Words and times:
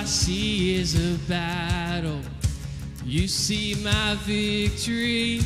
I 0.00 0.04
see 0.04 0.76
is 0.76 0.94
a 0.94 1.18
battle, 1.28 2.22
you 3.04 3.28
see 3.28 3.74
my 3.84 4.16
victory. 4.22 5.42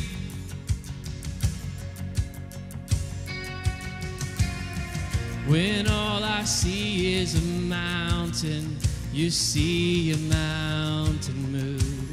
When 5.45 5.87
all 5.89 6.23
I 6.23 6.45
see 6.45 7.15
is 7.15 7.35
a 7.35 7.45
mountain, 7.67 8.77
you 9.11 9.29
see 9.29 10.13
a 10.13 10.17
mountain 10.17 11.51
move. 11.51 12.09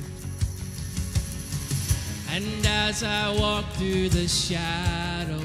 And 2.28 2.66
as 2.66 3.04
I 3.04 3.32
walk 3.38 3.66
through 3.74 4.08
the 4.08 4.26
shadow, 4.26 5.40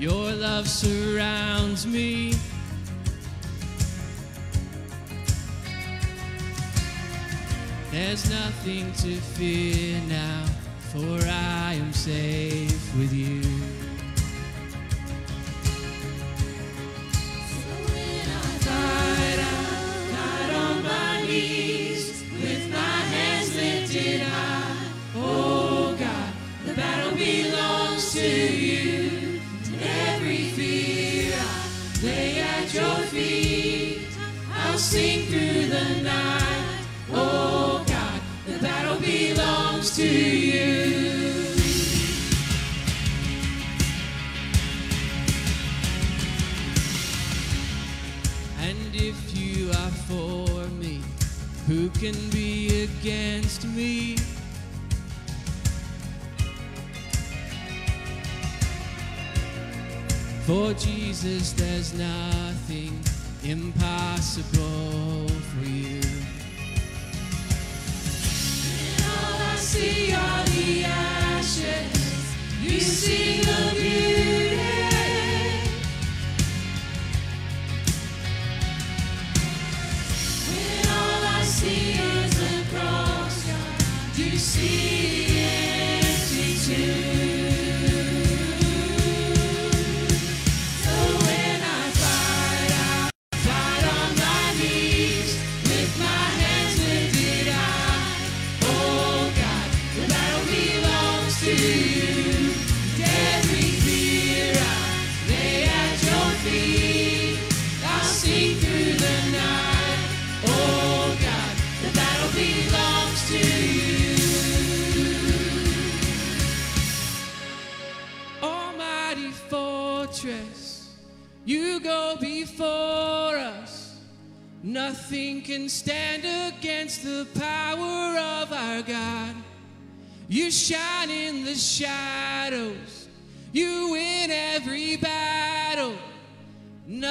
your 0.00 0.32
love 0.32 0.68
surrounds 0.68 1.86
me. 1.86 2.34
There's 8.00 8.30
nothing 8.30 8.92
to 9.02 9.16
fear 9.16 10.00
now, 10.08 10.44
for 10.92 11.18
I 11.26 11.74
am 11.74 11.92
safe 11.92 12.96
with 12.96 13.12
you. 13.12 13.42
When 17.90 18.28
I 18.36 18.58
die 18.64 19.18
I'll 20.14 20.80
not 20.80 21.26
be 21.26 21.90
lost 21.90 22.22
with 22.34 22.70
my 22.70 22.98
hands 23.14 23.56
lifted 23.56 24.22
up 24.22 24.76
Oh 25.16 25.96
God 25.98 26.32
the 26.66 26.74
battle 26.74 27.16
belongs 27.18 28.12
to 28.12 28.28
you 28.28 29.40
every 29.80 30.44
fear 30.56 31.34
they 32.00 32.34
had 32.34 32.68
chose 32.68 33.12
me 33.12 34.06
I'll 34.54 34.78
sing 34.78 35.26
through 35.26 35.47
who 51.88 52.00
can 52.00 52.30
be 52.30 52.84
against 52.84 53.64
me? 53.68 54.16
For 60.44 60.72
Jesus, 60.74 61.52
there's 61.52 61.94
nothing 61.94 62.98
impossible 63.44 65.28
for 65.28 65.64
you. 65.64 66.00
all 69.04 69.40
I 69.40 69.56
see 69.56 70.12
are 70.12 70.44
the 70.44 70.84
ashes. 70.84 72.36
You 72.62 72.80
see 72.80 73.40
the 73.40 73.80
beauty. 73.80 74.27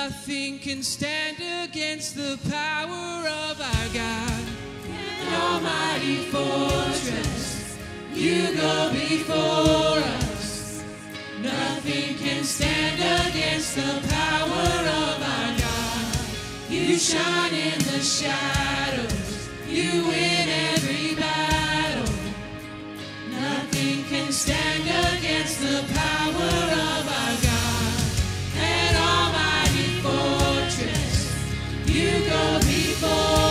Nothing 0.08 0.60
can 0.60 0.84
stand 0.84 1.36
against 1.66 2.16
the 2.16 2.40
power 2.50 3.28
of 3.28 3.60
our 3.60 3.88
God. 3.94 4.44
An 5.22 5.34
almighty 5.34 6.20
fortress, 6.32 7.78
you 8.14 8.56
go 8.56 8.90
before 8.94 10.00
us. 10.24 10.82
Nothing 11.42 12.16
can 12.16 12.46
stand 12.46 13.02
against 13.28 13.76
the 13.76 14.00
power 14.08 14.80
of 15.04 15.18
our 15.36 15.58
God. 15.60 16.16
You 16.70 16.98
shine 16.98 17.54
in 17.54 17.78
the 17.80 18.00
shadows, 18.00 19.50
you 19.68 20.08
win 20.08 20.48
every 20.72 21.16
battle. 21.16 22.14
Nothing 23.30 24.06
can 24.06 24.32
stand 24.32 24.84
against 25.18 25.60
the 25.60 25.84
power 25.94 26.32
of 26.32 27.10
our 27.10 27.42
God. 27.42 27.47
Go 33.00 33.47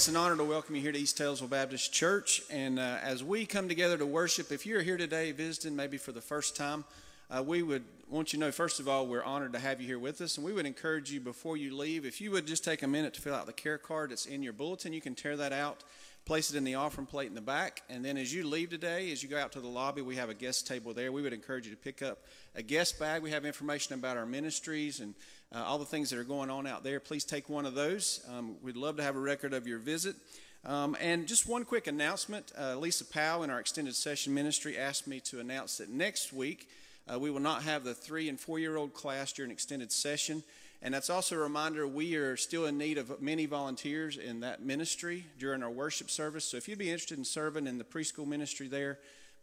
It's 0.00 0.08
an 0.08 0.16
honor 0.16 0.34
to 0.34 0.44
welcome 0.44 0.74
you 0.76 0.80
here 0.80 0.92
to 0.92 0.98
East 0.98 1.18
Taylorsville 1.18 1.48
Baptist 1.48 1.92
Church. 1.92 2.40
And 2.48 2.78
uh, 2.78 2.96
as 3.02 3.22
we 3.22 3.44
come 3.44 3.68
together 3.68 3.98
to 3.98 4.06
worship, 4.06 4.50
if 4.50 4.64
you're 4.64 4.80
here 4.80 4.96
today 4.96 5.30
visiting, 5.30 5.76
maybe 5.76 5.98
for 5.98 6.10
the 6.10 6.22
first 6.22 6.56
time, 6.56 6.86
uh, 7.30 7.42
we 7.42 7.62
would 7.62 7.84
want 8.08 8.32
you 8.32 8.38
to 8.38 8.46
know, 8.46 8.50
first 8.50 8.80
of 8.80 8.88
all, 8.88 9.06
we're 9.06 9.22
honored 9.22 9.52
to 9.52 9.58
have 9.58 9.78
you 9.78 9.86
here 9.86 9.98
with 9.98 10.22
us. 10.22 10.38
And 10.38 10.46
we 10.46 10.54
would 10.54 10.64
encourage 10.64 11.12
you 11.12 11.20
before 11.20 11.58
you 11.58 11.76
leave, 11.76 12.06
if 12.06 12.18
you 12.18 12.30
would 12.30 12.46
just 12.46 12.64
take 12.64 12.82
a 12.82 12.86
minute 12.86 13.12
to 13.12 13.20
fill 13.20 13.34
out 13.34 13.44
the 13.44 13.52
care 13.52 13.76
card 13.76 14.10
that's 14.10 14.24
in 14.24 14.42
your 14.42 14.54
bulletin, 14.54 14.94
you 14.94 15.02
can 15.02 15.14
tear 15.14 15.36
that 15.36 15.52
out, 15.52 15.84
place 16.24 16.50
it 16.50 16.56
in 16.56 16.64
the 16.64 16.76
offering 16.76 17.06
plate 17.06 17.28
in 17.28 17.34
the 17.34 17.42
back. 17.42 17.82
And 17.90 18.02
then 18.02 18.16
as 18.16 18.32
you 18.32 18.48
leave 18.48 18.70
today, 18.70 19.12
as 19.12 19.22
you 19.22 19.28
go 19.28 19.38
out 19.38 19.52
to 19.52 19.60
the 19.60 19.68
lobby, 19.68 20.00
we 20.00 20.16
have 20.16 20.30
a 20.30 20.34
guest 20.34 20.66
table 20.66 20.94
there. 20.94 21.12
We 21.12 21.20
would 21.20 21.34
encourage 21.34 21.66
you 21.66 21.72
to 21.72 21.76
pick 21.76 22.00
up 22.00 22.20
a 22.54 22.62
guest 22.62 22.98
bag. 22.98 23.20
We 23.20 23.32
have 23.32 23.44
information 23.44 23.92
about 23.92 24.16
our 24.16 24.24
ministries 24.24 25.00
and 25.00 25.14
uh, 25.54 25.64
all 25.64 25.78
the 25.78 25.84
things 25.84 26.10
that 26.10 26.18
are 26.18 26.24
going 26.24 26.50
on 26.50 26.66
out 26.66 26.84
there. 26.84 27.00
Please 27.00 27.24
take 27.24 27.48
one 27.48 27.66
of 27.66 27.74
those. 27.74 28.24
Um, 28.32 28.56
we'd 28.62 28.76
love 28.76 28.96
to 28.96 29.02
have 29.02 29.16
a 29.16 29.20
record 29.20 29.52
of 29.52 29.66
your 29.66 29.78
visit. 29.78 30.16
Um, 30.64 30.96
and 31.00 31.26
just 31.26 31.48
one 31.48 31.64
quick 31.64 31.86
announcement 31.86 32.52
uh, 32.58 32.76
Lisa 32.76 33.04
Powell 33.04 33.42
in 33.42 33.50
our 33.50 33.60
extended 33.60 33.94
session 33.94 34.34
ministry 34.34 34.76
asked 34.76 35.06
me 35.06 35.20
to 35.20 35.40
announce 35.40 35.78
that 35.78 35.88
next 35.88 36.32
week 36.32 36.68
Uh, 37.10 37.18
we 37.18 37.30
will 37.30 37.40
not 37.40 37.62
have 37.62 37.82
the 37.82 37.94
three 37.94 38.28
and 38.28 38.38
four 38.38 38.58
year 38.58 38.76
old 38.76 38.92
class 38.92 39.32
during 39.32 39.50
extended 39.50 39.90
session. 39.90 40.42
And 40.82 40.94
that's 40.94 41.10
also 41.10 41.34
a 41.34 41.38
reminder 41.38 41.86
we 41.86 42.14
are 42.16 42.36
still 42.36 42.66
in 42.66 42.78
need 42.78 42.98
of 42.98 43.20
many 43.20 43.46
volunteers 43.46 44.16
in 44.16 44.40
that 44.40 44.62
ministry 44.62 45.24
during 45.38 45.62
our 45.62 45.70
worship 45.70 46.10
service. 46.10 46.44
So 46.44 46.56
if 46.56 46.68
you'd 46.68 46.78
be 46.78 46.90
interested 46.90 47.18
in 47.18 47.24
serving 47.24 47.66
in 47.66 47.78
the 47.78 47.84
preschool 47.84 48.26
ministry 48.26 48.68
there, 48.68 48.98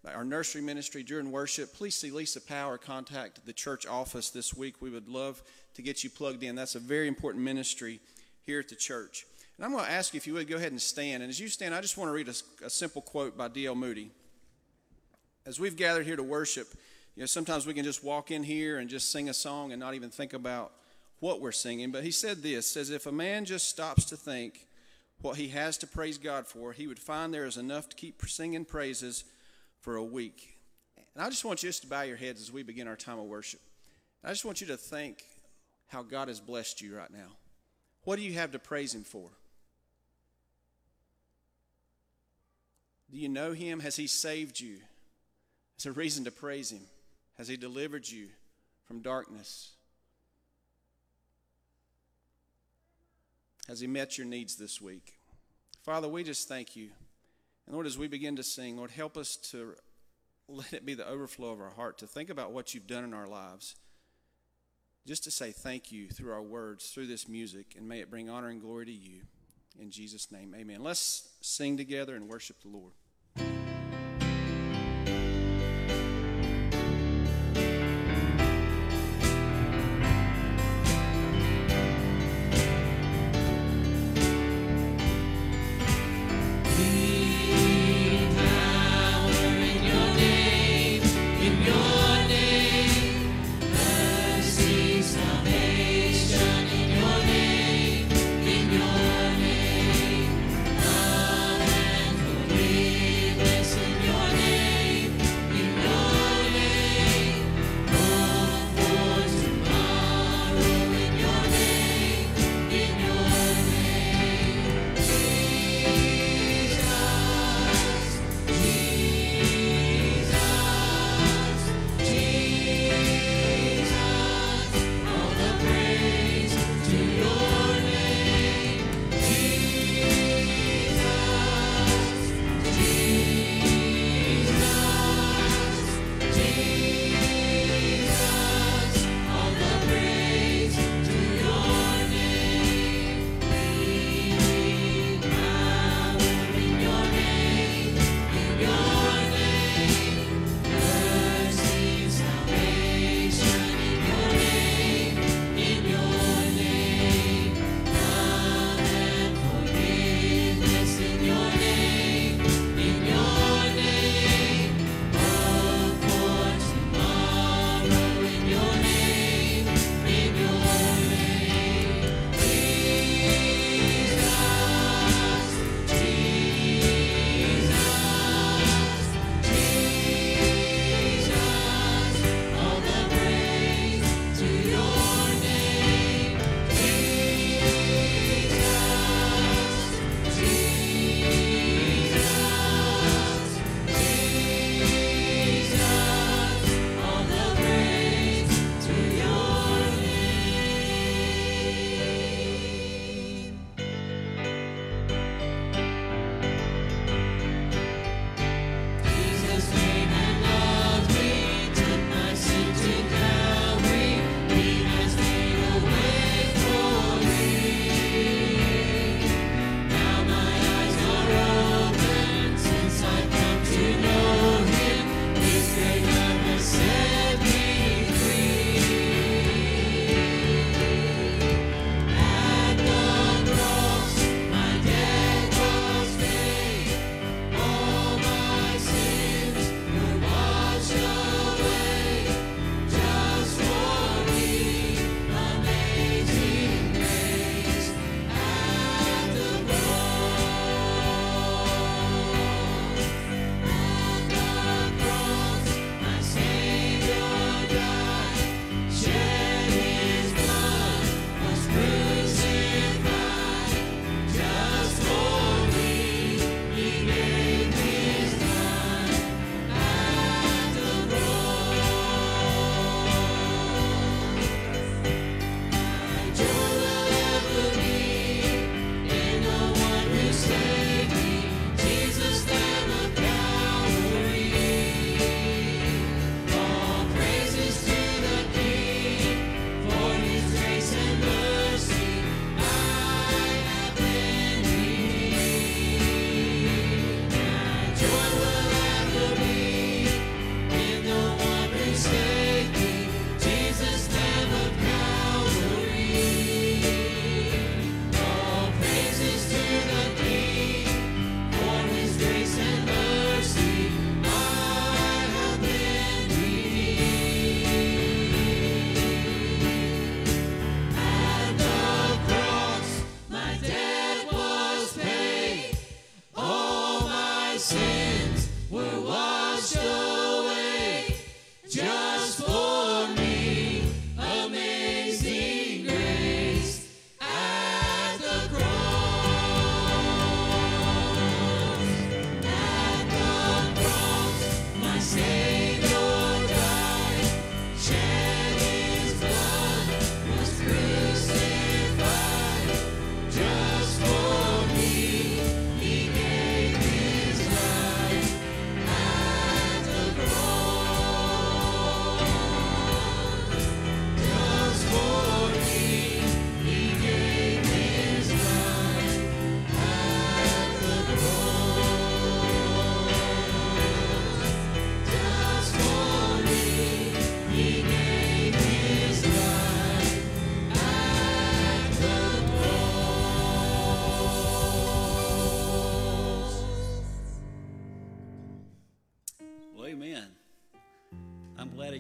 our 0.06 0.24
nursery 0.24 0.62
ministry 0.62 1.04
during 1.04 1.32
worship, 1.32 1.74
please 1.74 1.96
see 1.96 2.12
Lisa 2.12 2.40
Powell 2.40 2.78
contact 2.78 3.46
the 3.46 3.54
church 3.54 3.86
office 3.86 4.30
this 4.32 4.54
week. 4.54 4.82
We 4.82 4.90
would 4.90 5.10
love 5.10 5.44
to 5.78 5.84
get 5.84 6.04
you 6.04 6.10
plugged 6.10 6.44
in. 6.44 6.56
That's 6.56 6.76
a 6.76 6.80
very 6.80 7.08
important 7.08 7.44
ministry 7.44 8.00
here 8.42 8.60
at 8.60 8.68
the 8.68 8.76
church. 8.76 9.26
And 9.56 9.66
I'm 9.66 9.72
going 9.72 9.86
to 9.86 9.92
ask 9.92 10.14
you 10.14 10.18
if 10.18 10.26
you 10.26 10.34
would 10.34 10.48
go 10.48 10.56
ahead 10.56 10.72
and 10.72 10.82
stand. 10.82 11.22
And 11.22 11.30
as 11.30 11.40
you 11.40 11.48
stand, 11.48 11.74
I 11.74 11.82
just 11.82 11.98
want 11.98 12.10
to 12.10 12.14
read 12.14 12.28
a, 12.28 12.66
a 12.66 12.70
simple 12.70 13.02
quote 13.02 13.38
by 13.38 13.48
D.L. 13.48 13.76
Moody. 13.76 14.10
As 15.46 15.60
we've 15.60 15.76
gathered 15.76 16.08
here 16.08 16.16
to 16.16 16.24
worship, 16.24 16.68
you 17.16 17.22
know, 17.22 17.28
sometimes 17.28 17.68
we 17.68 17.76
can 17.76 17.84
just 17.84 18.04
walk 18.04 18.32
in 18.32 18.44
here 18.44 18.80
and 18.80 18.90
just 18.90 19.12
sing 19.12 19.30
a 19.30 19.34
song 19.36 19.72
and 19.72 19.80
not 19.80 19.94
even 19.94 20.10
think 20.10 20.34
about 20.34 20.72
what 21.20 21.42
we're 21.42 21.52
singing. 21.52 21.92
But 21.92 22.04
he 22.04 22.12
said 22.12 22.42
this 22.42 22.70
says, 22.70 22.90
if 22.90 23.06
a 23.06 23.12
man 23.12 23.46
just 23.46 23.70
stops 23.70 24.06
to 24.06 24.18
think 24.18 24.66
what 25.22 25.38
he 25.38 25.50
has 25.50 25.78
to 25.78 25.88
praise 25.88 26.18
God 26.18 26.48
for, 26.48 26.74
he 26.74 26.88
would 26.88 27.00
find 27.00 27.32
there 27.32 27.46
is 27.46 27.58
enough 27.58 27.88
to 27.90 27.96
keep 27.96 28.20
singing 28.28 28.66
praises 28.66 29.26
for 29.80 29.96
a 29.96 30.04
week. 30.04 30.58
And 31.16 31.24
I 31.24 31.30
just 31.30 31.46
want 31.46 31.62
you 31.62 31.70
just 31.70 31.84
to 31.84 31.88
bow 31.88 32.02
your 32.02 32.18
heads 32.18 32.42
as 32.42 32.52
we 32.52 32.64
begin 32.64 32.88
our 32.88 32.96
time 32.96 33.20
of 33.20 33.26
worship. 33.26 33.62
I 34.24 34.30
just 34.30 34.44
want 34.44 34.60
you 34.60 34.68
to 34.68 34.78
think 34.78 35.24
how 35.88 36.04
God 36.04 36.28
has 36.28 36.40
blessed 36.40 36.82
you 36.82 36.96
right 36.96 37.12
now. 37.12 37.38
What 38.04 38.18
do 38.18 38.22
you 38.22 38.34
have 38.34 38.52
to 38.52 38.60
praise 38.60 38.94
Him 38.94 39.04
for? 39.04 39.30
Do 43.12 43.18
you 43.18 43.30
know 43.30 43.54
Him? 43.54 43.80
Has 43.80 43.96
He 43.96 44.08
saved 44.08 44.60
you? 44.60 44.78
It's 45.76 45.86
a 45.86 45.92
reason 45.92 46.26
to 46.26 46.32
praise 46.32 46.72
Him. 46.72 46.82
Has 47.38 47.48
He 47.48 47.58
delivered 47.58 48.08
you 48.08 48.28
from 48.86 49.02
darkness? 49.02 49.72
Has 53.68 53.80
He 53.80 53.88
met 53.88 54.18
your 54.18 54.28
needs 54.28 54.56
this 54.56 54.82
week? 54.82 55.14
Father, 55.84 56.08
we 56.08 56.24
just 56.24 56.48
thank 56.48 56.76
you. 56.76 56.90
And 57.66 57.74
Lord, 57.74 57.86
as 57.86 57.98
we 57.98 58.08
begin 58.08 58.36
to 58.38 58.44
sing, 58.44 58.78
Lord, 58.78 58.92
help 58.92 59.18
us 59.18 59.36
to 59.52 59.76
let 60.48 60.74
it 60.74 60.86
be 60.86 60.94
the 60.94 61.08
overflow 61.08 61.52
of 61.52 61.62
our 61.62 61.70
heart 61.70 61.98
to 62.00 62.08
think 62.08 62.30
about 62.30 62.52
what 62.52 62.74
you've 62.74 62.88
done 62.88 63.04
in 63.04 63.14
our 63.14 63.28
lives. 63.28 63.76
Just 65.08 65.24
to 65.24 65.32
say 65.32 65.52
thank 65.52 65.90
you 65.90 66.10
through 66.10 66.34
our 66.34 66.42
words, 66.42 66.90
through 66.90 67.08
this 67.08 67.30
music, 67.30 67.76
and 67.78 67.88
may 67.88 68.02
it 68.02 68.12
bring 68.12 68.30
honor 68.30 68.50
and 68.50 68.60
glory 68.60 68.86
to 68.88 68.92
you. 68.92 69.22
In 69.80 69.90
Jesus' 69.90 70.34
name, 70.34 70.54
amen. 70.54 70.84
Let's 70.84 71.30
sing 71.40 71.78
together 71.78 72.18
and 72.18 72.28
worship 72.28 72.62
the 72.62 72.68
Lord. 72.68 72.92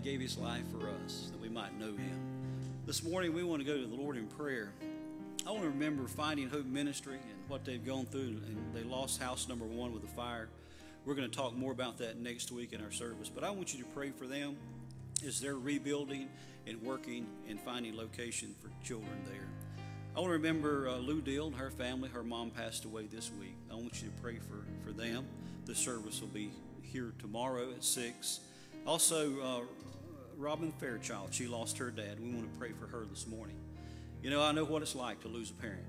Gave 0.07 0.21
his 0.21 0.37
life 0.37 0.63
for 0.71 0.89
us 1.03 1.27
that 1.31 1.41
we 1.41 1.49
might 1.49 1.77
know 1.77 1.87
him. 1.87 2.19
This 2.85 3.03
morning 3.03 3.33
we 3.33 3.43
want 3.43 3.61
to 3.61 3.67
go 3.67 3.77
to 3.77 3.85
the 3.85 3.93
Lord 3.93 4.15
in 4.15 4.25
prayer. 4.25 4.71
I 5.45 5.51
want 5.51 5.63
to 5.63 5.69
remember 5.69 6.07
Finding 6.07 6.49
Hope 6.49 6.65
Ministry 6.65 7.15
and 7.15 7.49
what 7.49 7.65
they've 7.65 7.85
gone 7.85 8.05
through, 8.05 8.39
and 8.47 8.57
they 8.73 8.83
lost 8.83 9.21
house 9.21 9.49
number 9.49 9.65
one 9.65 9.93
with 9.93 10.05
a 10.05 10.15
fire. 10.15 10.47
We're 11.05 11.15
going 11.15 11.29
to 11.29 11.35
talk 11.35 11.53
more 11.57 11.73
about 11.73 11.97
that 11.97 12.21
next 12.21 12.53
week 12.53 12.71
in 12.71 12.81
our 12.81 12.91
service, 12.91 13.27
but 13.27 13.43
I 13.43 13.49
want 13.49 13.73
you 13.73 13.83
to 13.83 13.89
pray 13.89 14.11
for 14.11 14.27
them 14.27 14.55
as 15.25 15.41
they're 15.41 15.57
rebuilding 15.57 16.29
and 16.65 16.81
working 16.81 17.27
and 17.49 17.59
finding 17.59 17.97
location 17.97 18.55
for 18.61 18.69
children 18.87 19.19
there. 19.25 19.49
I 20.15 20.21
want 20.21 20.29
to 20.29 20.33
remember 20.33 20.87
uh, 20.87 20.95
Lou 20.95 21.19
Deal 21.19 21.47
and 21.47 21.55
her 21.57 21.69
family. 21.69 22.07
Her 22.07 22.23
mom 22.23 22.51
passed 22.51 22.85
away 22.85 23.07
this 23.07 23.29
week. 23.37 23.57
I 23.69 23.75
want 23.75 24.01
you 24.01 24.07
to 24.07 24.21
pray 24.21 24.37
for, 24.37 24.63
for 24.85 24.93
them. 24.93 25.25
The 25.65 25.75
service 25.75 26.21
will 26.21 26.29
be 26.29 26.49
here 26.81 27.11
tomorrow 27.19 27.71
at 27.71 27.83
6. 27.83 28.39
Also, 28.87 29.41
uh, 29.41 29.59
Robin 30.37 30.71
Fairchild, 30.71 31.33
she 31.33 31.45
lost 31.45 31.77
her 31.77 31.91
dad. 31.91 32.21
We 32.21 32.31
want 32.31 32.49
to 32.49 32.57
pray 32.57 32.71
for 32.71 32.87
her 32.87 33.03
this 33.03 33.27
morning. 33.27 33.57
You 34.23 34.29
know, 34.29 34.41
I 34.41 34.53
know 34.53 34.63
what 34.63 34.81
it's 34.81 34.95
like 34.95 35.19
to 35.23 35.27
lose 35.27 35.51
a 35.51 35.53
parent. 35.55 35.83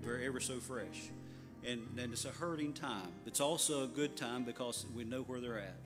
Very 0.00 0.26
ever 0.26 0.40
so 0.40 0.58
fresh. 0.58 1.10
And, 1.66 1.86
and 1.98 2.14
it's 2.14 2.24
a 2.24 2.30
hurting 2.30 2.72
time. 2.72 3.08
It's 3.26 3.40
also 3.40 3.84
a 3.84 3.86
good 3.86 4.16
time 4.16 4.44
because 4.44 4.86
we 4.96 5.04
know 5.04 5.20
where 5.24 5.38
they're 5.38 5.58
at. 5.58 5.76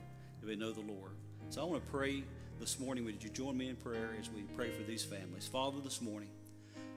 We 0.41 0.55
know 0.55 0.71
the 0.71 0.79
Lord. 0.79 1.11
So 1.49 1.59
I 1.59 1.65
want 1.65 1.85
to 1.85 1.91
pray 1.91 2.23
this 2.57 2.79
morning. 2.79 3.03
Would 3.03 3.21
you 3.21 3.29
join 3.31 3.57
me 3.57 3.67
in 3.67 3.75
prayer 3.75 4.11
as 4.17 4.29
we 4.29 4.43
pray 4.55 4.71
for 4.71 4.83
these 4.83 5.03
families? 5.03 5.45
Father, 5.45 5.81
this 5.83 6.01
morning, 6.01 6.29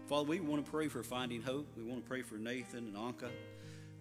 Father, 0.09 0.29
we 0.29 0.39
want 0.39 0.65
to 0.65 0.71
pray 0.71 0.87
for 0.87 1.03
finding 1.03 1.43
hope. 1.43 1.67
We 1.77 1.83
want 1.83 2.05
to 2.05 2.09
pray 2.09 2.23
for 2.23 2.37
Nathan 2.37 2.95
and 2.95 2.97
Anka. 2.97 3.31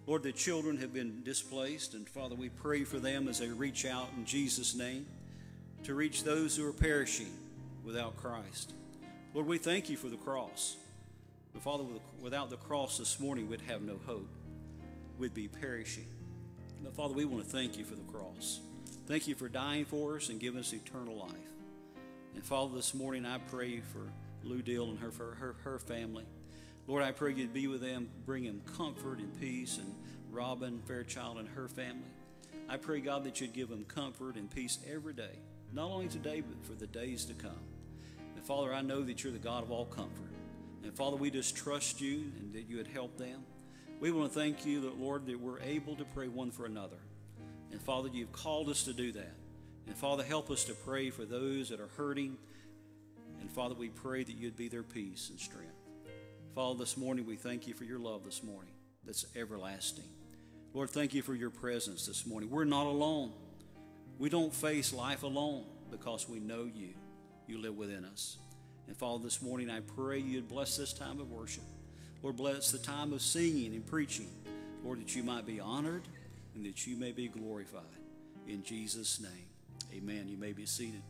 Lord, 0.06 0.22
the 0.22 0.30
children 0.30 0.76
have 0.78 0.94
been 0.94 1.24
displaced, 1.24 1.94
and 1.94 2.08
Father, 2.08 2.36
we 2.36 2.48
pray 2.48 2.84
for 2.84 3.00
them 3.00 3.26
as 3.26 3.40
they 3.40 3.48
reach 3.48 3.84
out 3.84 4.08
in 4.16 4.24
Jesus' 4.24 4.76
name 4.76 5.06
to 5.84 5.94
reach 5.94 6.24
those 6.24 6.56
who 6.56 6.66
are 6.68 6.72
perishing 6.72 7.32
without 7.84 8.16
Christ. 8.16 8.72
Lord, 9.34 9.46
we 9.46 9.58
thank 9.58 9.88
you 9.90 9.96
for 9.96 10.08
the 10.08 10.16
cross. 10.16 10.76
But 11.52 11.62
Father, 11.62 11.84
without 12.20 12.50
the 12.50 12.56
cross 12.56 12.98
this 12.98 13.18
morning, 13.18 13.48
we'd 13.48 13.60
have 13.62 13.82
no 13.82 13.98
hope. 14.06 14.28
We'd 15.18 15.34
be 15.34 15.48
perishing. 15.48 16.06
But 16.82 16.94
Father, 16.94 17.14
we 17.14 17.24
want 17.24 17.44
to 17.44 17.50
thank 17.50 17.76
you 17.76 17.84
for 17.84 17.94
the 17.94 18.12
cross. 18.12 18.60
Thank 19.06 19.28
you 19.28 19.34
for 19.34 19.48
dying 19.48 19.84
for 19.84 20.16
us 20.16 20.28
and 20.28 20.40
giving 20.40 20.60
us 20.60 20.72
eternal 20.72 21.16
life. 21.16 21.30
And 22.34 22.44
Father, 22.44 22.74
this 22.74 22.94
morning 22.94 23.26
I 23.26 23.38
pray 23.38 23.80
for 23.80 24.10
Lou 24.44 24.62
Dill 24.62 24.90
and 24.90 24.98
her, 24.98 25.10
her, 25.10 25.56
her 25.64 25.78
family. 25.78 26.24
Lord, 26.86 27.02
I 27.02 27.12
pray 27.12 27.34
you'd 27.34 27.52
be 27.52 27.66
with 27.66 27.80
them, 27.80 28.08
bring 28.26 28.44
them 28.44 28.62
comfort 28.76 29.18
and 29.18 29.38
peace, 29.40 29.78
and 29.78 29.94
Robin 30.30 30.80
Fairchild 30.86 31.38
and 31.38 31.48
her 31.50 31.68
family. 31.68 32.08
I 32.68 32.76
pray, 32.76 33.00
God, 33.00 33.24
that 33.24 33.40
you'd 33.40 33.52
give 33.52 33.68
them 33.68 33.84
comfort 33.84 34.36
and 34.36 34.50
peace 34.50 34.78
every 34.90 35.12
day, 35.12 35.38
not 35.72 35.90
only 35.90 36.08
today, 36.08 36.40
but 36.40 36.64
for 36.64 36.74
the 36.74 36.86
days 36.86 37.24
to 37.26 37.34
come. 37.34 37.64
And 38.36 38.44
Father, 38.44 38.74
I 38.74 38.82
know 38.82 39.02
that 39.02 39.24
you're 39.24 39.32
the 39.32 39.38
God 39.38 39.62
of 39.62 39.70
all 39.70 39.86
comfort. 39.86 40.30
And 40.82 40.94
Father, 40.94 41.16
we 41.16 41.30
just 41.30 41.56
trust 41.56 42.00
you 42.00 42.24
and 42.40 42.52
that 42.54 42.68
you 42.68 42.76
would 42.76 42.88
help 42.88 43.16
them. 43.16 43.44
We 44.00 44.10
want 44.10 44.32
to 44.32 44.38
thank 44.38 44.66
you 44.66 44.80
that, 44.82 44.98
Lord, 44.98 45.26
that 45.26 45.40
we're 45.40 45.60
able 45.60 45.94
to 45.96 46.04
pray 46.04 46.28
one 46.28 46.50
for 46.50 46.66
another. 46.66 46.98
And 47.70 47.80
Father, 47.80 48.08
you've 48.12 48.32
called 48.32 48.68
us 48.68 48.82
to 48.84 48.92
do 48.92 49.12
that. 49.12 49.34
And 49.86 49.96
Father, 49.96 50.24
help 50.24 50.50
us 50.50 50.64
to 50.64 50.74
pray 50.74 51.10
for 51.10 51.24
those 51.24 51.68
that 51.70 51.80
are 51.80 51.90
hurting. 51.96 52.36
And 53.40 53.50
Father, 53.50 53.74
we 53.74 53.88
pray 53.88 54.24
that 54.24 54.32
you'd 54.32 54.56
be 54.56 54.68
their 54.68 54.82
peace 54.82 55.30
and 55.30 55.38
strength. 55.38 55.72
Father, 56.54 56.78
this 56.78 56.96
morning 56.96 57.26
we 57.26 57.36
thank 57.36 57.66
you 57.66 57.74
for 57.74 57.84
your 57.84 57.98
love 57.98 58.24
this 58.24 58.42
morning 58.42 58.74
that's 59.04 59.24
everlasting. 59.34 60.08
Lord, 60.74 60.90
thank 60.90 61.14
you 61.14 61.22
for 61.22 61.34
your 61.34 61.50
presence 61.50 62.06
this 62.06 62.26
morning. 62.26 62.50
We're 62.50 62.64
not 62.64 62.86
alone. 62.86 63.32
We 64.18 64.28
don't 64.28 64.54
face 64.54 64.92
life 64.92 65.22
alone 65.22 65.64
because 65.90 66.28
we 66.28 66.38
know 66.40 66.64
you. 66.64 66.90
You 67.46 67.58
live 67.58 67.76
within 67.76 68.04
us. 68.04 68.38
And 68.86 68.96
Father, 68.96 69.22
this 69.24 69.42
morning 69.42 69.70
I 69.70 69.80
pray 69.80 70.18
you'd 70.18 70.48
bless 70.48 70.76
this 70.76 70.92
time 70.92 71.20
of 71.20 71.30
worship. 71.30 71.64
Lord, 72.22 72.36
bless 72.36 72.70
the 72.70 72.78
time 72.78 73.12
of 73.12 73.20
singing 73.20 73.74
and 73.74 73.86
preaching. 73.86 74.28
Lord, 74.84 75.00
that 75.00 75.14
you 75.16 75.22
might 75.22 75.46
be 75.46 75.60
honored 75.60 76.02
and 76.54 76.64
that 76.66 76.86
you 76.86 76.96
may 76.96 77.12
be 77.12 77.28
glorified. 77.28 77.82
In 78.46 78.62
Jesus' 78.62 79.20
name, 79.20 79.46
amen. 79.94 80.28
You 80.28 80.36
may 80.36 80.52
be 80.52 80.66
seated. 80.66 81.02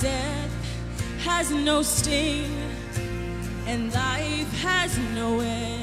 Death 0.00 0.50
has 1.20 1.50
no 1.50 1.82
sting, 1.82 2.50
and 3.66 3.92
life 3.92 4.52
has 4.62 4.98
no 5.14 5.40
end. 5.40 5.73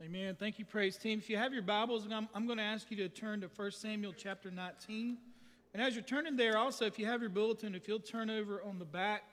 Amen. 0.00 0.36
Thank 0.38 0.60
you, 0.60 0.64
praise 0.64 0.96
team. 0.96 1.18
If 1.18 1.28
you 1.28 1.36
have 1.36 1.52
your 1.52 1.62
Bibles, 1.62 2.06
I'm, 2.08 2.28
I'm 2.32 2.46
going 2.46 2.58
to 2.58 2.64
ask 2.64 2.88
you 2.88 2.96
to 2.98 3.08
turn 3.08 3.40
to 3.40 3.48
1 3.48 3.72
Samuel 3.72 4.14
chapter 4.16 4.48
19. 4.48 5.18
And 5.74 5.82
as 5.82 5.96
you're 5.96 6.04
turning 6.04 6.36
there, 6.36 6.56
also, 6.56 6.84
if 6.84 7.00
you 7.00 7.06
have 7.06 7.20
your 7.20 7.30
bulletin, 7.30 7.74
if 7.74 7.88
you'll 7.88 7.98
turn 7.98 8.30
over 8.30 8.62
on 8.62 8.78
the 8.78 8.84
back 8.84 9.24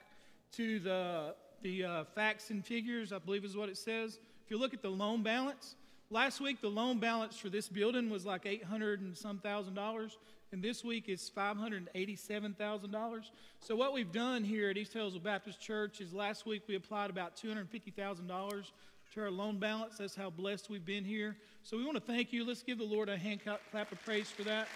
to 0.54 0.80
the, 0.80 1.36
the 1.62 1.84
uh, 1.84 2.02
facts 2.16 2.50
and 2.50 2.66
figures, 2.66 3.12
I 3.12 3.18
believe 3.18 3.44
is 3.44 3.56
what 3.56 3.68
it 3.68 3.76
says. 3.76 4.18
If 4.44 4.50
you 4.50 4.58
look 4.58 4.74
at 4.74 4.82
the 4.82 4.90
loan 4.90 5.22
balance, 5.22 5.76
last 6.10 6.40
week 6.40 6.60
the 6.60 6.68
loan 6.68 6.98
balance 6.98 7.38
for 7.38 7.48
this 7.48 7.68
building 7.68 8.10
was 8.10 8.26
like 8.26 8.44
800 8.44 9.02
and 9.02 9.16
some 9.16 9.38
thousand 9.38 9.74
dollars. 9.74 10.18
And 10.50 10.64
this 10.64 10.82
week 10.82 11.04
it's 11.06 11.30
$587,000. 11.30 13.30
So 13.60 13.76
what 13.76 13.92
we've 13.92 14.10
done 14.10 14.42
here 14.42 14.70
at 14.70 14.76
East 14.76 14.94
Hillsville 14.94 15.22
Baptist 15.22 15.60
Church 15.60 16.00
is 16.00 16.12
last 16.12 16.44
week 16.44 16.62
we 16.66 16.74
applied 16.74 17.10
about 17.10 17.36
$250,000 17.36 18.72
to 19.16 19.22
our 19.22 19.30
loan 19.30 19.58
balance. 19.58 19.96
That's 19.96 20.14
how 20.14 20.28
blessed 20.28 20.68
we've 20.68 20.84
been 20.84 21.02
here. 21.02 21.38
So 21.62 21.78
we 21.78 21.86
want 21.86 21.96
to 21.96 22.02
thank 22.02 22.34
you. 22.34 22.44
Let's 22.44 22.62
give 22.62 22.76
the 22.76 22.84
Lord 22.84 23.08
a 23.08 23.16
hand 23.16 23.40
clap 23.72 23.90
of 23.90 24.04
praise 24.04 24.28
for 24.28 24.42
that. 24.42 24.68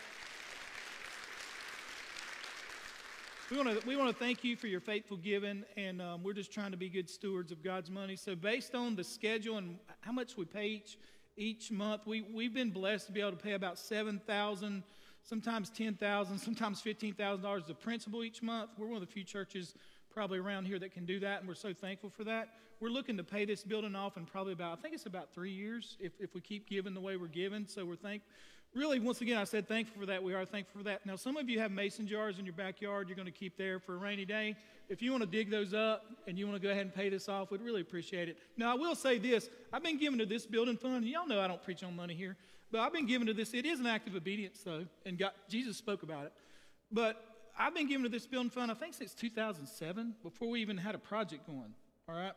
We 3.51 3.59
want 3.59 3.83
to 3.83 3.87
we 3.87 3.97
want 3.97 4.09
to 4.09 4.17
thank 4.17 4.43
you 4.43 4.57
for 4.57 4.67
your 4.67 4.81
faithful 4.81 5.19
giving, 5.19 5.65
and 5.77 6.01
um, 6.01 6.23
we're 6.23 6.33
just 6.33 6.55
trying 6.55 6.71
to 6.71 6.79
be 6.79 6.89
good 6.89 7.11
stewards 7.11 7.53
of 7.53 7.63
God's 7.63 7.91
money. 7.91 8.17
So 8.17 8.35
based 8.35 8.75
on 8.75 8.97
the 8.97 9.05
schedule 9.05 9.59
and 9.59 9.77
how 10.01 10.13
much 10.13 10.39
we 10.39 10.47
pay 10.47 10.69
each 10.69 10.97
each 11.37 11.71
month, 11.71 12.07
we 12.07 12.23
we've 12.23 12.55
been 12.55 12.71
blessed 12.71 13.09
to 13.09 13.13
be 13.13 13.21
able 13.21 13.33
to 13.33 13.37
pay 13.37 13.53
about 13.53 13.79
seven 13.79 14.23
thousand, 14.27 14.85
sometimes 15.23 15.69
ten 15.69 15.97
thousand, 15.97 16.39
sometimes 16.39 16.81
fifteen 16.81 17.13
thousand 17.13 17.43
dollars 17.43 17.69
of 17.69 17.79
principal 17.79 18.25
each 18.25 18.43
month. 18.43 18.71
We're 18.79 18.87
one 18.87 19.03
of 19.03 19.07
the 19.07 19.13
few 19.13 19.25
churches 19.25 19.75
probably 20.13 20.39
around 20.39 20.67
here 20.67 20.79
that 20.79 20.93
can 20.93 21.07
do 21.07 21.21
that, 21.21 21.41
and 21.41 21.49
we're 21.49 21.55
so 21.55 21.73
thankful 21.73 22.11
for 22.11 22.25
that. 22.25 22.49
We're 22.81 22.89
looking 22.89 23.17
to 23.19 23.25
pay 23.25 23.45
this 23.45 23.63
building 23.63 23.95
off 23.95 24.17
in 24.17 24.25
probably 24.25 24.55
about 24.55 24.79
I 24.79 24.83
think 24.83 24.95
it's 24.95 25.07
about 25.07 25.35
three 25.35 25.53
years 25.53 25.97
if 26.01 26.13
if 26.19 26.35
we 26.35 26.41
keep 26.41 26.69
giving 26.69 26.95
the 26.95 27.01
way 27.01 27.17
we're 27.17 27.27
giving. 27.27 27.67
So 27.67 27.85
we're 27.85 27.97
thank 27.97 28.23
really, 28.75 29.01
once 29.01 29.21
again, 29.21 29.37
I 29.37 29.45
said 29.45 29.69
thankful 29.69 30.01
for 30.01 30.07
that. 30.07 30.23
We 30.23 30.35
are 30.35 30.45
thankful 30.45 30.79
for 30.79 30.85
that. 30.85 31.05
Now, 31.05 31.17
some 31.17 31.37
of 31.37 31.49
you 31.49 31.59
have 31.61 31.71
mason 31.71 32.07
jars 32.07 32.39
in 32.39 32.45
your 32.45 32.55
backyard 32.55 33.09
you're 33.09 33.17
going 33.17 33.27
to 33.27 33.33
keep 33.33 33.57
there 33.57 33.81
for 33.81 33.95
a 33.95 33.99
rainy 33.99 34.25
day. 34.25 34.57
If 34.89 35.03
you 35.03 35.11
want 35.13 35.23
to 35.23 35.29
dig 35.29 35.51
those 35.51 35.73
up 35.75 36.05
and 36.27 36.39
you 36.39 36.47
want 36.47 36.61
to 36.61 36.67
go 36.67 36.73
ahead 36.73 36.83
and 36.83 36.95
pay 36.95 37.09
this 37.09 37.29
off, 37.29 37.51
we'd 37.51 37.63
really 37.63 37.81
appreciate 37.81 38.29
it. 38.29 38.39
Now, 38.57 38.73
I 38.73 38.75
will 38.75 38.95
say 38.95 39.19
this 39.19 39.49
I've 39.73 39.83
been 39.83 39.99
giving 39.99 40.19
to 40.19 40.27
this 40.27 40.47
building 40.47 40.77
fund. 40.77 41.05
Y'all 41.05 41.27
know 41.27 41.41
I 41.41 41.49
don't 41.49 41.63
preach 41.63 41.83
on 41.83 41.95
money 41.97 42.15
here, 42.15 42.37
but 42.71 42.81
I've 42.81 42.93
been 42.93 43.07
giving 43.07 43.27
to 43.27 43.35
this. 43.35 43.55
It 43.55 43.67
is 43.67 43.81
an 43.81 43.87
act 43.87 44.09
of 44.09 44.15
obedience, 44.15 44.61
though, 44.65 44.87
and 45.05 45.19
God, 45.19 45.33
Jesus 45.49 45.77
spoke 45.77 46.03
about 46.03 46.27
it. 46.27 46.33
But 46.93 47.25
I've 47.61 47.75
been 47.75 47.87
giving 47.87 48.05
to 48.05 48.09
this 48.09 48.27
building 48.27 48.49
fund, 48.49 48.71
I 48.71 48.75
think, 48.75 48.95
since 48.95 49.13
2007, 49.13 50.15
before 50.23 50.49
we 50.49 50.63
even 50.63 50.79
had 50.79 50.95
a 50.95 50.99
project 50.99 51.47
going. 51.47 51.75
All 52.09 52.15
right? 52.15 52.33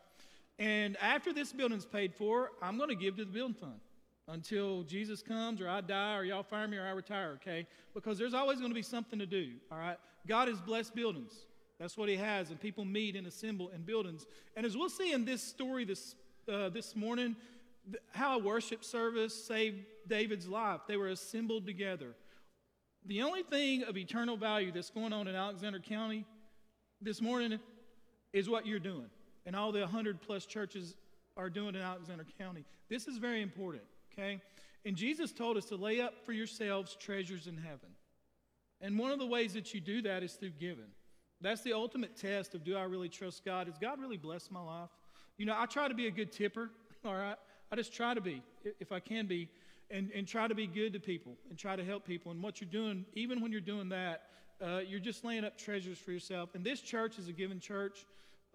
And 0.59 0.97
after 1.01 1.31
this 1.31 1.53
building's 1.53 1.85
paid 1.85 2.13
for, 2.13 2.51
I'm 2.61 2.75
going 2.75 2.89
to 2.89 2.95
give 2.95 3.15
to 3.15 3.23
the 3.23 3.31
building 3.31 3.55
fund 3.55 3.79
until 4.27 4.83
Jesus 4.83 5.21
comes 5.21 5.61
or 5.61 5.69
I 5.69 5.79
die 5.79 6.17
or 6.17 6.25
y'all 6.25 6.43
fire 6.43 6.67
me 6.67 6.75
or 6.75 6.85
I 6.85 6.89
retire, 6.89 7.39
okay? 7.41 7.65
Because 7.93 8.17
there's 8.17 8.33
always 8.33 8.59
going 8.59 8.71
to 8.71 8.75
be 8.75 8.81
something 8.81 9.17
to 9.17 9.25
do, 9.25 9.53
all 9.71 9.77
right? 9.77 9.95
God 10.27 10.49
has 10.49 10.59
blessed 10.59 10.93
buildings. 10.93 11.45
That's 11.79 11.95
what 11.97 12.09
he 12.09 12.17
has, 12.17 12.49
and 12.49 12.59
people 12.59 12.83
meet 12.83 13.15
and 13.15 13.25
assemble 13.25 13.69
in 13.69 13.83
buildings. 13.83 14.25
And 14.57 14.65
as 14.65 14.75
we'll 14.75 14.89
see 14.89 15.13
in 15.13 15.23
this 15.23 15.41
story 15.41 15.85
this, 15.85 16.15
uh, 16.51 16.67
this 16.67 16.97
morning, 16.97 17.37
how 18.11 18.39
a 18.39 18.43
worship 18.43 18.83
service 18.83 19.33
saved 19.33 19.85
David's 20.05 20.49
life. 20.49 20.81
They 20.85 20.97
were 20.97 21.09
assembled 21.09 21.65
together. 21.65 22.13
The 23.05 23.21
only 23.21 23.43
thing 23.43 23.83
of 23.83 23.97
eternal 23.97 24.37
value 24.37 24.71
that's 24.71 24.89
going 24.89 25.11
on 25.11 25.27
in 25.27 25.35
Alexander 25.35 25.79
County 25.79 26.23
this 27.01 27.21
morning 27.21 27.59
is 28.31 28.49
what 28.49 28.65
you're 28.65 28.79
doing, 28.79 29.09
and 29.45 29.57
all 29.57 29.73
the 29.73 29.81
100 29.81 30.21
plus 30.21 30.45
churches 30.45 30.95
are 31.35 31.49
doing 31.49 31.75
in 31.75 31.81
Alexander 31.81 32.25
County. 32.39 32.63
This 32.89 33.07
is 33.07 33.17
very 33.17 33.41
important, 33.41 33.83
okay? 34.13 34.39
And 34.85 34.95
Jesus 34.95 35.33
told 35.33 35.57
us 35.57 35.65
to 35.65 35.75
lay 35.75 35.99
up 35.99 36.13
for 36.25 36.31
yourselves 36.31 36.95
treasures 36.95 37.47
in 37.47 37.57
heaven. 37.57 37.89
And 38.79 38.97
one 38.97 39.11
of 39.11 39.19
the 39.19 39.25
ways 39.25 39.53
that 39.53 39.73
you 39.73 39.81
do 39.81 40.01
that 40.03 40.23
is 40.23 40.33
through 40.33 40.51
giving. 40.59 40.91
That's 41.41 41.61
the 41.61 41.73
ultimate 41.73 42.15
test 42.15 42.55
of 42.55 42.63
do 42.63 42.77
I 42.77 42.83
really 42.83 43.09
trust 43.09 43.43
God? 43.43 43.67
Is 43.67 43.77
God 43.77 43.99
really 43.99 44.17
blessed 44.17 44.49
my 44.49 44.61
life? 44.61 44.89
You 45.37 45.45
know, 45.45 45.55
I 45.57 45.65
try 45.65 45.89
to 45.89 45.93
be 45.93 46.07
a 46.07 46.11
good 46.11 46.31
tipper, 46.31 46.69
all 47.05 47.15
right? 47.15 47.35
I 47.69 47.75
just 47.75 47.93
try 47.93 48.13
to 48.13 48.21
be, 48.21 48.41
if 48.79 48.93
I 48.93 49.01
can 49.01 49.25
be, 49.25 49.49
and, 49.89 50.11
and 50.13 50.27
try 50.27 50.47
to 50.47 50.55
be 50.55 50.67
good 50.67 50.93
to 50.93 50.99
people 50.99 51.33
and 51.49 51.57
try 51.57 51.75
to 51.75 51.83
help 51.83 52.05
people. 52.05 52.31
And 52.31 52.41
what 52.41 52.61
you're 52.61 52.69
doing, 52.69 53.05
even 53.13 53.41
when 53.41 53.51
you're 53.51 53.61
doing 53.61 53.89
that, 53.89 54.23
uh, 54.61 54.79
you're 54.79 54.99
just 54.99 55.23
laying 55.23 55.43
up 55.43 55.57
treasures 55.57 55.97
for 55.97 56.11
yourself. 56.11 56.55
And 56.55 56.63
this 56.63 56.81
church 56.81 57.17
is 57.19 57.27
a 57.27 57.33
given 57.33 57.59
church. 57.59 58.05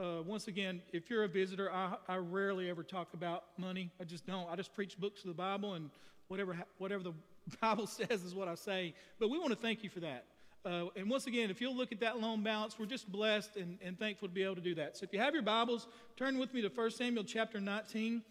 Uh, 0.01 0.23
once 0.25 0.47
again, 0.49 0.81
if 0.93 1.11
you're 1.11 1.25
a 1.25 1.29
visitor, 1.29 1.73
I, 1.73 1.97
I 2.09 2.17
rarely 2.17 2.71
ever 2.71 2.83
talk 2.83 3.14
about 3.14 3.45
money. 3.57 3.91
I 4.01 4.05
just 4.05 4.27
don't. 4.27 4.49
I 4.49 4.57
just 4.57 4.73
preach 4.73 4.99
books 4.99 5.23
of 5.23 5.29
the 5.29 5.35
Bible, 5.35 5.75
and 5.75 5.91
whatever 6.29 6.57
whatever 6.79 7.03
the 7.03 7.14
Bible 7.61 7.87
says 7.87 8.23
is 8.23 8.33
what 8.35 8.47
I 8.47 8.55
say. 8.55 8.95
But 9.19 9.29
we 9.29 9.38
want 9.38 9.51
to 9.51 9.57
thank 9.57 9.83
you 9.83 9.91
for 9.91 10.01
that. 10.01 10.25
Uh, 10.64 10.87
and 10.97 11.09
once 11.09 11.27
again, 11.27 11.51
if 11.51 11.61
you'll 11.61 11.75
look 11.75 11.93
at 11.93 12.01
that 12.01 12.21
loan 12.21 12.43
balance, 12.43 12.79
we're 12.79 12.87
just 12.87 13.11
blessed 13.11 13.57
and, 13.57 13.79
and 13.83 13.99
thankful 13.99 14.29
to 14.29 14.35
be 14.35 14.43
able 14.43 14.57
to 14.57 14.61
do 14.61 14.75
that. 14.75 14.97
So 14.97 15.05
if 15.05 15.12
you 15.12 15.19
have 15.19 15.33
your 15.33 15.43
Bibles, 15.43 15.87
turn 16.17 16.38
with 16.38 16.53
me 16.53 16.62
to 16.62 16.69
1 16.69 16.91
Samuel 16.91 17.25
chapter 17.25 17.61
19. 17.61 18.23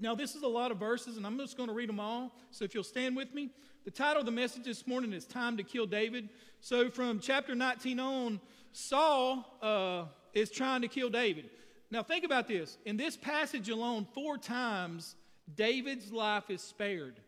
Now, 0.00 0.14
this 0.14 0.34
is 0.34 0.42
a 0.42 0.48
lot 0.48 0.70
of 0.70 0.78
verses, 0.78 1.16
and 1.16 1.26
I'm 1.26 1.36
just 1.38 1.56
going 1.56 1.68
to 1.68 1.74
read 1.74 1.88
them 1.88 1.98
all. 1.98 2.32
So 2.50 2.64
if 2.64 2.74
you'll 2.74 2.84
stand 2.84 3.16
with 3.16 3.34
me. 3.34 3.50
The 3.84 3.90
title 3.90 4.20
of 4.20 4.26
the 4.26 4.32
message 4.32 4.64
this 4.64 4.86
morning 4.86 5.12
is 5.12 5.24
Time 5.24 5.56
to 5.56 5.62
Kill 5.62 5.86
David. 5.86 6.28
So 6.60 6.90
from 6.90 7.20
chapter 7.20 7.54
19 7.54 7.98
on, 7.98 8.40
Saul 8.72 9.58
uh, 9.62 10.04
is 10.34 10.50
trying 10.50 10.82
to 10.82 10.88
kill 10.88 11.10
David. 11.10 11.50
Now, 11.90 12.02
think 12.02 12.24
about 12.24 12.46
this. 12.46 12.78
In 12.84 12.96
this 12.96 13.16
passage 13.16 13.68
alone, 13.70 14.06
four 14.14 14.36
times, 14.36 15.16
David's 15.54 16.12
life 16.12 16.50
is 16.50 16.60
spared. 16.60 17.18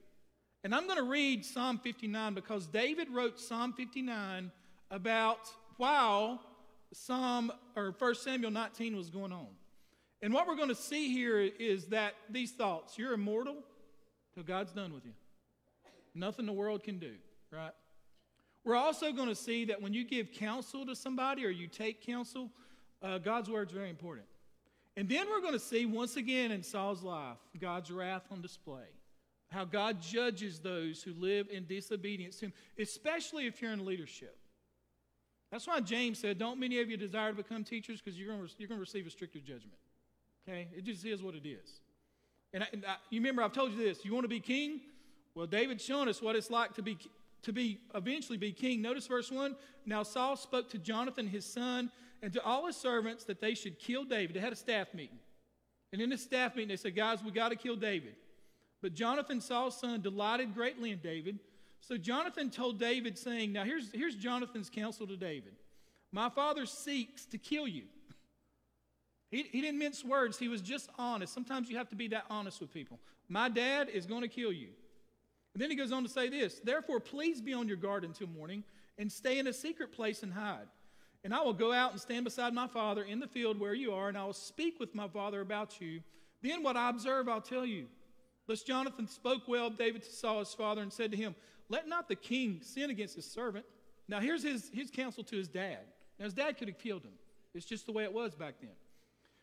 And 0.62 0.74
I'm 0.74 0.86
going 0.86 0.98
to 0.98 1.10
read 1.10 1.44
Psalm 1.44 1.78
59 1.78 2.34
because 2.34 2.66
David 2.66 3.08
wrote 3.08 3.40
Psalm 3.40 3.72
59 3.72 4.52
about 4.90 5.48
while 5.78 6.40
Psalm 6.92 7.50
or 7.74 7.94
1 7.98 8.14
Samuel 8.16 8.50
19 8.50 8.96
was 8.96 9.08
going 9.08 9.32
on. 9.32 9.48
And 10.22 10.34
what 10.34 10.46
we're 10.46 10.56
going 10.56 10.68
to 10.68 10.74
see 10.74 11.12
here 11.12 11.40
is 11.40 11.86
that 11.86 12.14
these 12.28 12.52
thoughts 12.52 12.98
you're 12.98 13.12
immortal 13.12 13.56
till 14.34 14.42
God's 14.42 14.72
done 14.72 14.92
with 14.92 15.04
you. 15.04 15.12
Nothing 16.14 16.46
the 16.46 16.52
world 16.52 16.82
can 16.82 16.98
do, 16.98 17.14
right? 17.52 17.72
We're 18.64 18.76
also 18.76 19.12
going 19.12 19.28
to 19.28 19.34
see 19.34 19.64
that 19.66 19.80
when 19.80 19.94
you 19.94 20.04
give 20.04 20.32
counsel 20.32 20.84
to 20.86 20.94
somebody 20.94 21.46
or 21.46 21.50
you 21.50 21.66
take 21.66 22.04
counsel, 22.04 22.50
uh, 23.02 23.18
God's 23.18 23.48
is 23.48 23.70
very 23.70 23.88
important. 23.88 24.26
And 24.96 25.08
then 25.08 25.28
we're 25.30 25.40
going 25.40 25.54
to 25.54 25.58
see 25.58 25.86
once 25.86 26.16
again 26.16 26.50
in 26.50 26.62
Saul's 26.62 27.02
life 27.02 27.38
God's 27.58 27.90
wrath 27.90 28.24
on 28.30 28.42
display. 28.42 28.84
How 29.50 29.64
God 29.64 30.00
judges 30.00 30.60
those 30.60 31.02
who 31.02 31.12
live 31.14 31.48
in 31.50 31.64
disobedience 31.64 32.36
to 32.36 32.46
Him, 32.46 32.52
especially 32.78 33.46
if 33.46 33.60
you're 33.60 33.72
in 33.72 33.84
leadership. 33.84 34.36
That's 35.50 35.66
why 35.66 35.80
James 35.80 36.18
said, 36.18 36.38
Don't 36.38 36.60
many 36.60 36.80
of 36.80 36.88
you 36.88 36.96
desire 36.96 37.30
to 37.30 37.36
become 37.36 37.64
teachers 37.64 38.00
because 38.00 38.18
you're 38.18 38.28
going 38.28 38.46
to, 38.46 38.54
you're 38.58 38.68
going 38.68 38.78
to 38.78 38.82
receive 38.82 39.06
a 39.06 39.10
stricter 39.10 39.40
judgment. 39.40 39.78
Okay? 40.48 40.68
It 40.76 40.84
just 40.84 41.04
is 41.04 41.22
what 41.22 41.34
it 41.34 41.46
is. 41.46 41.80
And, 42.52 42.62
I, 42.64 42.66
and 42.72 42.84
I, 42.86 42.96
you 43.10 43.20
remember 43.20 43.42
I've 43.42 43.52
told 43.52 43.72
you 43.72 43.78
this. 43.78 44.04
You 44.04 44.12
want 44.12 44.24
to 44.24 44.28
be 44.28 44.40
king? 44.40 44.80
Well, 45.34 45.46
David's 45.46 45.84
shown 45.84 46.08
us 46.08 46.20
what 46.20 46.36
it's 46.36 46.50
like 46.50 46.74
to 46.74 46.82
be 46.82 46.98
to 47.42 47.52
be 47.52 47.80
eventually 47.94 48.36
be 48.36 48.52
king. 48.52 48.82
Notice 48.82 49.06
verse 49.06 49.30
1. 49.30 49.56
Now 49.86 50.02
Saul 50.02 50.36
spoke 50.36 50.68
to 50.70 50.78
Jonathan 50.78 51.26
his 51.26 51.44
son 51.44 51.90
and 52.22 52.32
to 52.34 52.42
all 52.44 52.66
his 52.66 52.76
servants 52.76 53.24
that 53.24 53.40
they 53.40 53.54
should 53.54 53.78
kill 53.78 54.04
David. 54.04 54.36
They 54.36 54.40
had 54.40 54.52
a 54.52 54.56
staff 54.56 54.92
meeting. 54.92 55.18
And 55.92 56.00
in 56.00 56.10
the 56.10 56.18
staff 56.18 56.54
meeting, 56.54 56.68
they 56.68 56.76
said, 56.76 56.94
Guys, 56.94 57.24
we 57.24 57.30
got 57.30 57.48
to 57.48 57.56
kill 57.56 57.76
David. 57.76 58.14
But 58.82 58.94
Jonathan, 58.94 59.40
Saul's 59.40 59.78
son, 59.78 60.00
delighted 60.00 60.54
greatly 60.54 60.90
in 60.90 60.98
David. 60.98 61.38
So 61.80 61.96
Jonathan 61.96 62.50
told 62.50 62.78
David, 62.78 63.18
saying, 63.18 63.52
Now 63.52 63.64
here's, 63.64 63.90
here's 63.92 64.14
Jonathan's 64.14 64.70
counsel 64.70 65.06
to 65.06 65.16
David 65.16 65.52
My 66.12 66.28
father 66.28 66.66
seeks 66.66 67.24
to 67.26 67.38
kill 67.38 67.66
you. 67.66 67.84
He, 69.30 69.44
he 69.44 69.60
didn't 69.60 69.78
mince 69.78 70.04
words, 70.04 70.38
he 70.38 70.48
was 70.48 70.60
just 70.60 70.90
honest. 70.98 71.32
Sometimes 71.32 71.70
you 71.70 71.76
have 71.76 71.88
to 71.90 71.96
be 71.96 72.08
that 72.08 72.24
honest 72.28 72.60
with 72.60 72.72
people. 72.72 72.98
My 73.28 73.48
dad 73.48 73.88
is 73.88 74.06
going 74.06 74.22
to 74.22 74.28
kill 74.28 74.52
you. 74.52 74.68
And 75.54 75.62
then 75.62 75.70
he 75.70 75.76
goes 75.76 75.92
on 75.92 76.02
to 76.02 76.08
say 76.08 76.28
this 76.28 76.60
Therefore, 76.62 77.00
please 77.00 77.40
be 77.40 77.54
on 77.54 77.68
your 77.68 77.76
guard 77.76 78.04
until 78.04 78.26
morning 78.28 78.64
and 78.98 79.10
stay 79.10 79.38
in 79.38 79.46
a 79.46 79.52
secret 79.52 79.92
place 79.92 80.22
and 80.22 80.32
hide. 80.32 80.66
And 81.22 81.34
I 81.34 81.42
will 81.42 81.52
go 81.52 81.72
out 81.72 81.92
and 81.92 82.00
stand 82.00 82.24
beside 82.24 82.54
my 82.54 82.66
father 82.66 83.02
in 83.02 83.20
the 83.20 83.26
field 83.26 83.60
where 83.60 83.74
you 83.74 83.92
are, 83.92 84.08
and 84.08 84.16
I 84.16 84.24
will 84.24 84.32
speak 84.32 84.80
with 84.80 84.94
my 84.94 85.06
father 85.06 85.40
about 85.40 85.80
you. 85.80 86.00
Then 86.42 86.62
what 86.62 86.76
I 86.76 86.88
observe, 86.88 87.28
I'll 87.28 87.42
tell 87.42 87.66
you. 87.66 87.86
Thus 88.46 88.62
Jonathan 88.62 89.06
spoke 89.06 89.46
well 89.46 89.66
of 89.66 89.78
David 89.78 90.02
to 90.02 90.10
Saul 90.10 90.40
his 90.40 90.54
father 90.54 90.82
and 90.82 90.92
said 90.92 91.10
to 91.10 91.16
him, 91.16 91.34
Let 91.68 91.88
not 91.88 92.08
the 92.08 92.16
king 92.16 92.60
sin 92.62 92.90
against 92.90 93.16
his 93.16 93.26
servant. 93.30 93.66
Now 94.08 94.18
here's 94.18 94.42
his, 94.42 94.70
his 94.72 94.90
counsel 94.90 95.22
to 95.24 95.36
his 95.36 95.46
dad. 95.46 95.78
Now 96.18 96.24
his 96.24 96.34
dad 96.34 96.58
could 96.58 96.68
have 96.68 96.78
killed 96.78 97.04
him. 97.04 97.12
It's 97.54 97.66
just 97.66 97.86
the 97.86 97.92
way 97.92 98.04
it 98.04 98.12
was 98.12 98.34
back 98.34 98.54
then. 98.60 98.70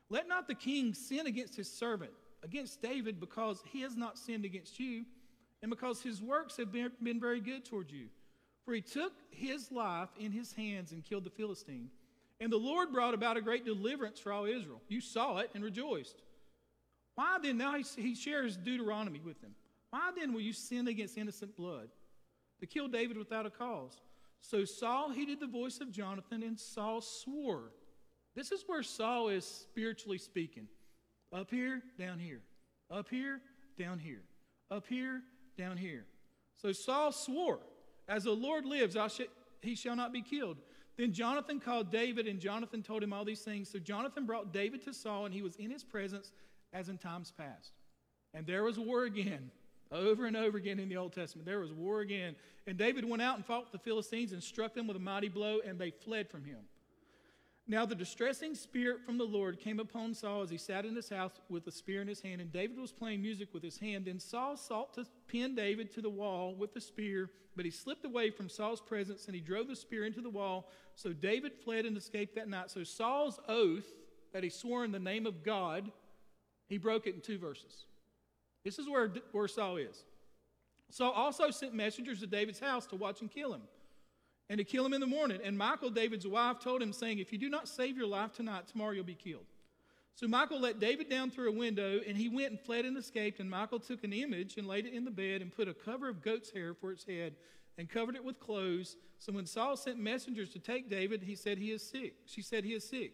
Let 0.10 0.28
not 0.28 0.48
the 0.48 0.56
king 0.56 0.94
sin 0.94 1.28
against 1.28 1.56
his 1.56 1.72
servant, 1.72 2.12
against 2.44 2.82
David, 2.82 3.20
because 3.20 3.62
he 3.72 3.82
has 3.82 3.96
not 3.96 4.18
sinned 4.18 4.46
against 4.46 4.80
you, 4.80 5.06
and 5.62 5.70
because 5.70 6.02
his 6.02 6.22
works 6.22 6.58
have 6.58 6.72
been, 6.72 6.92
been 7.02 7.20
very 7.20 7.42
good 7.42 7.66
toward 7.66 7.92
you. 7.92 8.08
For 8.64 8.74
he 8.74 8.82
took 8.82 9.14
his 9.32 9.72
life 9.72 10.10
in 10.20 10.32
his 10.32 10.54
hands 10.54 10.92
and 10.92 11.04
killed 11.04 11.24
the 11.24 11.30
Philistine. 11.30 11.90
And 12.40 12.52
the 12.52 12.58
Lord 12.58 12.92
brought 12.92 13.14
about 13.14 13.38
a 13.38 13.42
great 13.42 13.66
deliverance 13.66 14.20
for 14.20 14.32
all 14.32 14.46
Israel. 14.46 14.82
You 14.88 15.02
saw 15.02 15.38
it 15.38 15.50
and 15.56 15.64
rejoiced. 15.64 16.22
Why 17.16 17.38
then, 17.42 17.58
now 17.58 17.76
he, 17.76 17.84
he 18.00 18.14
shares 18.14 18.58
Deuteronomy 18.58 19.22
with 19.24 19.42
them. 19.42 19.56
Why 19.90 20.12
then 20.16 20.34
will 20.34 20.42
you 20.42 20.54
sin 20.54 20.88
against 20.88 21.18
innocent 21.18 21.56
blood 21.56 21.90
to 22.60 22.68
kill 22.68 22.88
David 22.88 23.18
without 23.18 23.46
a 23.46 23.50
cause? 23.50 24.02
So 24.42 24.66
Saul 24.66 25.10
heeded 25.10 25.40
the 25.40 25.48
voice 25.48 25.80
of 25.82 25.92
Jonathan, 25.92 26.44
and 26.44 26.60
Saul 26.60 27.02
swore. 27.02 27.72
This 28.38 28.52
is 28.52 28.64
where 28.68 28.84
Saul 28.84 29.30
is 29.30 29.44
spiritually 29.46 30.20
speaking. 30.20 30.68
Up 31.34 31.50
here, 31.50 31.82
down 31.98 32.20
here. 32.20 32.42
Up 32.92 33.10
here, 33.10 33.42
down 33.80 33.98
here. 33.98 34.22
Up 34.70 34.86
here, 34.88 35.24
down 35.58 35.76
here. 35.76 36.06
So 36.56 36.72
Saul 36.72 37.12
swore, 37.12 37.62
As 38.08 38.26
the 38.26 38.32
Lord 38.32 38.64
lives, 38.64 38.96
sh- 39.12 39.22
he 39.64 39.74
shall 39.74 39.96
not 39.96 40.14
be 40.14 40.22
killed. 40.22 40.58
Then 40.98 41.14
Jonathan 41.14 41.60
called 41.60 41.92
David, 41.92 42.28
and 42.28 42.40
Jonathan 42.40 42.84
told 42.84 43.02
him 43.02 43.12
all 43.12 43.26
these 43.26 43.42
things. 43.42 43.72
So 43.72 43.80
Jonathan 43.80 44.28
brought 44.28 44.54
David 44.54 44.84
to 44.84 44.94
Saul, 44.94 45.26
and 45.26 45.34
he 45.34 45.42
was 45.42 45.56
in 45.56 45.72
his 45.72 45.84
presence 45.84 46.32
as 46.74 46.90
in 46.90 47.00
times 47.00 47.34
past. 47.36 47.72
And 48.36 48.46
there 48.46 48.64
was 48.64 48.78
war 48.78 49.06
again, 49.06 49.50
over 49.92 50.28
and 50.28 50.38
over 50.38 50.60
again 50.60 50.78
in 50.78 50.90
the 50.90 50.98
Old 50.98 51.14
Testament. 51.14 51.48
There 51.48 51.60
was 51.60 51.74
war 51.74 52.02
again. 52.02 52.36
And 52.68 52.78
David 52.78 53.04
went 53.04 53.24
out 53.24 53.38
and 53.38 53.44
fought 53.44 53.72
the 53.72 53.80
Philistines 53.80 54.32
and 54.32 54.44
struck 54.44 54.76
them 54.76 54.86
with 54.86 54.96
a 54.96 55.00
mighty 55.00 55.28
blow, 55.28 55.58
and 55.66 55.80
they 55.80 55.90
fled 55.90 56.30
from 56.30 56.46
him. 56.46 56.60
Now 57.70 57.86
the 57.86 57.96
distressing 57.96 58.56
spirit 58.56 59.04
from 59.06 59.18
the 59.18 59.26
Lord 59.26 59.60
came 59.60 59.82
upon 59.82 60.14
Saul 60.14 60.42
as 60.42 60.50
he 60.50 60.58
sat 60.58 60.86
in 60.86 60.96
his 60.96 61.10
house 61.10 61.34
with 61.50 61.68
a 61.68 61.72
spear 61.72 62.02
in 62.02 62.08
his 62.08 62.22
hand, 62.22 62.40
and 62.40 62.50
David 62.50 62.80
was 62.80 62.94
playing 62.94 63.22
music 63.22 63.54
with 63.54 63.62
his 63.62 63.78
hand. 63.78 64.06
Then 64.06 64.22
Saul 64.22 64.56
sought 64.56 64.94
to 64.94 65.06
pin 65.28 65.54
David 65.54 65.94
to 65.96 66.02
the 66.02 66.10
wall 66.10 66.56
with 66.56 66.74
the 66.74 66.80
spear, 66.80 67.30
but 67.58 67.66
he 67.66 67.72
slipped 67.72 68.06
away 68.06 68.30
from 68.30 68.48
Saul's 68.48 68.80
presence 68.80 69.26
and 69.26 69.36
he 69.36 69.42
drove 69.42 69.68
the 69.68 69.76
spear 69.76 70.06
into 70.06 70.22
the 70.22 70.30
wall. 70.30 70.72
So 70.96 71.12
David 71.12 71.52
fled 71.54 71.86
and 71.86 71.98
escaped 71.98 72.36
that 72.36 72.48
night. 72.48 72.72
So 72.72 72.86
Saul's 72.86 73.38
oath 73.50 73.86
that 74.32 74.44
he 74.44 74.50
swore 74.50 74.86
in 74.86 74.92
the 74.94 75.00
name 75.00 75.26
of 75.26 75.44
God, 75.44 75.92
he 76.70 76.78
broke 76.78 77.06
it 77.06 77.16
in 77.16 77.22
two 77.22 77.38
verses. 77.38 77.86
This 78.64 78.80
is 78.80 78.88
where, 78.88 79.12
where 79.34 79.48
Saul 79.50 79.76
is. 79.76 80.06
Saul 80.90 81.12
also 81.12 81.52
sent 81.52 81.74
messengers 81.74 82.22
to 82.22 82.28
David's 82.28 82.60
house 82.60 82.86
to 82.88 82.96
watch 82.96 83.20
and 83.20 83.30
kill 83.30 83.54
him 83.54 83.64
and 84.50 84.58
to 84.58 84.64
kill 84.64 84.86
him 84.86 84.94
in 84.94 85.02
the 85.02 85.08
morning. 85.08 85.40
And 85.44 85.58
Michal, 85.58 85.90
David's 85.90 86.28
wife, 86.28 86.60
told 86.60 86.82
him, 86.82 86.94
saying, 86.94 87.20
If 87.20 87.32
you 87.32 87.38
do 87.38 87.50
not 87.50 87.68
save 87.68 87.98
your 87.98 88.08
life 88.08 88.34
tonight, 88.34 88.68
tomorrow 88.68 88.92
you'll 88.92 89.04
be 89.04 89.16
killed. 89.16 89.46
So 90.16 90.28
Michal 90.28 90.60
let 90.60 90.80
David 90.80 91.10
down 91.10 91.30
through 91.30 91.50
a 91.50 91.56
window, 91.56 92.00
and 92.08 92.18
he 92.18 92.28
went 92.28 92.50
and 92.50 92.60
fled 92.60 92.86
and 92.86 92.98
escaped. 92.98 93.40
And 93.40 93.50
Michal 93.50 93.80
took 93.80 94.04
an 94.04 94.14
image 94.14 94.58
and 94.58 94.68
laid 94.68 94.86
it 94.86 94.94
in 94.94 95.06
the 95.06 95.12
bed 95.12 95.42
and 95.42 95.56
put 95.56 95.68
a 95.68 95.74
cover 95.74 96.10
of 96.10 96.24
goat's 96.24 96.50
hair 96.50 96.74
for 96.74 96.92
its 96.92 97.04
head 97.04 97.36
and 97.78 97.90
covered 97.90 98.16
it 98.16 98.24
with 98.24 98.40
clothes. 98.40 98.98
So 99.20 99.32
when 99.32 99.46
Saul 99.46 99.78
sent 99.78 100.00
messengers 100.00 100.50
to 100.54 100.60
take 100.60 100.90
David, 100.90 101.22
he 101.22 101.36
said, 101.36 101.58
He 101.58 101.72
is 101.72 101.88
sick. 101.88 102.16
She 102.26 102.42
said, 102.42 102.64
He 102.64 102.74
is 102.74 102.88
sick. 102.88 103.14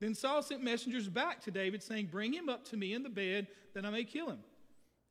Then 0.00 0.14
Saul 0.14 0.42
sent 0.42 0.62
messengers 0.62 1.08
back 1.08 1.40
to 1.42 1.50
David, 1.50 1.82
saying, 1.82 2.08
Bring 2.10 2.32
him 2.32 2.48
up 2.48 2.64
to 2.70 2.76
me 2.76 2.94
in 2.94 3.02
the 3.02 3.08
bed, 3.08 3.46
that 3.74 3.84
I 3.84 3.90
may 3.90 4.04
kill 4.04 4.28
him. 4.28 4.40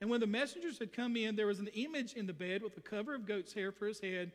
And 0.01 0.09
when 0.09 0.19
the 0.19 0.27
messengers 0.27 0.79
had 0.79 0.91
come 0.91 1.15
in, 1.15 1.35
there 1.35 1.47
was 1.47 1.59
an 1.59 1.69
image 1.73 2.13
in 2.13 2.27
the 2.27 2.33
bed 2.33 2.61
with 2.61 2.77
a 2.77 2.81
cover 2.81 3.15
of 3.15 3.25
goat's 3.25 3.53
hair 3.53 3.71
for 3.71 3.87
his 3.87 4.01
head. 4.01 4.33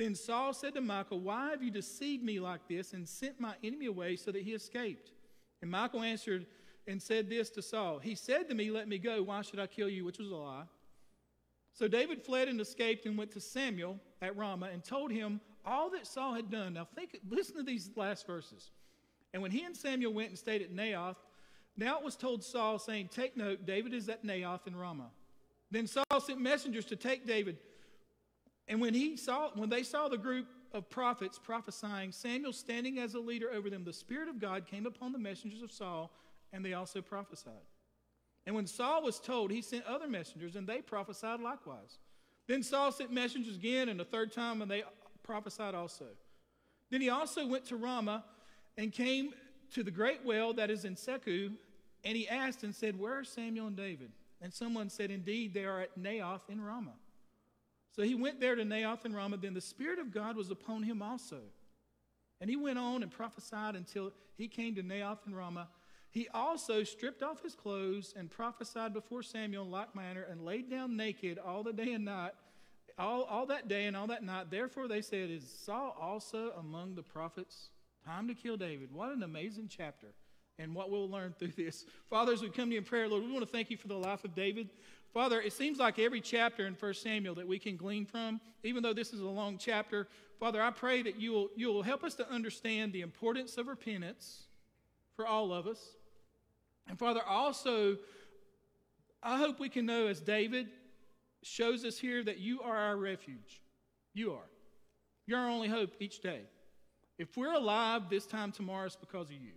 Then 0.00 0.14
Saul 0.14 0.54
said 0.54 0.72
to 0.76 0.80
Michal, 0.80 1.20
Why 1.20 1.50
have 1.50 1.62
you 1.62 1.70
deceived 1.70 2.24
me 2.24 2.40
like 2.40 2.66
this 2.66 2.94
and 2.94 3.06
sent 3.06 3.38
my 3.38 3.52
enemy 3.62 3.84
away 3.84 4.16
so 4.16 4.32
that 4.32 4.40
he 4.40 4.52
escaped? 4.52 5.12
And 5.60 5.70
Michal 5.70 6.00
answered 6.00 6.46
and 6.88 7.02
said 7.02 7.28
this 7.28 7.50
to 7.50 7.60
Saul 7.60 7.98
He 7.98 8.14
said 8.14 8.48
to 8.48 8.54
me, 8.54 8.70
Let 8.70 8.88
me 8.88 8.96
go. 8.96 9.22
Why 9.22 9.42
should 9.42 9.60
I 9.60 9.66
kill 9.66 9.90
you? 9.90 10.06
Which 10.06 10.16
was 10.16 10.30
a 10.30 10.34
lie. 10.34 10.62
So 11.74 11.86
David 11.86 12.22
fled 12.22 12.48
and 12.48 12.58
escaped 12.62 13.04
and 13.04 13.18
went 13.18 13.30
to 13.32 13.42
Samuel 13.42 13.98
at 14.22 14.34
Ramah 14.38 14.70
and 14.72 14.82
told 14.82 15.12
him 15.12 15.38
all 15.66 15.90
that 15.90 16.06
Saul 16.06 16.32
had 16.32 16.50
done. 16.50 16.72
Now 16.72 16.86
think, 16.94 17.18
listen 17.28 17.56
to 17.56 17.62
these 17.62 17.90
last 17.94 18.26
verses. 18.26 18.70
And 19.34 19.42
when 19.42 19.50
he 19.50 19.64
and 19.64 19.76
Samuel 19.76 20.14
went 20.14 20.30
and 20.30 20.38
stayed 20.38 20.62
at 20.62 20.74
Naioth, 20.74 21.16
now 21.76 21.98
it 21.98 22.04
was 22.06 22.16
told 22.16 22.42
Saul, 22.42 22.78
saying, 22.78 23.10
Take 23.12 23.36
note, 23.36 23.66
David 23.66 23.92
is 23.92 24.08
at 24.08 24.24
Naioth 24.24 24.66
in 24.66 24.74
Ramah. 24.74 25.10
Then 25.70 25.86
Saul 25.86 26.20
sent 26.24 26.40
messengers 26.40 26.86
to 26.86 26.96
take 26.96 27.26
David. 27.26 27.58
And 28.70 28.80
when 28.80 28.94
he 28.94 29.16
saw 29.16 29.50
when 29.54 29.68
they 29.68 29.82
saw 29.82 30.08
the 30.08 30.16
group 30.16 30.46
of 30.72 30.88
prophets 30.88 31.40
prophesying, 31.42 32.12
Samuel 32.12 32.52
standing 32.52 33.00
as 33.00 33.14
a 33.14 33.18
leader 33.18 33.50
over 33.50 33.68
them, 33.68 33.82
the 33.82 33.92
Spirit 33.92 34.28
of 34.28 34.40
God 34.40 34.64
came 34.64 34.86
upon 34.86 35.10
the 35.10 35.18
messengers 35.18 35.60
of 35.60 35.72
Saul, 35.72 36.12
and 36.52 36.64
they 36.64 36.72
also 36.72 37.02
prophesied. 37.02 37.66
And 38.46 38.54
when 38.54 38.68
Saul 38.68 39.02
was 39.02 39.18
told, 39.18 39.50
he 39.50 39.60
sent 39.60 39.84
other 39.86 40.06
messengers, 40.06 40.54
and 40.54 40.68
they 40.68 40.80
prophesied 40.80 41.40
likewise. 41.40 41.98
Then 42.46 42.62
Saul 42.62 42.92
sent 42.92 43.12
messengers 43.12 43.56
again, 43.56 43.88
and 43.88 44.00
a 44.00 44.04
third 44.04 44.32
time, 44.32 44.62
and 44.62 44.70
they 44.70 44.84
prophesied 45.24 45.74
also. 45.74 46.06
Then 46.90 47.00
he 47.00 47.10
also 47.10 47.46
went 47.48 47.64
to 47.66 47.76
Ramah 47.76 48.24
and 48.78 48.92
came 48.92 49.32
to 49.72 49.82
the 49.82 49.90
great 49.90 50.24
well 50.24 50.52
that 50.54 50.70
is 50.70 50.84
in 50.84 50.94
Sechu, 50.94 51.52
and 52.04 52.16
he 52.16 52.28
asked 52.28 52.62
and 52.62 52.74
said, 52.74 52.96
Where 52.96 53.18
are 53.18 53.24
Samuel 53.24 53.66
and 53.66 53.76
David? 53.76 54.12
And 54.40 54.54
someone 54.54 54.88
said, 54.90 55.10
Indeed, 55.10 55.54
they 55.54 55.64
are 55.64 55.80
at 55.80 55.98
Naioth 55.98 56.48
in 56.48 56.60
Ramah. 56.60 56.94
So 57.92 58.02
he 58.02 58.14
went 58.14 58.40
there 58.40 58.54
to 58.54 58.62
Naioth 58.62 59.04
and 59.04 59.14
Ramah. 59.14 59.38
Then 59.38 59.54
the 59.54 59.60
Spirit 59.60 59.98
of 59.98 60.12
God 60.12 60.36
was 60.36 60.50
upon 60.50 60.82
him 60.82 61.02
also. 61.02 61.40
And 62.40 62.48
he 62.48 62.56
went 62.56 62.78
on 62.78 63.02
and 63.02 63.10
prophesied 63.10 63.76
until 63.76 64.12
he 64.36 64.48
came 64.48 64.74
to 64.76 64.82
Naioth 64.82 65.26
and 65.26 65.36
Ramah. 65.36 65.68
He 66.10 66.28
also 66.34 66.82
stripped 66.82 67.22
off 67.22 67.42
his 67.42 67.54
clothes 67.54 68.14
and 68.16 68.30
prophesied 68.30 68.92
before 68.92 69.22
Samuel 69.22 69.64
in 69.64 69.70
like 69.70 69.94
manner 69.94 70.26
and 70.28 70.44
laid 70.44 70.70
down 70.70 70.96
naked 70.96 71.38
all 71.38 71.62
the 71.62 71.72
day 71.72 71.92
and 71.92 72.04
night, 72.04 72.32
all, 72.98 73.22
all 73.24 73.46
that 73.46 73.68
day 73.68 73.86
and 73.86 73.96
all 73.96 74.08
that 74.08 74.24
night. 74.24 74.50
Therefore 74.50 74.88
they 74.88 75.02
said, 75.02 75.30
Is 75.30 75.48
Saul 75.64 75.96
also 76.00 76.52
among 76.58 76.94
the 76.94 77.02
prophets? 77.02 77.70
Time 78.04 78.26
to 78.28 78.34
kill 78.34 78.56
David. 78.56 78.92
What 78.92 79.12
an 79.12 79.22
amazing 79.22 79.68
chapter 79.68 80.08
and 80.58 80.74
what 80.74 80.90
we'll 80.90 81.08
learn 81.08 81.34
through 81.38 81.52
this. 81.56 81.84
Father, 82.08 82.32
as 82.32 82.42
we 82.42 82.50
come 82.50 82.66
to 82.68 82.72
you 82.72 82.78
in 82.78 82.84
prayer, 82.84 83.08
Lord, 83.08 83.24
we 83.24 83.32
want 83.32 83.44
to 83.44 83.50
thank 83.50 83.70
you 83.70 83.76
for 83.76 83.88
the 83.88 83.94
life 83.94 84.24
of 84.24 84.34
David. 84.34 84.70
Father, 85.12 85.40
it 85.40 85.52
seems 85.52 85.78
like 85.78 85.98
every 85.98 86.20
chapter 86.20 86.66
in 86.66 86.74
1 86.74 86.94
Samuel 86.94 87.34
that 87.34 87.48
we 87.48 87.58
can 87.58 87.76
glean 87.76 88.06
from, 88.06 88.40
even 88.62 88.82
though 88.82 88.92
this 88.92 89.12
is 89.12 89.20
a 89.20 89.26
long 89.26 89.58
chapter, 89.58 90.06
Father, 90.38 90.62
I 90.62 90.70
pray 90.70 91.02
that 91.02 91.20
you 91.20 91.32
will, 91.32 91.48
you 91.56 91.68
will 91.68 91.82
help 91.82 92.04
us 92.04 92.14
to 92.14 92.30
understand 92.30 92.92
the 92.92 93.00
importance 93.02 93.58
of 93.58 93.66
repentance 93.66 94.44
for 95.16 95.26
all 95.26 95.52
of 95.52 95.66
us. 95.66 95.80
And 96.88 96.98
Father, 96.98 97.22
also, 97.22 97.98
I 99.22 99.36
hope 99.36 99.60
we 99.60 99.68
can 99.68 99.84
know 99.84 100.06
as 100.06 100.20
David 100.20 100.68
shows 101.42 101.84
us 101.84 101.98
here 101.98 102.22
that 102.24 102.38
you 102.38 102.62
are 102.62 102.76
our 102.76 102.96
refuge. 102.96 103.60
You 104.14 104.32
are. 104.32 104.48
You're 105.26 105.38
our 105.38 105.48
only 105.48 105.68
hope 105.68 105.92
each 106.00 106.20
day. 106.20 106.40
If 107.18 107.36
we're 107.36 107.52
alive 107.52 108.08
this 108.08 108.26
time 108.26 108.50
tomorrow, 108.50 108.86
it's 108.86 108.96
because 108.96 109.26
of 109.26 109.34
you. 109.34 109.52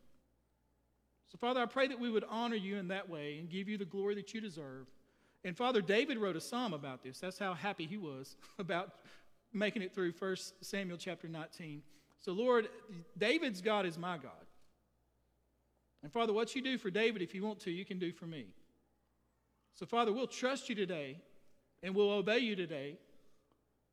So, 1.32 1.38
Father, 1.38 1.62
I 1.62 1.66
pray 1.66 1.88
that 1.88 2.00
we 2.00 2.12
would 2.12 2.26
honor 2.30 2.56
you 2.56 2.78
in 2.78 2.90
that 2.90 3.10
way 3.10 3.38
and 3.40 3.50
give 3.50 3.70
you 3.70 3.78
the 3.78 3.86
glory 3.86 4.16
that 4.16 4.34
you 4.34 4.42
deserve. 4.42 4.88
And 5.46 5.58
Father 5.58 5.82
David 5.82 6.18
wrote 6.18 6.36
a 6.36 6.42
psalm 6.42 6.74
about 6.74 7.04
this. 7.04 7.20
That's 7.20 7.38
how 7.38 7.54
happy 7.54 7.86
he 7.86 7.98
was 7.98 8.36
about 8.60 8.94
making 9.52 9.82
it 9.82 9.94
through 9.94 10.14
1 10.18 10.36
Samuel 10.62 10.98
chapter 10.98 11.28
19. 11.28 11.82
So, 12.20 12.32
Lord, 12.32 12.70
David's 13.18 13.62
God 13.62 13.86
is 13.86 13.98
my 13.98 14.18
God. 14.18 14.32
And 16.02 16.12
Father, 16.12 16.34
what 16.34 16.56
you 16.56 16.62
do 16.62 16.78
for 16.78 16.90
David, 16.90 17.22
if 17.22 17.34
you 17.34 17.44
want 17.44 17.60
to, 17.62 17.72
you 17.72 17.86
can 17.86 18.00
do 18.00 18.12
for 18.12 18.26
me. 18.26 18.48
So, 19.76 19.86
Father, 19.86 20.14
we'll 20.14 20.28
trust 20.28 20.70
you 20.70 20.76
today 20.76 21.18
and 21.82 21.96
we'll 21.96 22.12
obey 22.12 22.40
you 22.40 22.56
today 22.56 22.98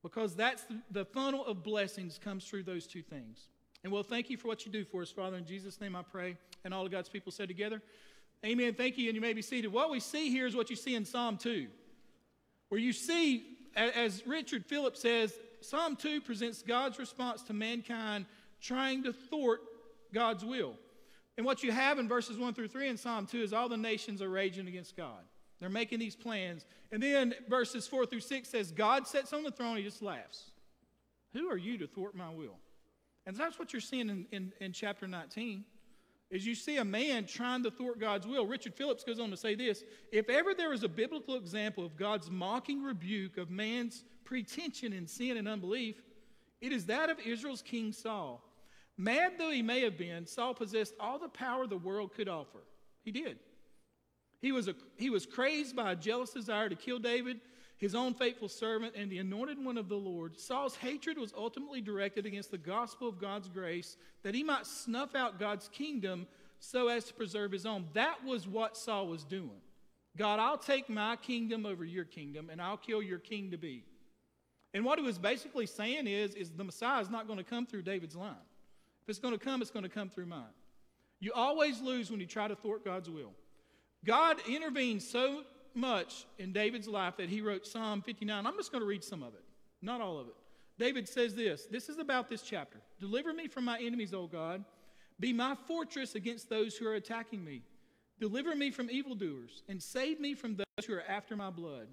because 0.03 0.35
that's 0.35 0.65
the, 0.65 0.81
the 0.91 1.05
funnel 1.05 1.45
of 1.45 1.63
blessings 1.63 2.19
comes 2.19 2.45
through 2.45 2.65
those 2.65 2.87
two 2.87 3.03
things. 3.03 3.49
And 3.83 3.93
we'll 3.93 4.03
thank 4.03 4.29
you 4.29 4.37
for 4.37 4.49
what 4.49 4.67
you 4.67 4.73
do 4.73 4.85
for 4.85 5.03
us, 5.03 5.11
Father. 5.11 5.37
In 5.37 5.47
Jesus' 5.47 5.81
name 5.81 5.97
I 5.97 6.03
pray. 6.03 6.37
And 6.65 6.75
all 6.75 6.85
of 6.85 6.93
God's 6.93 7.09
people 7.09 7.33
said 7.33 7.49
together, 7.49 7.81
Amen. 8.45 8.75
Thank 8.75 8.97
you. 8.97 9.09
And 9.09 9.15
you 9.15 9.21
may 9.21 9.33
be 9.33 9.43
seated. 9.43 9.73
What 9.73 9.91
we 9.91 10.01
see 10.01 10.31
here 10.31 10.47
is 10.47 10.57
what 10.57 10.71
you 10.71 10.77
see 10.77 10.95
in 10.95 11.05
Psalm 11.05 11.37
2, 11.37 11.67
where 12.71 12.81
you 12.81 12.93
see, 12.93 13.45
as 13.77 14.27
Richard 14.27 14.65
Phillips 14.65 15.03
says, 15.03 15.35
Psalm 15.61 15.95
2 15.97 16.23
presents 16.23 16.63
God's 16.63 16.99
response 16.99 17.43
to 17.43 17.53
mankind 17.53 18.25
trying 18.61 19.03
to 19.05 19.13
thwart 19.13 19.61
God's 20.13 20.45
will. 20.45 20.75
And 21.37 21.47
what 21.47 21.63
you 21.63 21.73
have 21.73 21.99
in 21.99 22.09
verses 22.09 22.39
1 22.39 22.55
through 22.55 22.69
3 22.69 22.89
in 22.89 22.97
Psalm 22.97 23.27
2 23.27 23.43
is 23.43 23.53
all 23.53 23.69
the 23.69 23.77
nations 23.77 24.23
are 24.23 24.29
raging 24.29 24.69
against 24.69 24.97
God. 24.97 25.23
They're 25.61 25.69
making 25.69 25.99
these 25.99 26.17
plans. 26.17 26.65
And 26.91 27.03
then 27.03 27.35
verses 27.49 27.87
4 27.87 28.07
through 28.07 28.21
6 28.21 28.49
says, 28.49 28.73
God 28.73 29.07
sits 29.07 29.33
on 29.33 29.43
the 29.43 29.51
throne, 29.51 29.77
he 29.77 29.83
just 29.83 30.03
laughs. 30.03 30.51
Who 31.35 31.51
are 31.51 31.57
you 31.57 31.79
to 31.79 31.87
thwart 31.87 32.15
my 32.15 32.31
will? 32.31 32.57
And 33.27 33.37
that's 33.37 33.59
what 33.59 33.73
you're 33.73 33.81
seeing 33.81 34.09
in, 34.09 34.27
in, 34.33 34.53
in 34.61 34.73
chapter 34.73 35.07
19 35.07 35.65
is 36.31 36.47
you 36.47 36.55
see 36.55 36.77
a 36.77 36.85
man 36.85 37.27
trying 37.27 37.63
to 37.65 37.71
thwart 37.71 37.99
God's 37.99 38.27
will. 38.27 38.47
Richard 38.47 38.75
Phillips 38.75 39.03
goes 39.03 39.19
on 39.19 39.31
to 39.31 39.37
say 39.37 39.55
this 39.55 39.83
if 40.13 40.29
ever 40.29 40.55
there 40.55 40.73
is 40.73 40.85
a 40.85 40.89
biblical 40.89 41.37
example 41.37 41.85
of 41.85 41.97
God's 41.97 42.31
mocking 42.31 42.83
rebuke 42.83 43.37
of 43.37 43.51
man's 43.51 44.05
pretension 44.25 44.93
in 44.93 45.07
sin 45.07 45.37
and 45.37 45.49
unbelief, 45.49 45.97
it 46.61 46.73
is 46.73 46.87
that 46.87 47.11
of 47.11 47.19
Israel's 47.21 47.63
king 47.63 47.93
Saul. 47.93 48.45
Mad 48.97 49.33
though 49.39 49.51
he 49.51 49.63
may 49.63 49.81
have 49.81 49.97
been, 49.97 50.27
Saul 50.27 50.55
possessed 50.55 50.95
all 51.01 51.19
the 51.19 51.29
power 51.29 51.67
the 51.67 51.77
world 51.77 52.15
could 52.15 52.29
offer. 52.29 52.61
He 53.03 53.11
did. 53.11 53.39
He 54.41 54.53
was, 54.53 54.69
a, 54.69 54.75
he 54.97 55.11
was 55.11 55.27
crazed 55.27 55.75
by 55.75 55.93
a 55.93 55.97
jealous 55.97 56.31
desire 56.31 56.69
to 56.69 56.77
kill 56.77 56.99
David, 56.99 57.41
his 57.81 57.95
own 57.95 58.13
faithful 58.13 58.49
servant, 58.49 58.95
and 58.95 59.11
the 59.11 59.19
anointed 59.19 59.63
one 59.65 59.79
of 59.79 59.89
the 59.89 59.97
Lord. 59.97 60.39
Saul's 60.39 60.77
hatred 60.77 61.17
was 61.17 61.33
ultimately 61.35 61.81
directed 61.81 62.27
against 62.27 62.51
the 62.51 62.59
gospel 62.59 63.09
of 63.09 63.19
God's 63.19 63.49
grace, 63.49 63.97
that 64.23 64.35
he 64.35 64.45
might 64.45 64.67
snuff 64.67 65.15
out 65.15 65.41
God's 65.41 65.67
kingdom 65.69 66.27
so 66.59 66.89
as 66.89 67.05
to 67.05 67.15
preserve 67.15 67.53
his 67.53 67.65
own. 67.65 67.87
That 67.95 68.23
was 68.23 68.47
what 68.47 68.77
Saul 68.77 69.09
was 69.09 69.25
doing. 69.25 69.63
God, 70.19 70.41
I'll 70.41 70.59
take 70.59 70.91
my 70.91 71.17
kingdom 71.17 71.65
over 71.65 71.83
your 71.83 72.05
kingdom, 72.05 72.51
and 72.51 72.61
I'll 72.61 72.77
kill 72.77 73.03
your 73.03 73.19
king 73.19 73.51
to 73.53 73.57
be. 73.57 73.85
And 74.75 74.85
what 74.85 74.99
he 74.99 75.05
was 75.05 75.19
basically 75.19 75.65
saying 75.65 76.07
is, 76.07 76.35
is 76.35 76.51
the 76.51 76.65
Messiah 76.65 77.01
is 77.01 77.09
not 77.09 77.27
going 77.27 77.39
to 77.39 77.45
come 77.45 77.65
through 77.67 77.83
David's 77.83 78.15
line. 78.15 78.35
If 79.03 79.09
it's 79.09 79.19
going 79.19 79.37
to 79.37 79.43
come, 79.43 79.63
it's 79.63 79.71
going 79.71 79.85
to 79.85 79.89
come 79.89 80.11
through 80.11 80.27
mine. 80.27 80.53
You 81.19 81.33
always 81.35 81.81
lose 81.81 82.11
when 82.11 82.21
you 82.21 82.27
try 82.27 82.47
to 82.47 82.57
thwart 82.57 82.85
God's 82.85 83.09
will. 83.09 83.33
God 84.05 84.37
intervenes 84.47 85.09
so 85.09 85.45
much 85.75 86.27
in 86.39 86.53
David's 86.53 86.89
life 86.89 87.17
that 87.17 87.29
he 87.29 87.41
wrote 87.41 87.67
Psalm 87.67 88.03
59. 88.03 88.47
I'm 88.47 88.57
just 88.57 88.73
going 88.73 88.83
to 88.83 88.87
read 88.87 89.05
some 89.05 89.23
of 89.23 89.35
it, 89.35 89.45
not 89.83 90.01
all 90.01 90.19
of 90.19 90.29
it. 90.29 90.35
David 90.79 91.09
says 91.09 91.35
this 91.35 91.67
this 91.71 91.89
is 91.89 91.99
about 91.99 92.29
this 92.29 92.43
chapter. 92.43 92.81
Deliver 92.99 93.33
me 93.33 93.49
from 93.49 93.65
my 93.65 93.79
enemies, 93.79 94.15
O 94.15 94.27
God. 94.27 94.65
Be 95.19 95.33
my 95.33 95.55
fortress 95.67 96.15
against 96.15 96.49
those 96.49 96.77
who 96.77 96.87
are 96.87 96.95
attacking 96.95 97.45
me. 97.45 97.63
Deliver 98.19 98.57
me 98.57 98.71
from 98.71 98.91
evildoers 98.91 99.63
and 99.69 99.83
save 99.83 100.19
me 100.19 100.35
from 100.35 100.57
those 100.57 100.87
who 100.87 100.95
are 100.95 101.05
after 101.07 101.37
my 101.37 101.51
blood. 101.51 101.89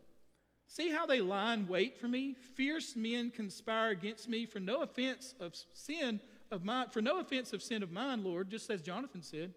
See 0.67 0.89
how 0.89 1.05
they 1.05 1.21
lie 1.21 1.53
in 1.53 1.67
wait 1.67 1.97
for 1.97 2.07
me? 2.07 2.35
Fierce 2.55 2.95
men 2.95 3.31
conspire 3.31 3.91
against 3.91 4.27
me 4.27 4.45
for 4.45 4.59
no 4.59 4.81
offense 4.81 5.33
of 5.39 5.55
sin 5.73 6.19
of 6.51 6.63
mine, 6.63 6.87
for 6.89 7.01
no 7.01 7.19
offense 7.19 7.53
of 7.53 7.63
sin 7.63 7.83
of 7.83 7.91
mine, 7.91 8.23
Lord, 8.23 8.49
just 8.49 8.69
as 8.69 8.81
Jonathan 8.81 9.21
said. 9.21 9.53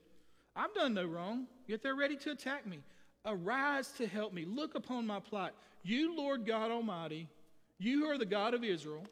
I've 0.54 0.74
done 0.74 0.94
no 0.94 1.06
wrong, 1.06 1.46
yet 1.66 1.82
they're 1.82 1.96
ready 1.96 2.16
to 2.16 2.32
attack 2.32 2.66
me. 2.66 2.80
Arise 3.26 3.88
to 3.98 4.06
help 4.06 4.32
me. 4.32 4.44
Look 4.44 4.74
upon 4.74 5.06
my 5.06 5.20
plight. 5.20 5.52
You, 5.82 6.16
Lord 6.16 6.46
God 6.46 6.70
Almighty, 6.70 7.28
you 7.78 8.00
who 8.00 8.10
are 8.10 8.18
the 8.18 8.26
God 8.26 8.54
of 8.54 8.64
Israel. 8.64 9.04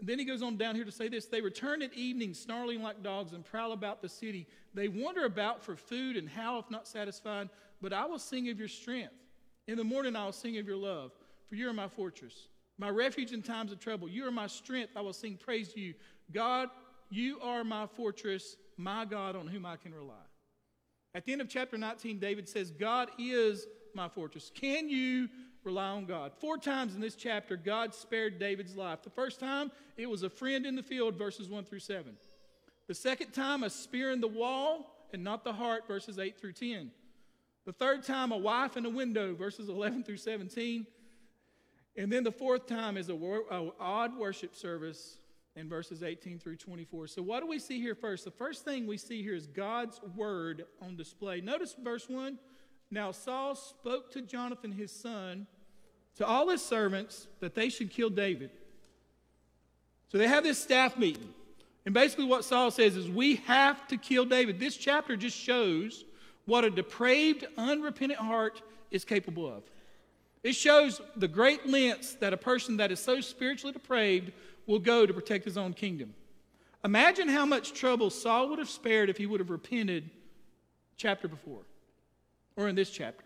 And 0.00 0.08
then 0.08 0.18
he 0.18 0.24
goes 0.24 0.42
on 0.42 0.56
down 0.56 0.74
here 0.74 0.84
to 0.84 0.92
say 0.92 1.08
this 1.08 1.26
They 1.26 1.40
return 1.40 1.82
at 1.82 1.92
evening, 1.94 2.34
snarling 2.34 2.82
like 2.82 3.02
dogs, 3.02 3.32
and 3.32 3.44
prowl 3.44 3.72
about 3.72 4.02
the 4.02 4.08
city. 4.08 4.46
They 4.72 4.88
wander 4.88 5.24
about 5.24 5.62
for 5.62 5.76
food 5.76 6.16
and 6.16 6.28
howl 6.28 6.60
if 6.60 6.70
not 6.70 6.88
satisfied. 6.88 7.50
But 7.82 7.92
I 7.92 8.06
will 8.06 8.18
sing 8.18 8.48
of 8.48 8.58
your 8.58 8.68
strength. 8.68 9.14
In 9.66 9.76
the 9.76 9.84
morning 9.84 10.16
I 10.16 10.24
will 10.24 10.32
sing 10.32 10.58
of 10.58 10.66
your 10.66 10.76
love, 10.76 11.12
for 11.48 11.54
you 11.54 11.68
are 11.68 11.72
my 11.72 11.88
fortress, 11.88 12.48
my 12.78 12.88
refuge 12.88 13.32
in 13.32 13.42
times 13.42 13.72
of 13.72 13.78
trouble. 13.78 14.08
You 14.08 14.26
are 14.26 14.32
my 14.32 14.46
strength. 14.46 14.92
I 14.96 15.00
will 15.00 15.12
sing 15.12 15.36
praise 15.36 15.72
to 15.74 15.80
you. 15.80 15.94
God, 16.32 16.68
you 17.10 17.40
are 17.40 17.62
my 17.62 17.86
fortress, 17.86 18.56
my 18.76 19.04
God 19.04 19.36
on 19.36 19.46
whom 19.46 19.66
I 19.66 19.76
can 19.76 19.94
rely. 19.94 20.29
At 21.14 21.24
the 21.24 21.32
end 21.32 21.40
of 21.40 21.48
chapter 21.48 21.76
19, 21.76 22.18
David 22.18 22.48
says, 22.48 22.70
God 22.70 23.10
is 23.18 23.66
my 23.94 24.08
fortress. 24.08 24.50
Can 24.54 24.88
you 24.88 25.28
rely 25.64 25.88
on 25.88 26.06
God? 26.06 26.32
Four 26.40 26.56
times 26.56 26.94
in 26.94 27.00
this 27.00 27.16
chapter, 27.16 27.56
God 27.56 27.94
spared 27.94 28.38
David's 28.38 28.76
life. 28.76 29.02
The 29.02 29.10
first 29.10 29.40
time, 29.40 29.72
it 29.96 30.08
was 30.08 30.22
a 30.22 30.30
friend 30.30 30.64
in 30.64 30.76
the 30.76 30.82
field, 30.82 31.16
verses 31.16 31.48
1 31.48 31.64
through 31.64 31.80
7. 31.80 32.16
The 32.86 32.94
second 32.94 33.32
time, 33.32 33.62
a 33.62 33.70
spear 33.70 34.12
in 34.12 34.20
the 34.20 34.28
wall 34.28 35.06
and 35.12 35.24
not 35.24 35.44
the 35.44 35.52
heart, 35.52 35.86
verses 35.86 36.18
8 36.18 36.38
through 36.40 36.52
10. 36.52 36.90
The 37.66 37.72
third 37.72 38.04
time, 38.04 38.32
a 38.32 38.38
wife 38.38 38.76
in 38.76 38.86
a 38.86 38.90
window, 38.90 39.34
verses 39.34 39.68
11 39.68 40.04
through 40.04 40.16
17. 40.16 40.86
And 41.96 42.12
then 42.12 42.24
the 42.24 42.32
fourth 42.32 42.66
time 42.66 42.96
is 42.96 43.08
a, 43.08 43.14
wor- 43.14 43.44
odd 43.78 44.16
worship 44.16 44.54
service, 44.54 45.18
in 45.60 45.68
verses 45.68 46.02
18 46.02 46.38
through 46.38 46.56
24. 46.56 47.06
So, 47.06 47.22
what 47.22 47.40
do 47.40 47.46
we 47.46 47.58
see 47.58 47.78
here 47.80 47.94
first? 47.94 48.24
The 48.24 48.30
first 48.30 48.64
thing 48.64 48.86
we 48.86 48.96
see 48.96 49.22
here 49.22 49.34
is 49.34 49.46
God's 49.46 50.00
word 50.16 50.64
on 50.82 50.96
display. 50.96 51.40
Notice 51.40 51.76
verse 51.80 52.08
1. 52.08 52.38
Now, 52.90 53.12
Saul 53.12 53.54
spoke 53.54 54.10
to 54.12 54.22
Jonathan 54.22 54.72
his 54.72 54.90
son, 54.90 55.46
to 56.16 56.26
all 56.26 56.48
his 56.48 56.62
servants, 56.62 57.28
that 57.38 57.54
they 57.54 57.68
should 57.68 57.90
kill 57.90 58.10
David. 58.10 58.50
So, 60.10 60.18
they 60.18 60.26
have 60.26 60.42
this 60.42 60.58
staff 60.58 60.98
meeting. 60.98 61.28
And 61.84 61.94
basically, 61.94 62.24
what 62.24 62.44
Saul 62.44 62.70
says 62.70 62.96
is, 62.96 63.08
We 63.08 63.36
have 63.36 63.86
to 63.88 63.96
kill 63.96 64.24
David. 64.24 64.58
This 64.58 64.76
chapter 64.76 65.14
just 65.14 65.36
shows 65.36 66.04
what 66.46 66.64
a 66.64 66.70
depraved, 66.70 67.46
unrepentant 67.56 68.20
heart 68.20 68.62
is 68.90 69.04
capable 69.04 69.46
of. 69.46 69.62
It 70.42 70.54
shows 70.54 71.02
the 71.16 71.28
great 71.28 71.66
lengths 71.66 72.14
that 72.14 72.32
a 72.32 72.36
person 72.38 72.78
that 72.78 72.90
is 72.90 72.98
so 72.98 73.20
spiritually 73.20 73.72
depraved 73.72 74.32
will 74.66 74.78
go 74.78 75.06
to 75.06 75.12
protect 75.12 75.44
his 75.44 75.56
own 75.56 75.72
kingdom. 75.72 76.14
Imagine 76.84 77.28
how 77.28 77.44
much 77.44 77.72
trouble 77.72 78.10
Saul 78.10 78.48
would 78.48 78.58
have 78.58 78.70
spared 78.70 79.10
if 79.10 79.18
he 79.18 79.26
would 79.26 79.40
have 79.40 79.50
repented 79.50 80.10
chapter 80.96 81.28
before 81.28 81.62
or 82.56 82.68
in 82.68 82.74
this 82.74 82.90
chapter. 82.90 83.24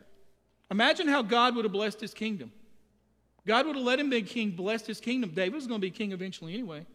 Imagine 0.71 1.07
how 1.09 1.23
God 1.23 1.55
would 1.55 1.65
have 1.65 1.73
blessed 1.73 2.01
his 2.01 2.15
kingdom. 2.15 2.51
God 3.47 3.67
would 3.67 3.77
have 3.77 3.85
let 3.85 4.01
him 4.01 4.11
be 4.11 4.23
king, 4.23 4.51
blessed 4.51 4.87
his 4.87 5.01
kingdom. 5.01 5.31
David 5.31 5.55
was 5.55 5.67
going 5.67 5.81
to 5.81 5.87
be 5.87 5.91
king 5.91 6.13
eventually 6.13 6.55
anyway. 6.55 6.87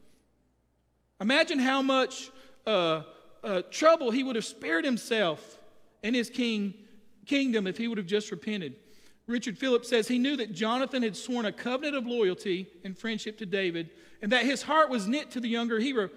Imagine 1.22 1.60
how 1.60 1.82
much 1.82 2.32
uh, 2.66 3.04
uh, 3.44 3.62
trouble 3.70 4.12
he 4.12 4.24
would 4.24 4.36
have 4.36 4.46
spared 4.46 4.84
himself 4.84 5.60
and 6.04 6.16
his 6.16 6.30
king 6.30 6.74
kingdom 7.26 7.68
if 7.68 7.78
he 7.78 7.88
would 7.88 7.98
have 7.98 8.08
just 8.08 8.32
repented. 8.32 8.76
Richard 9.30 9.60
Phillips 9.60 9.88
says 9.88 10.08
he 10.08 10.18
knew 10.18 10.36
that 10.38 10.54
Jonathan 10.54 11.04
had 11.04 11.16
sworn 11.16 11.46
a 11.46 11.52
covenant 11.52 11.96
of 11.96 12.08
loyalty 12.08 12.68
and 12.84 12.98
friendship 12.98 13.38
to 13.38 13.46
David, 13.46 13.92
and 14.24 14.32
that 14.32 14.44
his 14.44 14.64
heart 14.64 14.90
was 14.90 15.08
knit 15.08 15.30
to 15.32 15.40
the 15.40 15.48
younger 15.48 15.80
hero. 15.80 16.10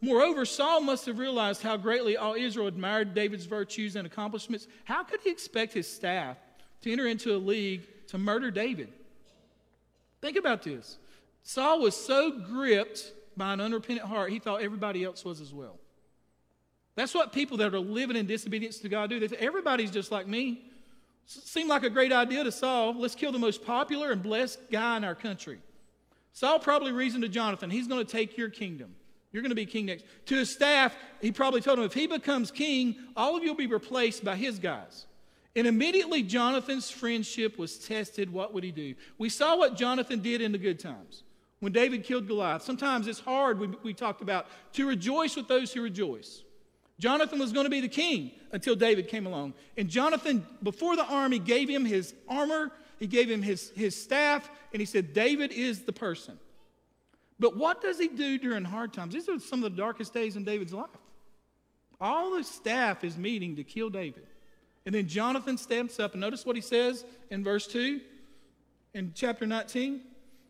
Moreover, 0.00 0.44
Saul 0.44 0.80
must 0.80 1.04
have 1.06 1.18
realized 1.18 1.62
how 1.62 1.76
greatly 1.76 2.16
all 2.16 2.34
Israel 2.34 2.68
admired 2.68 3.12
David's 3.12 3.44
virtues 3.44 3.96
and 3.96 4.06
accomplishments. 4.06 4.68
How 4.84 5.02
could 5.02 5.20
he 5.20 5.30
expect 5.30 5.72
his 5.72 5.92
staff 5.92 6.36
to 6.82 6.92
enter 6.92 7.08
into 7.08 7.34
a 7.34 7.38
league 7.38 7.82
to 8.06 8.18
murder 8.18 8.52
David? 8.52 8.92
Think 10.22 10.36
about 10.36 10.62
this. 10.62 10.96
Saul 11.42 11.80
was 11.80 11.96
so 11.96 12.30
gripped 12.30 13.12
by 13.36 13.52
an 13.52 13.60
unrepentant 13.60 14.08
heart, 14.08 14.30
he 14.30 14.38
thought 14.38 14.62
everybody 14.62 15.02
else 15.02 15.24
was 15.24 15.40
as 15.40 15.52
well. 15.52 15.76
That's 16.94 17.14
what 17.14 17.32
people 17.32 17.56
that 17.58 17.74
are 17.74 17.80
living 17.80 18.16
in 18.16 18.26
disobedience 18.26 18.78
to 18.78 18.88
God 18.88 19.10
do. 19.10 19.18
They 19.18 19.28
think 19.28 19.42
everybody's 19.42 19.90
just 19.90 20.12
like 20.12 20.28
me. 20.28 20.69
Seemed 21.30 21.68
like 21.68 21.84
a 21.84 21.90
great 21.90 22.12
idea 22.12 22.42
to 22.42 22.50
Saul. 22.50 22.92
Let's 22.98 23.14
kill 23.14 23.30
the 23.30 23.38
most 23.38 23.64
popular 23.64 24.10
and 24.10 24.20
blessed 24.20 24.58
guy 24.68 24.96
in 24.96 25.04
our 25.04 25.14
country. 25.14 25.60
Saul 26.32 26.58
probably 26.58 26.90
reasoned 26.90 27.22
to 27.22 27.28
Jonathan, 27.28 27.70
he's 27.70 27.86
going 27.86 28.04
to 28.04 28.10
take 28.10 28.36
your 28.36 28.48
kingdom. 28.48 28.96
You're 29.30 29.42
going 29.42 29.50
to 29.50 29.56
be 29.56 29.64
king 29.64 29.86
next. 29.86 30.06
To 30.26 30.34
his 30.34 30.50
staff, 30.50 30.96
he 31.20 31.30
probably 31.30 31.60
told 31.60 31.78
him, 31.78 31.84
if 31.84 31.94
he 31.94 32.08
becomes 32.08 32.50
king, 32.50 32.96
all 33.16 33.36
of 33.36 33.44
you 33.44 33.50
will 33.50 33.56
be 33.56 33.68
replaced 33.68 34.24
by 34.24 34.34
his 34.34 34.58
guys. 34.58 35.06
And 35.54 35.68
immediately 35.68 36.24
Jonathan's 36.24 36.90
friendship 36.90 37.56
was 37.58 37.78
tested. 37.78 38.32
What 38.32 38.52
would 38.52 38.64
he 38.64 38.72
do? 38.72 38.96
We 39.16 39.28
saw 39.28 39.56
what 39.56 39.76
Jonathan 39.76 40.20
did 40.20 40.40
in 40.40 40.50
the 40.50 40.58
good 40.58 40.80
times 40.80 41.22
when 41.60 41.72
David 41.72 42.02
killed 42.02 42.26
Goliath. 42.26 42.62
Sometimes 42.62 43.06
it's 43.06 43.20
hard, 43.20 43.60
we, 43.60 43.68
we 43.84 43.94
talked 43.94 44.20
about, 44.20 44.46
to 44.72 44.88
rejoice 44.88 45.36
with 45.36 45.46
those 45.46 45.72
who 45.72 45.80
rejoice. 45.80 46.42
Jonathan 47.00 47.38
was 47.38 47.50
going 47.50 47.64
to 47.64 47.70
be 47.70 47.80
the 47.80 47.88
king 47.88 48.30
until 48.52 48.76
David 48.76 49.08
came 49.08 49.26
along. 49.26 49.54
And 49.76 49.88
Jonathan, 49.88 50.46
before 50.62 50.96
the 50.96 51.06
army, 51.06 51.38
gave 51.38 51.68
him 51.68 51.84
his 51.84 52.14
armor, 52.28 52.70
he 52.98 53.06
gave 53.06 53.30
him 53.30 53.40
his, 53.40 53.70
his 53.70 54.00
staff, 54.00 54.50
and 54.72 54.80
he 54.80 54.86
said, 54.86 55.14
David 55.14 55.50
is 55.50 55.80
the 55.82 55.92
person. 55.92 56.38
But 57.38 57.56
what 57.56 57.80
does 57.80 57.98
he 57.98 58.08
do 58.08 58.38
during 58.38 58.64
hard 58.64 58.92
times? 58.92 59.14
These 59.14 59.30
are 59.30 59.38
some 59.38 59.64
of 59.64 59.72
the 59.72 59.76
darkest 59.76 60.12
days 60.12 60.36
in 60.36 60.44
David's 60.44 60.74
life. 60.74 60.90
All 61.98 62.36
the 62.36 62.44
staff 62.44 63.02
is 63.02 63.16
meeting 63.16 63.56
to 63.56 63.64
kill 63.64 63.88
David. 63.88 64.26
And 64.84 64.94
then 64.94 65.08
Jonathan 65.08 65.56
steps 65.56 65.98
up, 65.98 66.12
and 66.12 66.20
notice 66.20 66.44
what 66.44 66.54
he 66.54 66.62
says 66.62 67.06
in 67.30 67.42
verse 67.42 67.66
2 67.66 68.00
in 68.92 69.12
chapter 69.14 69.46
19. 69.46 70.02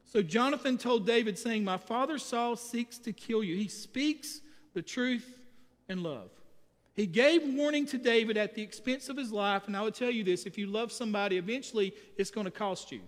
So 0.05 0.21
Jonathan 0.21 0.79
told 0.79 1.07
David, 1.07 1.39
saying, 1.39 1.63
My 1.63 1.77
father 1.77 2.19
Saul 2.19 2.57
seeks 2.57 2.99
to 2.99 3.13
kill 3.13 3.45
you. 3.45 3.55
He 3.55 3.69
speaks 3.69 4.41
the 4.75 4.83
truth 4.83 5.39
in 5.89 6.03
love. 6.03 6.31
He 6.95 7.07
gave 7.07 7.43
warning 7.55 7.87
to 7.87 7.99
David 7.99 8.37
at 8.37 8.55
the 8.55 8.63
expense 8.63 9.09
of 9.09 9.17
his 9.17 9.33
life, 9.33 9.67
and 9.67 9.77
I 9.77 9.83
would 9.83 9.95
tell 9.95 10.11
you 10.11 10.25
this 10.25 10.45
if 10.45 10.59
you 10.59 10.67
love 10.67 10.93
somebody, 10.93 11.37
eventually 11.37 11.95
it's 12.17 12.31
going 12.31 12.47
to 12.47 12.51
cost 12.51 12.93
you. 12.93 13.01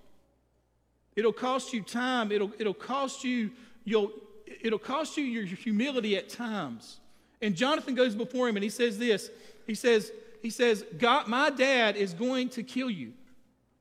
It'll 1.15 1.33
cost 1.33 1.73
you 1.73 1.83
time, 1.83 2.33
it'll, 2.33 2.53
it'll 2.59 2.73
cost 2.73 3.23
you 3.23 3.51
you'll, 3.85 4.13
it'll 4.61 4.79
cost 4.79 5.17
you 5.17 5.25
your 5.25 5.45
humility 5.45 6.17
at 6.17 6.29
times. 6.29 7.01
And 7.41 7.55
Jonathan 7.57 7.95
goes 7.95 8.15
before 8.15 8.49
him 8.49 8.57
and 8.57 8.65
he 8.65 8.71
says 8.71 8.99
this. 8.99 9.31
He 9.67 9.75
says, 9.75 10.13
he 10.43 10.51
says, 10.51 10.85
God, 10.99 11.29
my 11.29 11.51
dad 11.51 11.97
is 11.97 12.15
going 12.15 12.49
to 12.51 12.63
kill 12.63 12.91
you. 12.91 13.13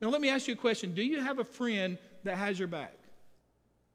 Now 0.00 0.08
let 0.08 0.20
me 0.20 0.28
ask 0.28 0.48
you 0.48 0.54
a 0.54 0.56
question. 0.56 0.94
Do 0.94 1.02
you 1.02 1.20
have 1.20 1.38
a 1.38 1.44
friend 1.44 1.98
that 2.24 2.36
has 2.36 2.58
your 2.58 2.68
back? 2.68 2.94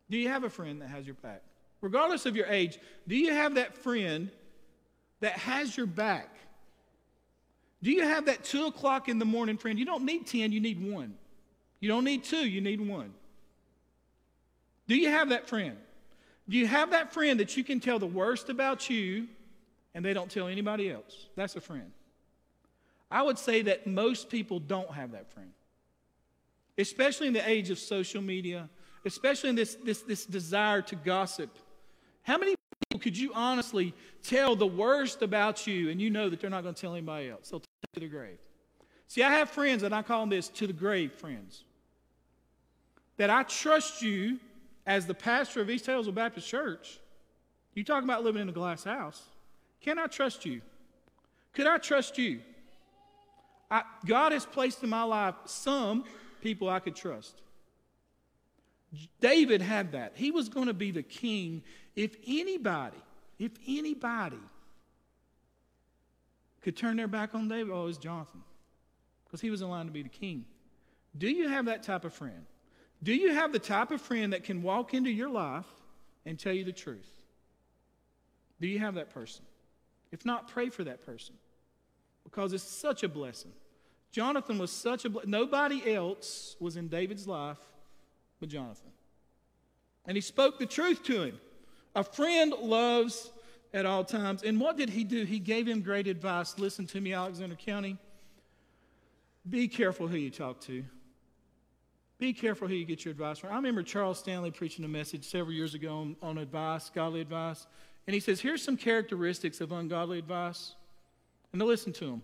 Do 0.10 0.18
you 0.18 0.30
have 0.30 0.44
a 0.44 0.50
friend 0.50 0.82
that 0.82 0.88
has 0.88 1.06
your 1.06 1.16
back? 1.16 1.42
Regardless 1.82 2.26
of 2.26 2.36
your 2.36 2.48
age, 2.48 2.80
do 3.08 3.16
you 3.16 3.34
have 3.34 3.56
that 3.56 3.76
friend 3.76 4.32
that 5.20 5.34
has 5.34 5.76
your 5.76 5.86
back? 5.86 6.30
Do 7.82 7.92
you 7.92 8.04
have 8.04 8.26
that 8.26 8.44
two 8.44 8.66
o'clock 8.66 9.08
in 9.10 9.20
the 9.20 9.26
morning 9.26 9.58
friend? 9.58 9.78
You 9.78 9.86
don't 9.86 10.04
need 10.04 10.28
10, 10.28 10.52
you 10.52 10.60
need 10.60 10.82
one. 10.82 11.16
You 11.80 11.90
don't 11.90 12.04
need 12.04 12.24
two, 12.24 12.48
you 12.48 12.62
need 12.62 12.82
one. 12.82 13.14
Do 14.88 14.96
you 14.96 15.10
have 15.10 15.30
that 15.30 15.48
friend? 15.48 15.78
Do 16.50 16.58
you 16.58 16.66
have 16.66 16.92
that 16.92 17.14
friend 17.14 17.40
that 17.40 17.58
you 17.58 17.64
can 17.64 17.80
tell 17.80 18.00
the 18.00 18.08
worst 18.08 18.50
about 18.50 18.90
you 18.90 19.28
and 19.94 20.04
they 20.04 20.14
don't 20.14 20.32
tell 20.32 20.48
anybody 20.48 20.90
else? 20.90 21.28
That's 21.36 21.56
a 21.56 21.62
friend. 21.62 21.92
I 23.12 23.22
would 23.22 23.38
say 23.38 23.62
that 23.64 23.86
most 23.88 24.30
people 24.30 24.60
don't 24.60 24.92
have 24.92 25.12
that 25.12 25.32
friend, 25.32 25.52
especially 26.78 27.28
in 27.28 27.34
the 27.34 27.48
age 27.48 27.70
of 27.70 27.80
social 27.80 28.22
media, 28.22 28.70
especially 29.06 29.50
in 29.50 29.56
this, 29.56 29.76
this, 29.76 30.02
this 30.02 30.26
desire 30.26 30.82
to 30.84 30.96
gossip. 30.96 31.58
How 32.24 32.38
many 32.38 32.57
could 32.98 33.18
you 33.18 33.32
honestly 33.34 33.94
tell 34.24 34.56
the 34.56 34.68
worst 34.68 35.22
about 35.22 35.68
you 35.68 35.90
and 35.90 36.02
you 36.02 36.10
know 36.10 36.30
that 36.30 36.40
they're 36.40 36.50
not 36.50 36.64
going 36.64 36.76
to 36.76 36.82
tell 36.82 36.94
anybody 36.94 37.30
else? 37.30 37.50
They'll 37.50 37.60
take 37.60 37.92
to 37.94 38.00
the 38.00 38.08
grave. 38.08 38.38
See, 39.08 39.24
I 39.24 39.32
have 39.32 39.50
friends, 39.50 39.84
and 39.84 39.96
I 39.96 40.02
call 40.02 40.22
them 40.22 40.30
this 40.30 40.50
to 40.50 40.68
the 40.68 40.74
grave 40.74 41.14
friends. 41.14 41.64
That 43.18 43.30
I 43.30 43.44
trust 43.44 44.02
you 44.02 44.40
as 44.86 45.06
the 45.06 45.14
pastor 45.14 45.62
of 45.62 45.70
East 45.70 45.86
Taylorsville 45.86 46.14
Baptist 46.14 46.48
Church. 46.48 47.00
You 47.74 47.84
talk 47.84 48.04
about 48.04 48.24
living 48.24 48.42
in 48.42 48.50
a 48.50 48.54
glass 48.54 48.84
house. 48.84 49.22
Can 49.82 50.00
I 50.00 50.08
trust 50.08 50.46
you? 50.46 50.62
Could 51.54 51.68
I 51.68 51.78
trust 51.78 52.18
you? 52.18 52.42
I, 53.70 53.84
God 54.06 54.32
has 54.32 54.46
placed 54.46 54.84
in 54.84 54.90
my 54.90 55.04
life 55.04 55.36
some 55.46 56.06
people 56.42 56.70
I 56.70 56.80
could 56.80 56.96
trust. 56.96 57.42
David 59.20 59.62
had 59.62 59.92
that. 59.92 60.14
He 60.16 60.32
was 60.32 60.50
going 60.50 60.68
to 60.68 60.74
be 60.74 60.92
the 60.92 61.04
king 61.04 61.64
if 61.96 62.16
anybody, 62.28 62.98
if 63.40 63.52
anybody 63.68 64.40
could 66.62 66.78
turn 66.78 66.98
their 66.98 67.08
back 67.08 67.34
on 67.34 67.48
David, 67.48 67.72
oh, 67.74 67.84
it 67.84 67.86
was 67.86 67.98
Jonathan. 67.98 68.42
Because 69.26 69.42
he 69.42 69.50
was 69.50 69.62
in 69.62 69.70
line 69.70 69.88
to 69.88 69.92
be 69.92 70.04
the 70.04 70.10
king. 70.10 70.46
Do 71.18 71.30
you 71.30 71.50
have 71.50 71.66
that 71.66 71.84
type 71.84 72.06
of 72.06 72.14
friend? 72.14 72.46
Do 73.04 73.14
you 73.14 73.34
have 73.34 73.52
the 73.52 73.60
type 73.60 73.92
of 73.92 74.02
friend 74.02 74.34
that 74.34 74.44
can 74.44 74.62
walk 74.62 74.94
into 74.94 75.10
your 75.10 75.30
life 75.30 75.66
and 76.26 76.40
tell 76.40 76.54
you 76.54 76.64
the 76.64 76.72
truth? 76.72 77.10
Do 78.60 78.68
you 78.68 78.80
have 78.80 78.96
that 78.96 79.14
person? 79.14 79.44
If 80.12 80.26
not, 80.26 80.48
pray 80.48 80.70
for 80.70 80.84
that 80.84 81.06
person 81.06 81.36
because 82.24 82.54
it's 82.54 82.64
such 82.64 83.04
a 83.04 83.10
blessing. 83.10 83.52
Jonathan 84.12 84.58
was 84.58 84.72
such 84.72 85.06
a 85.06 85.10
blessing. 85.10 85.32
Nobody 85.32 85.94
else 85.94 86.56
was 86.60 86.78
in 86.78 86.88
David's 86.88 87.28
life 87.28 87.58
but 88.40 88.50
Jonathan. 88.50 88.92
And 90.06 90.16
he 90.16 90.22
spoke 90.22 90.60
the 90.60 90.66
truth 90.66 91.04
to 91.04 91.24
him. 91.24 91.40
A 91.96 92.04
friend 92.04 92.54
loves 92.62 93.32
at 93.74 93.86
all 93.86 94.04
times. 94.04 94.44
And 94.44 94.60
what 94.60 94.78
did 94.78 94.90
he 94.90 95.04
do? 95.04 95.26
He 95.26 95.40
gave 95.40 95.68
him 95.68 95.82
great 95.82 96.08
advice. 96.08 96.58
Listen 96.58 96.86
to 96.88 97.02
me, 97.02 97.14
Alexander 97.14 97.56
County. 97.56 97.98
Be 99.50 99.68
careful 99.68 100.08
who 100.08 100.18
you 100.18 100.30
talk 100.30 100.62
to. 100.62 100.84
Be 102.20 102.34
careful 102.34 102.68
who 102.68 102.74
you 102.74 102.86
get 102.86 103.06
your 103.06 103.12
advice 103.12 103.38
from. 103.40 103.52
I 103.52 103.56
remember 103.56 103.84
Charles 103.84 104.20
Stanley 104.20 104.52
preaching 104.52 104.84
a 104.84 104.88
message 104.88 105.26
several 105.26 105.54
years 105.54 105.76
ago 105.76 106.00
on, 106.00 106.16
on 106.22 106.38
advice, 106.40 106.90
godly 106.90 107.22
advice. 107.22 107.68
And 108.08 108.14
he 108.14 108.20
says, 108.20 108.42
Here's 108.42 108.64
some 108.64 108.76
characteristics 108.76 109.62
of 109.62 109.72
ungodly 109.72 110.18
advice. 110.18 110.74
And 111.52 111.60
to 111.60 111.66
listen 111.66 111.94
to 111.94 112.06
him. 112.06 112.24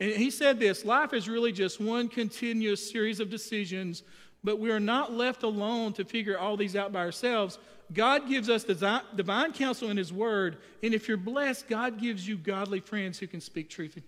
And 0.00 0.12
he 0.12 0.30
said 0.30 0.58
this 0.58 0.84
life 0.84 1.12
is 1.12 1.28
really 1.28 1.52
just 1.52 1.80
one 1.80 2.08
continuous 2.08 2.90
series 2.90 3.20
of 3.20 3.28
decisions, 3.28 4.02
but 4.42 4.58
we 4.58 4.70
are 4.70 4.80
not 4.80 5.12
left 5.12 5.42
alone 5.42 5.92
to 5.94 6.04
figure 6.04 6.38
all 6.38 6.56
these 6.56 6.76
out 6.76 6.92
by 6.92 7.00
ourselves. 7.00 7.58
God 7.92 8.28
gives 8.28 8.48
us 8.48 8.64
divine 8.64 9.52
counsel 9.52 9.90
in 9.90 9.96
His 9.96 10.12
Word, 10.12 10.58
and 10.82 10.94
if 10.94 11.08
you're 11.08 11.16
blessed, 11.16 11.68
God 11.68 12.00
gives 12.00 12.26
you 12.26 12.36
godly 12.36 12.80
friends 12.80 13.18
who 13.18 13.26
can 13.26 13.40
speak 13.40 13.68
truth 13.68 13.98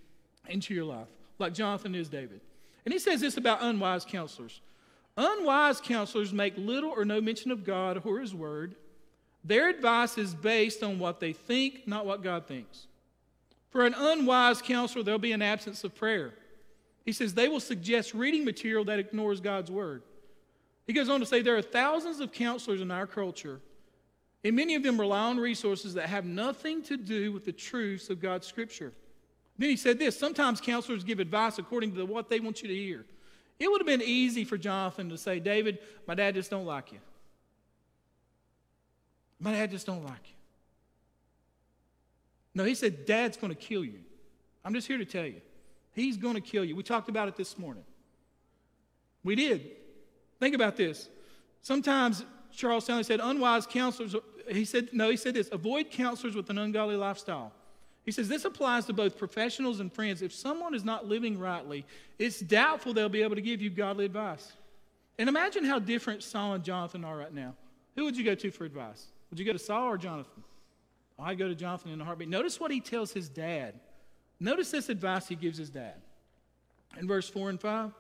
into 0.49 0.75
your 0.75 0.85
life, 0.85 1.09
like 1.39 1.53
Jonathan 1.53 1.95
is 1.95 2.09
David. 2.09 2.41
And 2.85 2.93
he 2.93 2.99
says 2.99 3.21
this 3.21 3.37
about 3.37 3.63
unwise 3.63 4.05
counselors 4.05 4.61
unwise 5.17 5.81
counselors 5.81 6.33
make 6.33 6.55
little 6.57 6.91
or 6.91 7.05
no 7.05 7.21
mention 7.21 7.51
of 7.51 7.65
God 7.65 8.01
or 8.05 8.21
His 8.21 8.35
Word. 8.35 8.75
Their 9.45 9.69
advice 9.69 10.19
is 10.19 10.35
based 10.35 10.83
on 10.83 10.99
what 10.99 11.21
they 11.21 11.33
think, 11.33 11.87
not 11.87 12.07
what 12.07 12.23
God 12.23 12.47
thinks. 12.47 12.87
For 13.71 13.85
an 13.85 13.95
unwise 13.95 14.63
counselor, 14.63 15.03
there'll 15.03 15.19
be 15.19 15.33
an 15.33 15.43
absence 15.43 15.83
of 15.85 15.95
prayer. 15.95 16.35
He 17.05 17.13
says 17.13 17.35
they 17.35 17.49
will 17.49 17.61
suggest 17.61 18.15
reading 18.15 18.45
material 18.45 18.85
that 18.85 18.99
ignores 18.99 19.41
God's 19.41 19.71
Word. 19.71 20.03
He 20.87 20.93
goes 20.93 21.09
on 21.09 21.21
to 21.21 21.27
say 21.27 21.43
there 21.43 21.57
are 21.57 21.63
thousands 21.63 22.21
of 22.21 22.33
counselors 22.33 22.81
in 22.81 22.91
our 22.91 23.07
culture, 23.07 23.61
and 24.45 24.57
many 24.57 24.75
of 24.75 24.83
them 24.83 24.99
rely 24.99 25.21
on 25.21 25.39
resources 25.39 25.95
that 25.95 26.09
have 26.09 26.25
nothing 26.25 26.83
to 26.85 26.97
do 26.97 27.33
with 27.33 27.45
the 27.45 27.53
truths 27.53 28.11
of 28.11 28.21
God's 28.21 28.47
Scripture. 28.47 28.93
Then 29.59 29.71
he 29.71 29.77
said 29.77 29.99
this 29.99 30.19
sometimes 30.19 30.61
counselors 30.61 31.05
give 31.05 31.21
advice 31.21 31.59
according 31.59 31.95
to 31.95 32.05
what 32.05 32.29
they 32.29 32.41
want 32.41 32.63
you 32.63 32.69
to 32.69 32.75
hear. 32.75 33.05
It 33.59 33.71
would 33.71 33.81
have 33.81 33.87
been 33.87 34.03
easy 34.03 34.45
for 34.45 34.59
Jonathan 34.59 35.09
to 35.11 35.19
say, 35.19 35.39
David, 35.39 35.79
my 36.07 36.15
dad 36.15 36.35
just 36.35 36.51
don't 36.51 36.67
like 36.67 36.91
you. 36.91 36.99
My 39.39 39.53
dad 39.53 39.71
just 39.71 39.87
don't 39.87 40.05
like 40.05 40.25
you. 40.25 40.35
No, 42.55 42.65
he 42.65 42.75
said, 42.75 43.07
Dad's 43.07 43.37
going 43.37 43.55
to 43.55 43.59
kill 43.59 43.85
you. 43.85 44.01
I'm 44.65 44.75
just 44.75 44.87
here 44.87 44.99
to 44.99 45.05
tell 45.05 45.25
you. 45.25 45.41
He's 45.95 46.17
going 46.17 46.35
to 46.35 46.41
kill 46.41 46.65
you. 46.65 46.75
We 46.75 46.83
talked 46.83 47.09
about 47.09 47.29
it 47.29 47.37
this 47.37 47.59
morning. 47.59 47.85
We 49.25 49.35
did. 49.35 49.71
Think 50.43 50.57
about 50.57 50.77
this. 50.77 51.09
Sometimes 51.61 52.25
Charles 52.53 52.83
Stanley 52.83 53.05
said, 53.05 53.21
unwise 53.23 53.65
counselors, 53.65 54.17
he 54.49 54.65
said, 54.65 54.89
no, 54.91 55.09
he 55.09 55.17
said 55.17 55.35
this 55.35 55.49
avoid 55.53 55.93
counselors 55.93 56.35
with 56.35 56.51
an 56.51 56.59
ungodly 56.59 56.97
lifestyle. 56.97 57.53
He 58.05 58.11
says 58.11 58.27
this 58.27 58.45
applies 58.45 58.87
to 58.87 58.93
both 58.93 59.17
professionals 59.17 59.79
and 59.79 59.93
friends. 59.93 60.21
If 60.21 60.35
someone 60.35 60.75
is 60.75 60.83
not 60.83 61.07
living 61.07 61.39
rightly, 61.39 61.87
it's 62.19 62.41
doubtful 62.41 62.93
they'll 62.93 63.09
be 63.09 63.23
able 63.23 63.37
to 63.37 63.41
give 63.41 63.63
you 63.63 63.71
godly 63.71 64.05
advice. 64.05 64.51
And 65.17 65.29
imagine 65.29 65.65
how 65.65 65.79
different 65.79 66.25
Saul 66.25 66.55
and 66.55 66.65
Jonathan 66.65 67.05
are 67.05 67.17
right 67.17 67.33
now. 67.33 67.55
Who 67.95 68.03
would 68.03 68.17
you 68.17 68.25
go 68.25 68.35
to 68.35 68.51
for 68.51 68.65
advice? 68.65 69.07
Would 69.31 69.39
you 69.39 69.45
go 69.45 69.53
to 69.53 69.61
Saul 69.61 69.91
or 69.91 69.97
Jonathan? 69.97 70.43
Oh, 71.21 71.23
I'd 71.23 71.39
go 71.39 71.47
to 71.47 71.55
Jonathan 71.55 71.93
in 71.93 72.01
a 72.01 72.05
heartbeat. 72.05 72.29
Notice 72.29 72.59
what 72.59 72.73
he 72.73 72.81
tells 72.81 73.13
his 73.13 73.29
dad. 73.29 73.79
Notice 74.41 74.73
this 74.73 74.89
advice 74.89 75.29
he 75.29 75.37
gives 75.37 75.57
his 75.57 75.71
dad. 75.71 76.03
In 76.99 77.07
verse 77.07 77.29
4 77.29 77.51
and 77.51 77.61
5, 77.61 77.93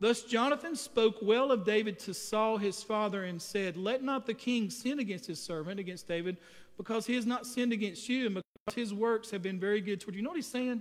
Thus 0.00 0.22
Jonathan 0.22 0.74
spoke 0.74 1.16
well 1.20 1.52
of 1.52 1.64
David 1.64 1.98
to 2.00 2.14
Saul 2.14 2.56
his 2.56 2.82
father 2.82 3.24
and 3.24 3.40
said, 3.40 3.76
Let 3.76 4.02
not 4.02 4.24
the 4.24 4.32
king 4.32 4.70
sin 4.70 4.98
against 4.98 5.26
his 5.26 5.38
servant, 5.38 5.78
against 5.78 6.08
David, 6.08 6.38
because 6.78 7.06
he 7.06 7.14
has 7.14 7.26
not 7.26 7.46
sinned 7.46 7.74
against 7.74 8.08
you, 8.08 8.26
and 8.26 8.34
because 8.34 8.74
his 8.74 8.94
works 8.94 9.30
have 9.30 9.42
been 9.42 9.60
very 9.60 9.82
good 9.82 10.00
toward 10.00 10.14
you. 10.14 10.20
You 10.20 10.24
know 10.24 10.30
what 10.30 10.36
he's 10.36 10.46
saying? 10.46 10.80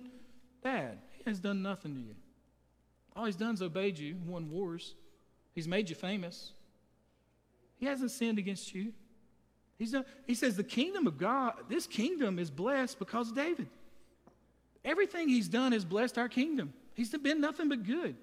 Dad, 0.63 0.99
he 1.17 1.29
has 1.29 1.39
done 1.39 1.61
nothing 1.61 1.95
to 1.95 1.99
you. 1.99 2.15
All 3.13 3.25
he's 3.25 3.35
done 3.35 3.53
is 3.53 3.61
obeyed 3.61 3.99
you, 3.99 4.15
won 4.25 4.49
wars. 4.49 4.95
He's 5.53 5.67
made 5.67 5.89
you 5.89 5.95
famous. 5.95 6.53
He 7.75 7.85
hasn't 7.85 8.11
sinned 8.11 8.39
against 8.39 8.73
you. 8.73 8.93
He's 9.77 9.91
done, 9.91 10.05
he 10.27 10.35
says, 10.35 10.55
The 10.55 10.63
kingdom 10.63 11.07
of 11.07 11.17
God, 11.17 11.55
this 11.67 11.87
kingdom 11.87 12.39
is 12.39 12.49
blessed 12.49 12.97
because 12.99 13.29
of 13.29 13.35
David. 13.35 13.67
Everything 14.85 15.27
he's 15.27 15.49
done 15.49 15.73
has 15.73 15.83
blessed 15.83 16.17
our 16.17 16.29
kingdom. 16.29 16.73
He's 16.93 17.09
been 17.09 17.41
nothing 17.41 17.67
but 17.67 17.83
good. 17.83 18.15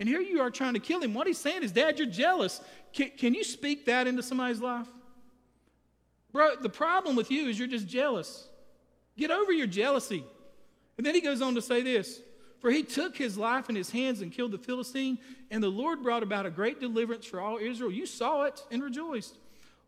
And 0.00 0.08
here 0.08 0.20
you 0.20 0.40
are 0.40 0.50
trying 0.50 0.74
to 0.74 0.80
kill 0.80 1.00
him. 1.00 1.12
What 1.12 1.26
he's 1.26 1.38
saying 1.38 1.62
is, 1.62 1.72
Dad, 1.72 1.98
you're 1.98 2.08
jealous. 2.08 2.60
Can, 2.92 3.10
can 3.16 3.34
you 3.34 3.42
speak 3.42 3.86
that 3.86 4.06
into 4.06 4.22
somebody's 4.22 4.60
life? 4.60 4.86
Bro, 6.32 6.56
the 6.62 6.68
problem 6.68 7.16
with 7.16 7.30
you 7.30 7.48
is 7.48 7.58
you're 7.58 7.68
just 7.68 7.88
jealous. 7.88 8.48
Get 9.16 9.30
over 9.30 9.52
your 9.52 9.66
jealousy. 9.66 10.24
And 10.96 11.06
then 11.06 11.14
he 11.14 11.20
goes 11.20 11.42
on 11.42 11.54
to 11.54 11.62
say 11.62 11.82
this 11.82 12.20
For 12.60 12.70
he 12.70 12.82
took 12.82 13.16
his 13.16 13.36
life 13.36 13.68
in 13.68 13.74
his 13.74 13.90
hands 13.90 14.20
and 14.20 14.30
killed 14.30 14.52
the 14.52 14.58
Philistine, 14.58 15.18
and 15.50 15.62
the 15.62 15.68
Lord 15.68 16.02
brought 16.02 16.22
about 16.22 16.46
a 16.46 16.50
great 16.50 16.80
deliverance 16.80 17.26
for 17.26 17.40
all 17.40 17.58
Israel. 17.58 17.90
You 17.90 18.06
saw 18.06 18.44
it 18.44 18.62
and 18.70 18.82
rejoiced. 18.82 19.36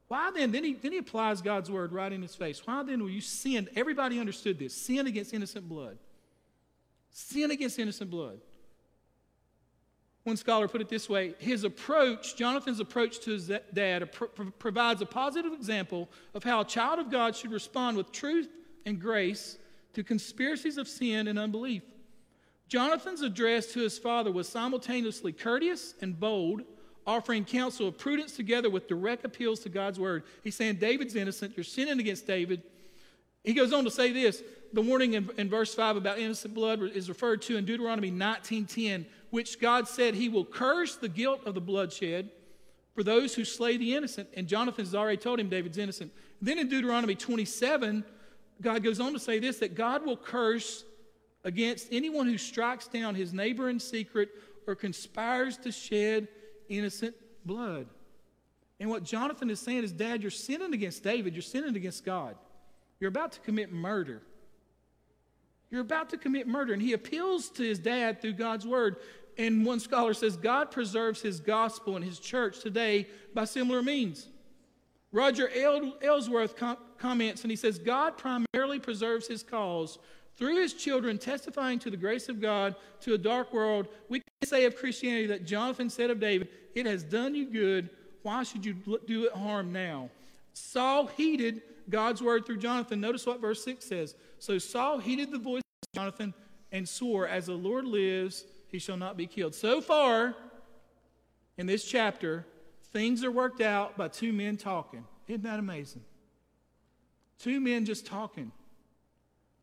Why 0.08 0.32
then? 0.34 0.50
Then 0.50 0.64
he, 0.64 0.74
then 0.74 0.90
he 0.90 0.98
applies 0.98 1.40
God's 1.40 1.70
word 1.70 1.92
right 1.92 2.12
in 2.12 2.20
his 2.20 2.34
face. 2.34 2.66
Why 2.66 2.82
then 2.82 3.00
will 3.00 3.10
you 3.10 3.20
sin? 3.20 3.68
Everybody 3.76 4.18
understood 4.18 4.58
this 4.58 4.74
sin 4.74 5.06
against 5.06 5.32
innocent 5.32 5.68
blood. 5.68 5.98
Sin 7.12 7.52
against 7.52 7.78
innocent 7.78 8.10
blood. 8.10 8.40
One 10.24 10.36
scholar 10.36 10.68
put 10.68 10.80
it 10.80 10.88
this 10.88 11.08
way 11.08 11.34
his 11.38 11.64
approach, 11.64 12.36
Jonathan's 12.36 12.80
approach 12.80 13.20
to 13.20 13.32
his 13.32 13.50
dad, 13.72 14.10
provides 14.58 15.00
a 15.00 15.06
positive 15.06 15.52
example 15.52 16.08
of 16.34 16.44
how 16.44 16.60
a 16.60 16.64
child 16.64 16.98
of 16.98 17.10
God 17.10 17.34
should 17.34 17.52
respond 17.52 17.96
with 17.96 18.12
truth 18.12 18.48
and 18.84 19.00
grace 19.00 19.58
to 19.94 20.04
conspiracies 20.04 20.76
of 20.76 20.88
sin 20.88 21.28
and 21.28 21.38
unbelief. 21.38 21.82
Jonathan's 22.68 23.22
address 23.22 23.66
to 23.72 23.80
his 23.80 23.98
father 23.98 24.30
was 24.30 24.48
simultaneously 24.48 25.32
courteous 25.32 25.94
and 26.00 26.18
bold, 26.20 26.62
offering 27.06 27.44
counsel 27.44 27.88
of 27.88 27.98
prudence 27.98 28.36
together 28.36 28.70
with 28.70 28.86
direct 28.86 29.24
appeals 29.24 29.58
to 29.60 29.68
God's 29.68 29.98
word. 29.98 30.22
He's 30.44 30.54
saying, 30.54 30.76
David's 30.76 31.16
innocent, 31.16 31.56
you're 31.56 31.64
sinning 31.64 31.98
against 31.98 32.26
David. 32.26 32.62
He 33.42 33.54
goes 33.54 33.72
on 33.72 33.84
to 33.84 33.90
say 33.90 34.12
this 34.12 34.42
the 34.72 34.82
warning 34.82 35.14
in, 35.14 35.28
in 35.36 35.48
verse 35.48 35.74
5 35.74 35.96
about 35.96 36.18
innocent 36.18 36.54
blood 36.54 36.80
is 36.82 37.08
referred 37.08 37.42
to 37.42 37.56
in 37.56 37.64
Deuteronomy 37.64 38.10
19:10, 38.10 39.04
which 39.30 39.60
God 39.60 39.88
said 39.88 40.14
he 40.14 40.28
will 40.28 40.44
curse 40.44 40.96
the 40.96 41.08
guilt 41.08 41.40
of 41.46 41.54
the 41.54 41.60
bloodshed 41.60 42.30
for 42.94 43.02
those 43.02 43.34
who 43.34 43.44
slay 43.44 43.76
the 43.76 43.94
innocent. 43.94 44.28
And 44.34 44.46
Jonathan 44.46 44.84
has 44.84 44.94
already 44.94 45.16
told 45.16 45.40
him 45.40 45.48
David's 45.48 45.78
innocent. 45.78 46.12
Then 46.42 46.58
in 46.58 46.68
Deuteronomy 46.68 47.14
27, 47.14 48.04
God 48.60 48.82
goes 48.82 49.00
on 49.00 49.12
to 49.12 49.18
say 49.18 49.38
this 49.38 49.58
that 49.58 49.74
God 49.74 50.04
will 50.04 50.16
curse 50.16 50.84
against 51.44 51.88
anyone 51.90 52.26
who 52.26 52.36
strikes 52.36 52.86
down 52.86 53.14
his 53.14 53.32
neighbor 53.32 53.70
in 53.70 53.78
secret 53.78 54.30
or 54.66 54.74
conspires 54.74 55.56
to 55.58 55.72
shed 55.72 56.28
innocent 56.68 57.14
blood. 57.44 57.86
And 58.78 58.88
what 58.88 59.02
Jonathan 59.02 59.50
is 59.50 59.60
saying 59.60 59.84
is, 59.84 59.92
Dad, 59.92 60.22
you're 60.22 60.30
sinning 60.30 60.72
against 60.72 61.02
David, 61.02 61.34
you're 61.34 61.42
sinning 61.42 61.76
against 61.76 62.04
God. 62.04 62.36
You're 62.98 63.08
about 63.08 63.32
to 63.32 63.40
commit 63.40 63.72
murder. 63.72 64.22
You're 65.70 65.82
about 65.82 66.10
to 66.10 66.16
commit 66.16 66.48
murder. 66.48 66.72
And 66.72 66.82
he 66.82 66.92
appeals 66.92 67.48
to 67.50 67.62
his 67.62 67.78
dad 67.78 68.20
through 68.20 68.34
God's 68.34 68.66
word. 68.66 68.96
And 69.38 69.64
one 69.64 69.80
scholar 69.80 70.14
says 70.14 70.36
God 70.36 70.70
preserves 70.70 71.22
his 71.22 71.40
gospel 71.40 71.96
and 71.96 72.04
his 72.04 72.18
church 72.18 72.60
today 72.60 73.06
by 73.34 73.44
similar 73.44 73.82
means. 73.82 74.28
Roger 75.12 75.50
Ellsworth 76.02 76.56
com- 76.56 76.76
comments 76.98 77.42
and 77.42 77.50
he 77.50 77.56
says 77.56 77.78
God 77.78 78.16
primarily 78.16 78.78
preserves 78.78 79.26
his 79.26 79.42
cause 79.42 79.98
through 80.36 80.56
his 80.60 80.72
children 80.72 81.18
testifying 81.18 81.78
to 81.80 81.90
the 81.90 81.96
grace 81.96 82.28
of 82.28 82.40
God 82.40 82.74
to 83.00 83.14
a 83.14 83.18
dark 83.18 83.52
world. 83.52 83.88
We 84.08 84.20
can 84.20 84.48
say 84.48 84.64
of 84.64 84.76
Christianity 84.76 85.26
that 85.26 85.44
Jonathan 85.44 85.90
said 85.90 86.10
of 86.10 86.20
David, 86.20 86.48
It 86.74 86.86
has 86.86 87.02
done 87.02 87.34
you 87.34 87.46
good. 87.46 87.90
Why 88.22 88.42
should 88.42 88.64
you 88.64 88.74
do 89.06 89.24
it 89.24 89.32
harm 89.32 89.72
now? 89.72 90.10
Saul 90.52 91.06
heeded 91.06 91.62
God's 91.88 92.22
word 92.22 92.46
through 92.46 92.58
Jonathan. 92.58 93.00
Notice 93.00 93.26
what 93.26 93.40
verse 93.40 93.64
6 93.64 93.84
says. 93.84 94.14
So 94.38 94.58
Saul 94.58 94.98
heeded 94.98 95.30
the 95.30 95.38
voice 95.38 95.62
of 95.62 96.00
Jonathan 96.00 96.34
and 96.72 96.88
swore, 96.88 97.26
As 97.26 97.46
the 97.46 97.54
Lord 97.54 97.84
lives, 97.84 98.44
he 98.70 98.78
shall 98.78 98.96
not 98.96 99.16
be 99.16 99.26
killed. 99.26 99.54
So 99.54 99.80
far 99.80 100.34
in 101.58 101.66
this 101.66 101.84
chapter, 101.84 102.46
things 102.92 103.24
are 103.24 103.30
worked 103.30 103.60
out 103.60 103.96
by 103.96 104.08
two 104.08 104.32
men 104.32 104.56
talking. 104.56 105.04
Isn't 105.26 105.42
that 105.42 105.58
amazing? 105.58 106.02
Two 107.38 107.60
men 107.60 107.84
just 107.84 108.06
talking. 108.06 108.52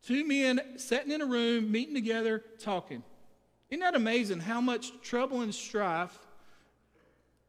Two 0.04 0.26
men 0.26 0.60
sitting 0.76 1.12
in 1.12 1.20
a 1.20 1.26
room, 1.26 1.70
meeting 1.70 1.94
together, 1.94 2.42
talking. 2.60 3.02
Isn't 3.70 3.80
that 3.80 3.94
amazing 3.94 4.40
how 4.40 4.60
much 4.60 4.92
trouble 5.02 5.42
and 5.42 5.54
strife 5.54 6.16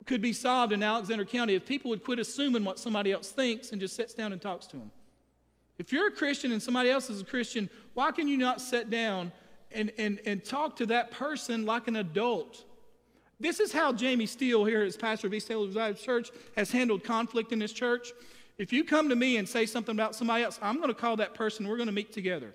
could 0.05 0.22
be 0.22 0.34
solved 0.34 0.74
in 0.74 0.82
Alexander 0.82 1.26
County 1.26 1.55
if 1.55 1.66
people 1.66 1.89
would 1.89 2.03
quit 2.03 2.20
assuming 2.20 2.64
what 2.64 2.80
somebody 2.80 3.12
else 3.12 3.32
thinks 3.32 3.72
and 3.72 3.80
just 3.80 3.95
sits 3.95 4.14
down 4.14 4.34
and 4.34 4.41
talks 4.41 4.66
to 4.68 4.78
them. 4.78 4.91
If 5.78 5.93
you're 5.93 6.07
a 6.07 6.12
Christian 6.12 6.51
and 6.51 6.62
somebody 6.62 6.89
else 6.89 7.10
is 7.10 7.22
a 7.22 7.26
Christian, 7.26 7.70
why 7.93 8.12
can 8.12 8.28
you 8.28 8.38
not 8.38 8.60
sit 8.60 8.89
down 8.89 9.32
and, 9.72 9.91
and, 9.97 10.20
and 10.26 10.43
talk 10.43 10.76
to 10.78 10.86
that 10.88 11.11
person 11.11 11.65
like 11.65 11.88
an 11.88 11.97
adult? 11.97 12.63
This 13.39 13.59
is 13.59 13.72
how 13.72 13.93
Jamie 13.93 14.26
Steele, 14.26 14.65
here 14.65 14.82
as 14.82 14.97
pastor 14.97 15.28
of 15.28 15.34
East 15.34 15.47
Taylor 15.47 15.93
Church, 15.93 16.30
has 16.55 16.72
handled 16.72 17.03
conflict 17.03 17.51
in 17.51 17.61
his 17.61 17.72
church. 17.72 18.11
If 18.57 18.74
you 18.74 18.84
come 18.84 19.07
to 19.09 19.15
me 19.15 19.38
and 19.38 19.47
say 19.47 19.65
something 19.65 19.95
about 19.95 20.13
somebody 20.13 20.43
else, 20.43 20.59
I'm 20.61 20.78
going 20.78 20.89
to 20.89 20.93
call 20.93 21.15
that 21.17 21.34
person, 21.34 21.67
we're 21.67 21.78
going 21.78 21.88
to 21.88 21.93
meet 21.93 22.11
together. 22.11 22.53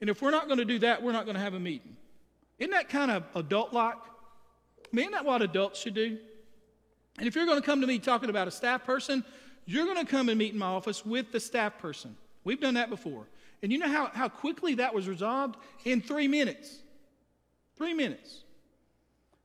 And 0.00 0.08
if 0.08 0.22
we're 0.22 0.30
not 0.30 0.46
going 0.46 0.58
to 0.58 0.64
do 0.64 0.78
that, 0.78 1.02
we're 1.02 1.12
not 1.12 1.24
going 1.24 1.34
to 1.34 1.42
have 1.42 1.54
a 1.54 1.60
meeting. 1.60 1.96
Isn't 2.58 2.70
that 2.70 2.88
kind 2.88 3.10
of 3.10 3.24
adult 3.34 3.72
like? 3.72 3.96
I 3.96 4.96
mean, 4.96 5.04
isn't 5.04 5.12
that 5.12 5.24
what 5.24 5.42
adults 5.42 5.80
should 5.80 5.94
do? 5.94 6.18
And 7.18 7.26
if 7.26 7.34
you're 7.34 7.46
going 7.46 7.60
to 7.60 7.66
come 7.66 7.80
to 7.80 7.86
me 7.86 7.98
talking 7.98 8.30
about 8.30 8.46
a 8.46 8.50
staff 8.50 8.84
person, 8.84 9.24
you're 9.66 9.84
going 9.84 10.04
to 10.04 10.10
come 10.10 10.28
and 10.28 10.38
meet 10.38 10.52
in 10.52 10.58
my 10.58 10.66
office 10.66 11.04
with 11.04 11.32
the 11.32 11.40
staff 11.40 11.78
person. 11.78 12.16
We've 12.44 12.60
done 12.60 12.74
that 12.74 12.88
before. 12.88 13.26
And 13.62 13.70
you 13.70 13.78
know 13.78 13.88
how, 13.88 14.06
how 14.06 14.28
quickly 14.28 14.74
that 14.76 14.94
was 14.94 15.08
resolved? 15.08 15.56
In 15.84 16.00
three 16.00 16.28
minutes. 16.28 16.78
Three 17.76 17.94
minutes. 17.94 18.42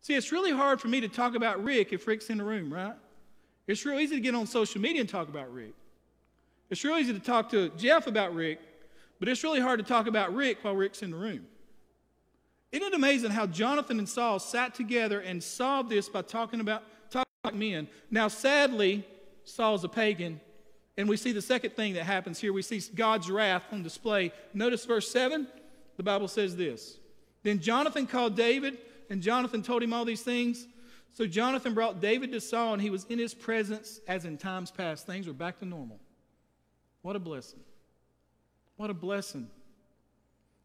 See, 0.01 0.13
it's 0.13 0.32
really 0.32 0.51
hard 0.51 0.80
for 0.80 0.88
me 0.88 1.01
to 1.01 1.07
talk 1.07 1.36
about 1.36 1.63
Rick 1.63 1.91
if 1.91 2.07
Rick's 2.07 2.30
in 2.30 2.38
the 2.38 2.43
room, 2.43 2.72
right? 2.72 2.95
It's 3.68 3.84
real 3.86 3.99
easy 3.99 4.16
to 4.16 4.22
get 4.22 4.36
on 4.36 4.45
social 4.45 4.80
media 4.80 5.01
and 5.01 5.09
talk 5.09 5.28
about 5.28 5.51
Rick. 5.51 5.74
It's 6.70 6.84
real 6.84 6.97
easy 6.97 7.13
to 7.13 7.20
talk 7.20 7.49
to 7.51 7.70
Jeff 7.70 8.07
about 8.07 8.34
Rick, 8.36 8.59
but 9.20 9.28
it's 9.28 9.43
really 9.43 9.59
hard 9.59 9.80
to 9.80 9.86
talk 9.86 10.07
about 10.07 10.34
Rick 10.34 10.59
while 10.63 10.76
Rick's 10.76 11.01
in 11.01 11.11
the 11.11 11.18
room. 11.18 11.45
Isn't 12.72 12.88
it 12.88 12.93
amazing 12.93 13.32
how 13.32 13.47
Jonathan 13.47 13.99
and 13.99 14.07
Saul 14.07 14.39
sat 14.39 14.76
together 14.76 15.22
and 15.22 15.41
solved 15.41 15.89
this 15.89 16.09
by 16.09 16.22
talking 16.22 16.59
about 16.59 16.84
men. 17.53 17.88
Now, 18.09 18.28
sadly, 18.28 19.05
Saul's 19.43 19.84
a 19.84 19.89
pagan, 19.89 20.39
and 20.98 21.10
we 21.10 21.18
see 21.18 21.32
the 21.32 21.41
second 21.41 21.72
thing 21.72 21.93
that 21.93 22.04
happens 22.04 22.39
here. 22.39 22.54
We 22.54 22.62
see 22.62 22.82
God's 22.93 23.30
wrath 23.30 23.64
on 23.72 23.84
display. 23.84 24.32
Notice 24.54 24.86
verse 24.86 25.10
7. 25.12 25.48
The 25.98 26.04
Bible 26.04 26.28
says 26.28 26.56
this 26.56 26.98
Then 27.43 27.60
Jonathan 27.60 28.08
called 28.08 28.36
David, 28.36 28.78
and 29.10 29.22
Jonathan 29.22 29.62
told 29.62 29.84
him 29.84 29.93
all 29.93 30.06
these 30.06 30.22
things. 30.22 30.68
So 31.14 31.26
Jonathan 31.26 31.74
brought 31.74 32.02
David 32.02 32.32
to 32.34 32.41
Saul, 32.41 32.74
and 32.74 32.82
he 32.82 32.89
was 32.89 33.06
in 33.06 33.20
his 33.20 33.34
presence 33.34 34.02
as 34.08 34.26
in 34.26 34.38
times 34.38 34.72
past. 34.72 35.06
Things 35.06 35.28
were 35.28 35.34
back 35.34 35.60
to 35.60 35.66
normal. 35.66 36.00
What 37.02 37.16
a 37.16 37.20
blessing. 37.20 37.62
What 38.76 38.89
a 38.89 38.93
blessing. 38.93 39.48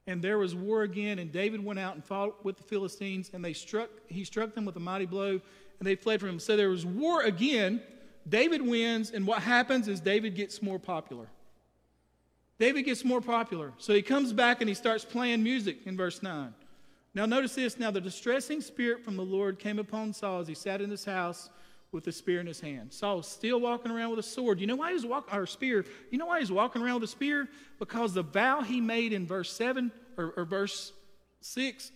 And 0.06 0.20
there 0.20 0.38
was 0.38 0.54
war 0.54 0.82
again, 0.82 1.20
and 1.20 1.30
David 1.30 1.64
went 1.64 1.78
out 1.78 1.94
and 1.94 2.04
fought 2.04 2.44
with 2.44 2.56
the 2.56 2.64
Philistines, 2.64 3.30
and 3.32 3.44
they 3.44 3.52
struck, 3.52 3.90
he 4.08 4.24
struck 4.24 4.54
them 4.54 4.64
with 4.64 4.74
a 4.74 4.80
mighty 4.80 5.06
blow, 5.06 5.40
and 5.78 5.86
they 5.86 5.94
fled 5.94 6.18
from 6.18 6.30
him. 6.30 6.40
So 6.40 6.56
there 6.56 6.68
was 6.68 6.84
war 6.84 7.22
again. 7.22 7.80
David 8.28 8.62
wins, 8.62 9.10
and 9.10 9.26
what 9.26 9.42
happens 9.42 9.88
is 9.88 10.00
David 10.00 10.34
gets 10.34 10.62
more 10.62 10.78
popular. 10.78 11.26
David 12.58 12.82
gets 12.82 13.04
more 13.04 13.20
popular. 13.20 13.72
So 13.78 13.94
he 13.94 14.02
comes 14.02 14.32
back 14.32 14.60
and 14.60 14.68
he 14.68 14.74
starts 14.74 15.04
playing 15.04 15.42
music 15.42 15.78
in 15.86 15.96
verse 15.96 16.22
9. 16.22 16.52
Now, 17.14 17.26
notice 17.26 17.54
this. 17.54 17.78
Now, 17.78 17.90
the 17.90 18.00
distressing 18.00 18.60
spirit 18.60 19.02
from 19.02 19.16
the 19.16 19.24
Lord 19.24 19.58
came 19.58 19.78
upon 19.78 20.12
Saul 20.12 20.40
as 20.40 20.46
he 20.46 20.54
sat 20.54 20.80
in 20.80 20.90
his 20.90 21.04
house 21.04 21.50
with 21.90 22.04
the 22.04 22.12
spear 22.12 22.38
in 22.38 22.46
his 22.46 22.60
hand. 22.60 22.92
Saul 22.92 23.16
was 23.16 23.26
still 23.26 23.60
walking 23.60 23.90
around 23.90 24.10
with 24.10 24.20
a 24.20 24.24
sword. 24.24 24.60
You 24.60 24.66
know 24.66 24.76
why 24.76 24.88
he 24.88 24.94
was 24.94 25.06
walking, 25.06 25.34
or 25.34 25.46
spear? 25.46 25.84
You 26.10 26.18
know 26.18 26.26
why 26.26 26.38
he's 26.38 26.52
walking 26.52 26.82
around 26.82 26.96
with 27.00 27.04
a 27.04 27.12
spear? 27.12 27.48
Because 27.78 28.14
the 28.14 28.22
vow 28.22 28.60
he 28.60 28.80
made 28.80 29.12
in 29.12 29.26
verse 29.26 29.50
7 29.52 29.90
or, 30.16 30.32
or 30.36 30.44
verse 30.44 30.92
6 31.40 31.90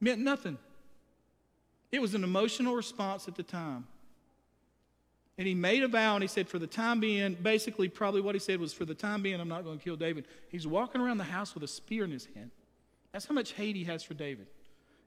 meant 0.00 0.20
nothing. 0.20 0.56
It 1.92 2.00
was 2.00 2.14
an 2.14 2.24
emotional 2.24 2.74
response 2.74 3.28
at 3.28 3.34
the 3.34 3.42
time. 3.42 3.86
And 5.36 5.48
he 5.48 5.54
made 5.54 5.82
a 5.82 5.88
vow 5.88 6.14
and 6.14 6.22
he 6.22 6.28
said, 6.28 6.48
For 6.48 6.58
the 6.58 6.66
time 6.66 7.00
being, 7.00 7.34
basically, 7.34 7.88
probably 7.88 8.20
what 8.20 8.34
he 8.34 8.38
said 8.38 8.60
was, 8.60 8.72
For 8.72 8.84
the 8.84 8.94
time 8.94 9.22
being, 9.22 9.40
I'm 9.40 9.48
not 9.48 9.64
going 9.64 9.78
to 9.78 9.84
kill 9.84 9.96
David. 9.96 10.26
He's 10.48 10.66
walking 10.66 11.00
around 11.00 11.18
the 11.18 11.24
house 11.24 11.54
with 11.54 11.64
a 11.64 11.68
spear 11.68 12.04
in 12.04 12.10
his 12.10 12.28
hand. 12.34 12.50
That's 13.12 13.26
how 13.26 13.34
much 13.34 13.52
hate 13.52 13.76
he 13.76 13.84
has 13.84 14.02
for 14.02 14.14
David. 14.14 14.46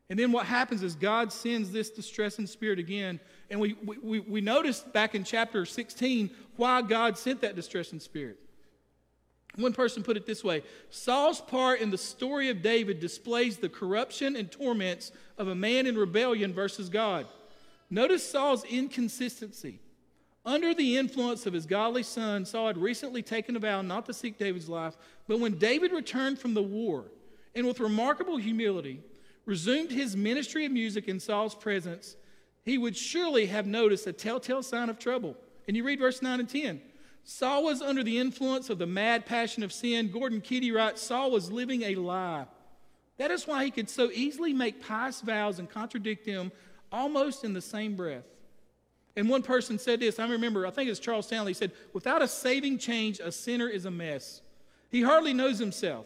And 0.10 0.18
then 0.18 0.32
what 0.32 0.46
happens 0.46 0.84
is 0.84 0.96
God 0.96 1.34
sends 1.34 1.72
this 1.72 1.90
distressing 1.90 2.48
spirit 2.48 2.80
again. 2.80 3.20
And 3.50 3.60
we, 3.60 3.76
we, 3.84 4.20
we 4.22 4.42
noticed 4.42 4.92
back 4.94 5.16
in 5.16 5.24
chapter 5.24 5.66
16 5.66 6.30
why 6.56 6.82
God 6.82 7.18
sent 7.18 7.42
that 7.42 7.56
distressing 7.56 8.00
spirit. 8.00 8.38
One 9.56 9.74
person 9.74 10.04
put 10.04 10.18
it 10.18 10.26
this 10.26 10.44
way 10.44 10.64
Saul's 10.90 11.42
part 11.42 11.82
in 11.82 11.90
the 11.90 11.98
story 11.98 12.50
of 12.50 12.62
David 12.62 13.00
displays 13.00 13.58
the 13.58 13.70
corruption 13.70 14.36
and 14.36 14.52
torments 14.52 15.12
of 15.38 15.48
a 15.48 15.56
man 15.56 15.88
in 15.88 15.98
rebellion 15.98 16.54
versus 16.54 16.90
God. 16.90 17.26
Notice 17.90 18.30
Saul's 18.30 18.64
inconsistency. 18.66 19.80
Under 20.48 20.74
the 20.74 20.96
influence 20.96 21.46
of 21.46 21.52
his 21.52 21.66
godly 21.66 22.04
son, 22.04 22.46
Saul 22.46 22.68
had 22.68 22.78
recently 22.78 23.22
taken 23.22 23.58
a 23.58 23.60
vow 23.60 23.82
not 23.82 24.06
to 24.06 24.14
seek 24.14 24.40
David's 24.40 24.70
life, 24.70 24.96
but 25.28 25.42
when 25.42 25.58
David 25.58 25.92
returned 25.92 26.40
from 26.40 26.54
the 26.54 26.64
war 26.64 27.12
and 27.54 27.68
with 27.68 27.82
remarkable 27.82 28.38
humility 28.38 29.02
resumed 29.46 29.92
his 29.92 30.16
ministry 30.16 30.66
of 30.66 30.72
music 30.72 31.10
in 31.10 31.20
Saul's 31.20 31.54
presence, 31.54 32.16
he 32.64 32.78
would 32.78 32.96
surely 32.96 33.48
have 33.48 33.68
noticed 33.68 34.08
a 34.08 34.14
telltale 34.14 34.64
sign 34.64 34.90
of 34.90 34.98
trouble. 34.98 35.36
And 35.68 35.76
you 35.76 35.84
read 35.84 36.00
verse 36.00 36.22
9 36.22 36.40
and 36.40 36.48
10. 36.48 36.82
Saul 37.26 37.66
was 37.66 37.82
under 37.82 38.02
the 38.02 38.18
influence 38.18 38.70
of 38.70 38.78
the 38.78 38.88
mad 38.88 39.26
passion 39.26 39.64
of 39.64 39.74
sin. 39.74 40.10
Gordon 40.10 40.40
Keddie 40.40 40.72
writes 40.72 41.02
Saul 41.02 41.30
was 41.30 41.52
living 41.52 41.82
a 41.82 41.96
lie. 41.96 42.46
That 43.18 43.32
is 43.32 43.48
why 43.48 43.66
he 43.66 43.72
could 43.72 43.90
so 43.90 44.12
easily 44.14 44.54
make 44.54 44.82
pious 44.82 45.20
vows 45.20 45.60
and 45.60 45.70
contradict 45.70 46.26
them 46.26 46.54
almost 46.90 47.44
in 47.44 47.52
the 47.52 47.62
same 47.62 47.98
breath. 47.98 48.24
And 49.18 49.28
one 49.28 49.42
person 49.42 49.80
said 49.80 50.00
this, 50.00 50.20
I 50.20 50.30
remember, 50.30 50.68
I 50.68 50.70
think 50.70 50.92
it's 50.92 51.00
Charles 51.00 51.26
Stanley, 51.26 51.50
he 51.50 51.56
said, 51.56 51.72
Without 51.92 52.22
a 52.22 52.28
saving 52.28 52.78
change, 52.78 53.20
a 53.20 53.32
sinner 53.32 53.68
is 53.68 53.86
a 53.86 53.92
mess. 53.92 54.42
He 54.92 55.02
hardly 55.02 55.34
knows 55.34 55.58
himself. 55.58 56.06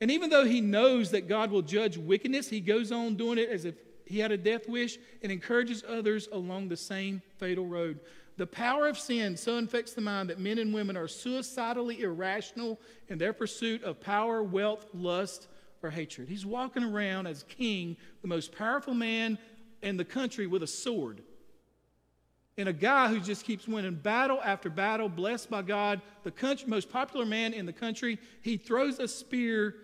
And 0.00 0.10
even 0.10 0.30
though 0.30 0.46
he 0.46 0.62
knows 0.62 1.10
that 1.10 1.28
God 1.28 1.50
will 1.50 1.60
judge 1.60 1.98
wickedness, 1.98 2.48
he 2.48 2.60
goes 2.60 2.90
on 2.90 3.16
doing 3.16 3.36
it 3.36 3.50
as 3.50 3.66
if 3.66 3.74
he 4.06 4.18
had 4.18 4.32
a 4.32 4.38
death 4.38 4.66
wish 4.66 4.96
and 5.22 5.30
encourages 5.30 5.84
others 5.86 6.26
along 6.32 6.68
the 6.68 6.76
same 6.76 7.20
fatal 7.36 7.66
road. 7.66 8.00
The 8.38 8.46
power 8.46 8.88
of 8.88 8.98
sin 8.98 9.36
so 9.36 9.58
infects 9.58 9.92
the 9.92 10.00
mind 10.00 10.30
that 10.30 10.38
men 10.38 10.58
and 10.58 10.72
women 10.72 10.96
are 10.96 11.08
suicidally 11.08 12.00
irrational 12.00 12.80
in 13.08 13.18
their 13.18 13.34
pursuit 13.34 13.82
of 13.82 14.00
power, 14.00 14.42
wealth, 14.42 14.86
lust, 14.94 15.48
or 15.82 15.90
hatred. 15.90 16.30
He's 16.30 16.46
walking 16.46 16.82
around 16.82 17.26
as 17.26 17.42
king, 17.42 17.98
the 18.22 18.28
most 18.28 18.56
powerful 18.56 18.94
man 18.94 19.36
in 19.82 19.98
the 19.98 20.04
country 20.04 20.46
with 20.46 20.62
a 20.62 20.66
sword. 20.66 21.22
And 22.58 22.68
a 22.68 22.72
guy 22.72 23.08
who 23.08 23.20
just 23.20 23.44
keeps 23.44 23.68
winning 23.68 23.94
battle 23.94 24.40
after 24.44 24.68
battle, 24.68 25.08
blessed 25.08 25.48
by 25.48 25.62
God, 25.62 26.02
the 26.24 26.32
country, 26.32 26.68
most 26.68 26.90
popular 26.90 27.24
man 27.24 27.54
in 27.54 27.66
the 27.66 27.72
country, 27.72 28.18
he 28.42 28.56
throws 28.56 28.98
a 28.98 29.06
spear 29.06 29.76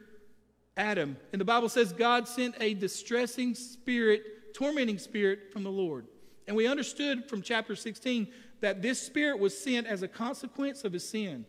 at 0.77 0.99
him. 0.99 1.16
And 1.33 1.41
the 1.41 1.45
Bible 1.45 1.68
says 1.68 1.93
God 1.93 2.27
sent 2.27 2.57
a 2.61 2.75
distressing 2.75 3.55
spirit, 3.55 4.55
tormenting 4.55 4.99
spirit 4.99 5.53
from 5.53 5.62
the 5.62 5.70
Lord. 5.70 6.09
And 6.49 6.57
we 6.57 6.66
understood 6.66 7.29
from 7.29 7.43
chapter 7.43 7.77
16 7.77 8.27
that 8.61 8.83
this 8.83 9.01
spirit 9.01 9.39
was 9.39 9.57
sent 9.57 9.87
as 9.87 10.03
a 10.03 10.09
consequence 10.09 10.83
of 10.83 10.93
his 10.93 11.09
sin. 11.09 11.47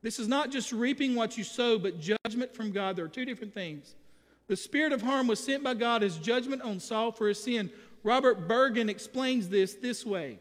This 0.00 0.20
is 0.20 0.28
not 0.28 0.52
just 0.52 0.70
reaping 0.70 1.16
what 1.16 1.36
you 1.36 1.42
sow, 1.42 1.76
but 1.76 1.98
judgment 1.98 2.54
from 2.54 2.70
God. 2.70 2.94
There 2.94 3.04
are 3.04 3.08
two 3.08 3.24
different 3.24 3.52
things. 3.52 3.96
The 4.46 4.56
spirit 4.56 4.92
of 4.92 5.02
harm 5.02 5.26
was 5.26 5.42
sent 5.42 5.64
by 5.64 5.74
God 5.74 6.04
as 6.04 6.18
judgment 6.18 6.62
on 6.62 6.78
Saul 6.78 7.10
for 7.10 7.26
his 7.26 7.42
sin. 7.42 7.70
Robert 8.04 8.46
Bergen 8.46 8.88
explains 8.88 9.48
this 9.48 9.74
this 9.74 10.06
way 10.06 10.38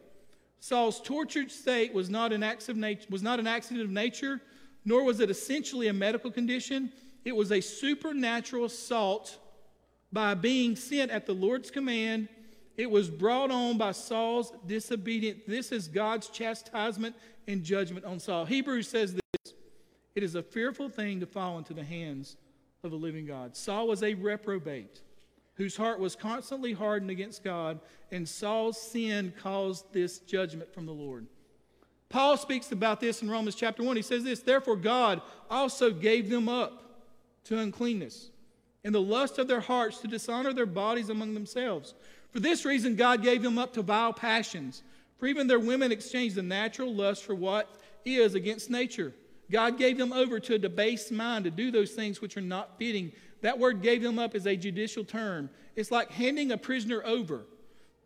Saul's 0.62 1.02
tortured 1.02 1.52
state 1.52 1.92
was 1.92 2.10
not 2.10 2.32
an, 2.32 2.46
was 3.10 3.24
not 3.24 3.40
an 3.40 3.48
accident 3.48 3.84
of 3.84 3.90
nature, 3.90 4.40
nor 4.86 5.04
was 5.04 5.20
it 5.20 5.32
essentially 5.32 5.88
a 5.88 5.94
medical 5.94 6.30
condition. 6.30 6.94
It 7.26 7.36
was 7.36 7.52
a 7.52 7.60
supernatural 7.60 8.66
assault 8.66 9.40
by 10.14 10.36
being 10.36 10.76
sent 10.76 11.10
at 11.10 11.26
the 11.26 11.34
Lord's 11.34 11.72
command. 11.72 12.30
It 12.78 12.90
was 12.90 13.10
brought 13.10 13.50
on 13.50 13.80
by 13.80 13.92
Saul's 13.92 14.54
disobedience. 14.68 15.42
This 15.48 15.72
is 15.72 15.88
God's 15.88 16.30
chastisement 16.30 17.16
and 17.48 17.64
judgment 17.64 18.06
on 18.06 18.20
Saul. 18.20 18.46
Hebrews 18.46 18.88
says 18.88 19.16
this 19.16 19.54
it 20.14 20.22
is 20.22 20.36
a 20.36 20.44
fearful 20.44 20.90
thing 20.90 21.22
to 21.22 21.26
fall 21.26 21.58
into 21.58 21.74
the 21.74 21.84
hands 21.84 22.38
of 22.84 22.92
a 22.92 22.96
living 22.96 23.26
God. 23.26 23.58
Saul 23.58 23.88
was 23.88 24.04
a 24.04 24.14
reprobate 24.14 25.02
whose 25.56 25.78
heart 25.78 26.00
was 26.00 26.16
constantly 26.16 26.74
hardened 26.74 27.12
against 27.12 27.44
God, 27.44 27.80
and 28.12 28.28
Saul's 28.28 28.82
sin 28.82 29.34
caused 29.42 29.92
this 29.94 30.20
judgment 30.20 30.74
from 30.74 30.86
the 30.86 30.92
Lord. 30.92 31.28
Paul 32.10 32.36
speaks 32.38 32.72
about 32.72 33.00
this 33.00 33.22
in 33.22 33.30
Romans 33.30 33.56
chapter 33.56 33.84
1. 33.84 33.96
He 33.96 34.02
says 34.02 34.24
this 34.24 34.42
Therefore, 34.42 34.76
God 34.76 35.22
also 35.50 35.92
gave 35.92 36.30
them 36.30 36.50
up 36.50 36.84
to 37.46 37.58
uncleanness 37.58 38.32
and 38.84 38.94
the 38.94 39.02
lust 39.02 39.38
of 39.38 39.48
their 39.48 39.60
hearts 39.60 40.00
to 40.00 40.08
dishonor 40.08 40.54
their 40.54 40.66
bodies 40.66 41.10
among 41.10 41.34
themselves. 41.34 41.94
For 42.32 42.40
this 42.40 42.66
reason, 42.66 42.96
God 42.96 43.24
gave 43.24 43.42
them 43.42 43.58
up 43.58 43.74
to 43.74 43.82
vile 43.82 44.14
passions. 44.14 44.84
For 45.18 45.28
even 45.28 45.48
their 45.48 45.60
women 45.60 45.92
exchanged 45.92 46.36
the 46.36 46.42
natural 46.42 46.94
lust 46.94 47.24
for 47.24 47.36
what 47.36 47.70
is 48.06 48.34
against 48.34 48.70
nature. 48.70 49.14
God 49.52 49.78
gave 49.78 49.98
them 49.98 50.14
over 50.14 50.40
to 50.40 50.56
a 50.56 50.60
debased 50.60 51.12
mind 51.12 51.46
to 51.46 51.52
do 51.52 51.72
those 51.72 51.92
things 51.92 52.22
which 52.22 52.38
are 52.38 52.42
not 52.42 52.78
fitting. 52.80 53.12
That 53.42 53.60
word 53.60 53.82
gave 53.82 54.02
them 54.02 54.20
up 54.20 54.36
is 54.36 54.46
a 54.46 54.56
judicial 54.56 55.04
term. 55.04 55.50
It's 55.76 55.92
like 55.92 56.12
handing 56.12 56.52
a 56.52 56.58
prisoner 56.58 57.02
over. 57.06 57.42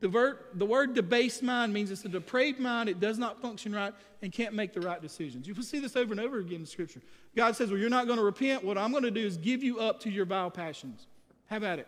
The 0.02 0.10
word, 0.10 0.40
the 0.54 0.66
word 0.66 0.94
debased 0.94 1.42
mind 1.42 1.74
means 1.74 1.90
it's 1.90 2.06
a 2.06 2.10
depraved 2.10 2.60
mind, 2.60 2.90
it 2.90 3.00
does 3.00 3.18
not 3.18 3.42
function 3.42 3.74
right, 3.74 3.94
and 4.22 4.32
can't 4.32 4.54
make 4.54 4.74
the 4.74 4.82
right 4.82 5.02
decisions. 5.02 5.48
You 5.48 5.54
will 5.54 5.64
see 5.64 5.80
this 5.80 5.96
over 5.96 6.12
and 6.12 6.20
over 6.20 6.40
again 6.40 6.62
in 6.62 6.66
Scripture. 6.66 7.02
God 7.36 7.56
says, 7.56 7.70
Well, 7.70 7.80
you're 7.80 7.90
not 7.90 8.06
going 8.06 8.20
to 8.20 8.24
repent. 8.24 8.64
What 8.64 8.78
I'm 8.78 8.92
going 8.92 9.04
to 9.04 9.12
do 9.12 9.26
is 9.26 9.38
give 9.38 9.64
you 9.64 9.80
up 9.80 10.02
to 10.02 10.10
your 10.10 10.26
vile 10.26 10.52
passions. 10.52 11.08
Have 11.48 11.64
at 11.64 11.80
it. 11.80 11.88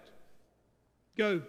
Go. 1.18 1.42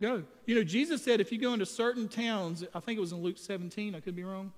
Go. 0.00 0.22
You 0.46 0.54
know, 0.54 0.64
Jesus 0.64 1.02
said 1.02 1.20
if 1.20 1.32
you 1.32 1.38
go 1.38 1.52
into 1.52 1.66
certain 1.66 2.08
towns, 2.08 2.64
I 2.74 2.80
think 2.80 2.96
it 2.96 3.00
was 3.00 3.12
in 3.12 3.22
Luke 3.22 3.38
17, 3.38 3.94
I 3.94 4.00
could 4.00 4.16
be 4.16 4.24
wrong 4.24 4.52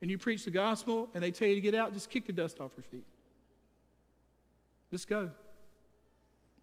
and 0.00 0.10
you 0.10 0.18
preach 0.18 0.44
the 0.44 0.50
gospel 0.50 1.08
and 1.14 1.22
they 1.22 1.30
tell 1.30 1.48
you 1.48 1.54
to 1.54 1.60
get 1.60 1.74
out, 1.74 1.92
just 1.92 2.10
kick 2.10 2.26
the 2.26 2.32
dust 2.32 2.60
off 2.60 2.72
your 2.76 2.84
feet. 2.84 3.04
Just 4.90 5.08
go. 5.08 5.30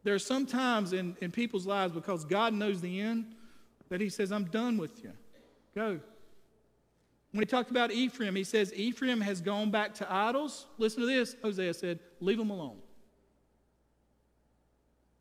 There 0.03 0.13
are 0.13 0.19
some 0.19 0.45
times 0.45 0.93
in, 0.93 1.17
in 1.21 1.31
people's 1.31 1.65
lives 1.65 1.93
because 1.93 2.25
God 2.25 2.53
knows 2.53 2.81
the 2.81 2.99
end 2.99 3.25
that 3.89 4.01
He 4.01 4.09
says, 4.09 4.31
I'm 4.31 4.45
done 4.45 4.77
with 4.77 5.03
you. 5.03 5.11
Go. 5.73 5.99
When 7.31 7.41
he 7.41 7.45
talked 7.45 7.69
about 7.69 7.91
Ephraim, 7.91 8.33
he 8.33 8.45
says, 8.45 8.73
Ephraim 8.73 9.19
has 9.19 9.41
gone 9.41 9.69
back 9.69 9.93
to 9.95 10.09
idols. 10.09 10.67
Listen 10.77 11.01
to 11.01 11.05
this. 11.05 11.35
Hosea 11.43 11.73
said, 11.73 11.99
Leave 12.21 12.37
them 12.37 12.49
alone. 12.49 12.77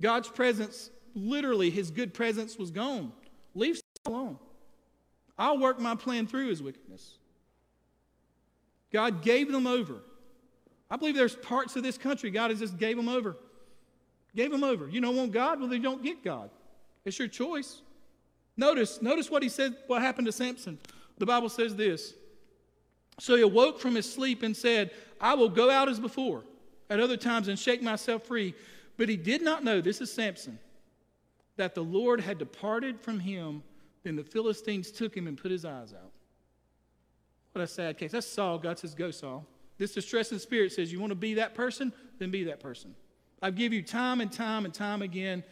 God's 0.00 0.28
presence, 0.28 0.90
literally, 1.16 1.70
his 1.70 1.90
good 1.90 2.14
presence 2.14 2.56
was 2.56 2.70
gone. 2.70 3.10
Leave 3.56 3.80
them 4.04 4.14
alone. 4.14 4.38
I'll 5.36 5.58
work 5.58 5.80
my 5.80 5.96
plan 5.96 6.28
through 6.28 6.50
his 6.50 6.62
wickedness. 6.62 7.18
God 8.92 9.22
gave 9.22 9.50
them 9.50 9.66
over. 9.66 9.96
I 10.94 10.96
believe 10.96 11.16
there's 11.16 11.34
parts 11.34 11.74
of 11.74 11.82
this 11.82 11.98
country 11.98 12.30
God 12.30 12.52
has 12.52 12.60
just 12.60 12.78
gave 12.78 12.96
them 12.96 13.08
over. 13.08 13.36
Gave 14.36 14.52
them 14.52 14.62
over. 14.62 14.88
You 14.88 15.00
don't 15.00 15.16
want 15.16 15.32
God? 15.32 15.58
Well, 15.58 15.68
then 15.68 15.82
don't 15.82 16.04
get 16.04 16.22
God. 16.22 16.50
It's 17.04 17.18
your 17.18 17.26
choice. 17.26 17.82
Notice, 18.56 19.02
notice 19.02 19.28
what 19.28 19.42
he 19.42 19.48
said, 19.48 19.74
what 19.88 20.02
happened 20.02 20.26
to 20.26 20.32
Samson. 20.32 20.78
The 21.18 21.26
Bible 21.26 21.48
says 21.48 21.74
this. 21.74 22.14
So 23.18 23.34
he 23.34 23.42
awoke 23.42 23.80
from 23.80 23.96
his 23.96 24.08
sleep 24.08 24.44
and 24.44 24.56
said, 24.56 24.92
I 25.20 25.34
will 25.34 25.48
go 25.48 25.68
out 25.68 25.88
as 25.88 25.98
before 25.98 26.44
at 26.88 27.00
other 27.00 27.16
times 27.16 27.48
and 27.48 27.58
shake 27.58 27.82
myself 27.82 28.22
free. 28.22 28.54
But 28.96 29.08
he 29.08 29.16
did 29.16 29.42
not 29.42 29.64
know, 29.64 29.80
this 29.80 30.00
is 30.00 30.12
Samson, 30.12 30.60
that 31.56 31.74
the 31.74 31.82
Lord 31.82 32.20
had 32.20 32.38
departed 32.38 33.00
from 33.00 33.18
him. 33.18 33.64
Then 34.04 34.14
the 34.14 34.22
Philistines 34.22 34.92
took 34.92 35.16
him 35.16 35.26
and 35.26 35.36
put 35.36 35.50
his 35.50 35.64
eyes 35.64 35.92
out. 35.92 36.12
What 37.50 37.62
a 37.62 37.66
sad 37.66 37.98
case. 37.98 38.12
That's 38.12 38.28
Saul. 38.28 38.58
God 38.58 38.78
says, 38.78 38.94
Go, 38.94 39.10
Saul. 39.10 39.44
This 39.78 39.92
distressing 39.92 40.38
spirit 40.38 40.72
says, 40.72 40.92
You 40.92 41.00
want 41.00 41.10
to 41.10 41.16
be 41.16 41.34
that 41.34 41.54
person? 41.54 41.92
Then 42.18 42.30
be 42.30 42.44
that 42.44 42.60
person. 42.60 42.94
I 43.42 43.50
give 43.50 43.72
you 43.72 43.82
time 43.82 44.20
and 44.20 44.32
time 44.32 44.64
and 44.64 44.72
time 44.72 45.02
again 45.02 45.42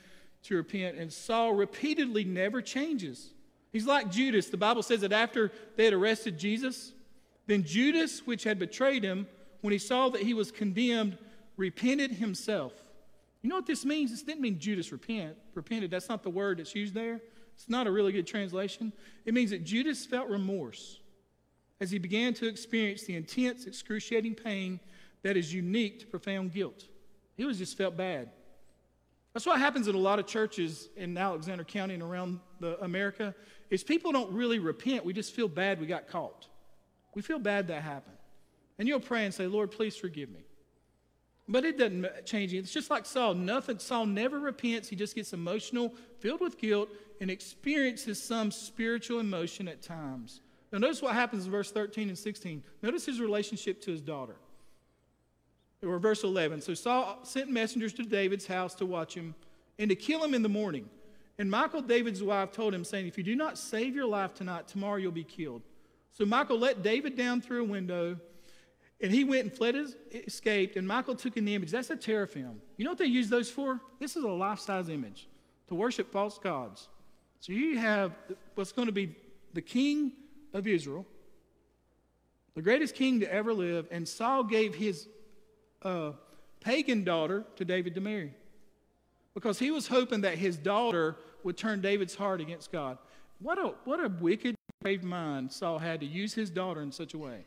to 0.44 0.56
repent. 0.56 0.96
And 0.96 1.12
Saul 1.12 1.54
repeatedly 1.54 2.24
never 2.24 2.62
changes. 2.62 3.30
He's 3.72 3.86
like 3.86 4.10
Judas. 4.10 4.48
The 4.48 4.56
Bible 4.56 4.82
says 4.82 5.00
that 5.00 5.12
after 5.12 5.50
they 5.76 5.84
had 5.84 5.94
arrested 5.94 6.38
Jesus, 6.38 6.92
then 7.46 7.64
Judas, 7.64 8.26
which 8.26 8.44
had 8.44 8.58
betrayed 8.58 9.02
him, 9.02 9.26
when 9.60 9.72
he 9.72 9.78
saw 9.78 10.08
that 10.10 10.22
he 10.22 10.34
was 10.34 10.50
condemned, 10.50 11.18
repented 11.56 12.12
himself. 12.12 12.72
You 13.42 13.50
know 13.50 13.56
what 13.56 13.66
this 13.66 13.84
means? 13.84 14.10
This 14.10 14.22
didn't 14.22 14.40
mean 14.40 14.58
Judas 14.58 14.92
repent, 14.92 15.36
repented. 15.54 15.90
That's 15.90 16.08
not 16.08 16.22
the 16.22 16.30
word 16.30 16.58
that's 16.58 16.74
used 16.74 16.94
there. 16.94 17.20
It's 17.54 17.68
not 17.68 17.86
a 17.86 17.90
really 17.90 18.12
good 18.12 18.26
translation. 18.26 18.92
It 19.24 19.34
means 19.34 19.50
that 19.50 19.64
Judas 19.64 20.06
felt 20.06 20.28
remorse 20.28 20.98
as 21.82 21.90
he 21.90 21.98
began 21.98 22.32
to 22.32 22.46
experience 22.46 23.02
the 23.02 23.16
intense, 23.16 23.66
excruciating 23.66 24.36
pain 24.36 24.78
that 25.24 25.36
is 25.36 25.52
unique 25.52 25.98
to 25.98 26.06
profound 26.06 26.52
guilt. 26.52 26.84
He 27.36 27.44
was 27.44 27.58
just 27.58 27.76
felt 27.76 27.96
bad. 27.96 28.30
That's 29.32 29.44
what 29.46 29.58
happens 29.58 29.88
in 29.88 29.96
a 29.96 29.98
lot 29.98 30.20
of 30.20 30.26
churches 30.28 30.90
in 30.96 31.18
Alexander 31.18 31.64
County 31.64 31.94
and 31.94 32.02
around 32.02 32.38
the 32.60 32.80
America 32.84 33.34
is 33.68 33.82
people 33.82 34.12
don't 34.12 34.32
really 34.32 34.60
repent. 34.60 35.04
We 35.04 35.12
just 35.12 35.34
feel 35.34 35.48
bad 35.48 35.80
we 35.80 35.86
got 35.86 36.06
caught. 36.06 36.46
We 37.16 37.22
feel 37.22 37.40
bad 37.40 37.66
that 37.66 37.82
happened. 37.82 38.16
And 38.78 38.86
you'll 38.86 39.00
pray 39.00 39.24
and 39.24 39.34
say, 39.34 39.48
Lord, 39.48 39.72
please 39.72 39.96
forgive 39.96 40.30
me. 40.30 40.44
But 41.48 41.64
it 41.64 41.78
doesn't 41.78 42.06
change 42.26 42.54
it. 42.54 42.58
It's 42.58 42.72
just 42.72 42.90
like 42.90 43.06
Saul. 43.06 43.34
Nothing, 43.34 43.80
Saul 43.80 44.06
never 44.06 44.38
repents. 44.38 44.88
He 44.88 44.94
just 44.94 45.16
gets 45.16 45.32
emotional, 45.32 45.92
filled 46.20 46.42
with 46.42 46.58
guilt, 46.58 46.90
and 47.20 47.28
experiences 47.28 48.22
some 48.22 48.52
spiritual 48.52 49.18
emotion 49.18 49.66
at 49.66 49.82
times. 49.82 50.42
Now, 50.72 50.78
notice 50.78 51.02
what 51.02 51.14
happens 51.14 51.44
in 51.44 51.50
verse 51.50 51.70
13 51.70 52.08
and 52.08 52.18
16. 52.18 52.62
Notice 52.80 53.04
his 53.04 53.20
relationship 53.20 53.82
to 53.82 53.90
his 53.90 54.00
daughter. 54.00 54.36
Or 55.84 55.98
verse 55.98 56.24
11. 56.24 56.62
So 56.62 56.72
Saul 56.74 57.18
sent 57.24 57.50
messengers 57.50 57.92
to 57.94 58.04
David's 58.04 58.46
house 58.46 58.74
to 58.76 58.86
watch 58.86 59.14
him 59.14 59.34
and 59.78 59.90
to 59.90 59.96
kill 59.96 60.24
him 60.24 60.32
in 60.32 60.42
the 60.42 60.48
morning. 60.48 60.88
And 61.38 61.50
Michal, 61.50 61.82
David's 61.82 62.22
wife, 62.22 62.52
told 62.52 62.72
him, 62.72 62.84
saying, 62.84 63.06
If 63.06 63.18
you 63.18 63.24
do 63.24 63.36
not 63.36 63.58
save 63.58 63.94
your 63.94 64.06
life 64.06 64.32
tonight, 64.32 64.68
tomorrow 64.68 64.96
you'll 64.96 65.12
be 65.12 65.24
killed. 65.24 65.62
So 66.12 66.24
Michal 66.24 66.58
let 66.58 66.82
David 66.82 67.16
down 67.16 67.40
through 67.40 67.62
a 67.62 67.66
window, 67.66 68.16
and 69.00 69.12
he 69.12 69.24
went 69.24 69.42
and 69.42 69.52
fled, 69.52 69.74
his, 69.74 69.96
escaped. 70.12 70.76
And 70.76 70.86
Michal 70.86 71.16
took 71.16 71.36
an 71.36 71.48
image. 71.48 71.70
That's 71.70 71.90
a 71.90 71.96
teraphim. 71.96 72.60
You 72.76 72.84
know 72.84 72.92
what 72.92 72.98
they 72.98 73.06
use 73.06 73.28
those 73.28 73.50
for? 73.50 73.80
This 73.98 74.16
is 74.16 74.24
a 74.24 74.28
life 74.28 74.60
size 74.60 74.88
image 74.88 75.28
to 75.68 75.74
worship 75.74 76.12
false 76.12 76.38
gods. 76.38 76.88
So 77.40 77.52
you 77.52 77.78
have 77.78 78.12
what's 78.54 78.72
going 78.72 78.86
to 78.86 78.92
be 78.92 79.16
the 79.52 79.62
king 79.62 80.12
of 80.52 80.66
Israel, 80.66 81.06
the 82.54 82.62
greatest 82.62 82.94
king 82.94 83.20
to 83.20 83.32
ever 83.32 83.54
live, 83.54 83.86
and 83.90 84.06
Saul 84.06 84.44
gave 84.44 84.74
his 84.74 85.08
uh, 85.82 86.12
pagan 86.60 87.04
daughter 87.04 87.44
to 87.56 87.64
David 87.64 87.94
to 87.94 88.00
marry 88.00 88.34
because 89.34 89.58
he 89.58 89.70
was 89.70 89.88
hoping 89.88 90.20
that 90.22 90.36
his 90.36 90.56
daughter 90.56 91.16
would 91.42 91.56
turn 91.56 91.80
David's 91.80 92.14
heart 92.14 92.40
against 92.40 92.70
God. 92.70 92.98
What 93.38 93.58
a, 93.58 93.74
what 93.84 94.04
a 94.04 94.08
wicked, 94.08 94.54
brave 94.80 95.02
mind 95.02 95.50
Saul 95.52 95.78
had 95.78 96.00
to 96.00 96.06
use 96.06 96.34
his 96.34 96.50
daughter 96.50 96.82
in 96.82 96.92
such 96.92 97.14
a 97.14 97.18
way. 97.18 97.44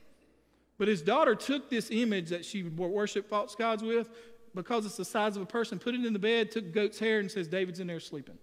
But 0.78 0.88
his 0.88 1.02
daughter 1.02 1.36
took 1.36 1.70
this 1.70 1.90
image 1.92 2.30
that 2.30 2.44
she 2.44 2.64
worshiped 2.64 3.30
false 3.30 3.56
gods 3.56 3.84
with, 3.84 4.10
because 4.54 4.86
it's 4.86 4.98
the 4.98 5.06
size 5.06 5.36
of 5.36 5.44
a 5.44 5.46
person, 5.46 5.80
put 5.80 5.96
it 5.96 6.04
in 6.04 6.14
the 6.14 6.20
bed, 6.20 6.52
took 6.52 6.74
goat's 6.74 6.98
hair, 6.98 7.20
and 7.20 7.30
says, 7.30 7.48
David's 7.48 7.80
in 7.80 7.88
there 7.88 8.00
sleeping. 8.00 8.38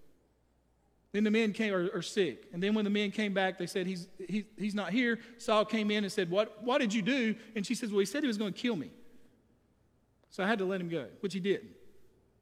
Then 1.13 1.23
the 1.23 1.31
men 1.31 1.53
came, 1.53 1.73
are, 1.73 1.89
are 1.93 2.01
sick. 2.01 2.47
And 2.53 2.61
then 2.61 2.73
when 2.73 2.85
the 2.85 2.91
men 2.91 3.11
came 3.11 3.33
back, 3.33 3.59
they 3.59 3.67
said, 3.67 3.85
he's, 3.85 4.07
he, 4.27 4.45
he's 4.57 4.73
not 4.73 4.91
here. 4.91 5.19
Saul 5.37 5.63
came 5.63 5.91
in 5.91 6.03
and 6.03 6.11
said, 6.11 6.29
what, 6.29 6.63
what 6.63 6.81
did 6.81 6.91
you 6.91 7.03
do? 7.03 7.35
And 7.55 7.65
she 7.65 7.75
says, 7.75 7.91
Well, 7.91 7.99
he 7.99 8.05
said 8.05 8.23
he 8.23 8.27
was 8.27 8.39
going 8.39 8.51
to 8.51 8.59
kill 8.59 8.75
me. 8.75 8.89
So 10.31 10.43
I 10.43 10.47
had 10.47 10.57
to 10.57 10.65
let 10.65 10.81
him 10.81 10.89
go, 10.89 11.05
which 11.19 11.35
he 11.35 11.39
didn't. 11.39 11.69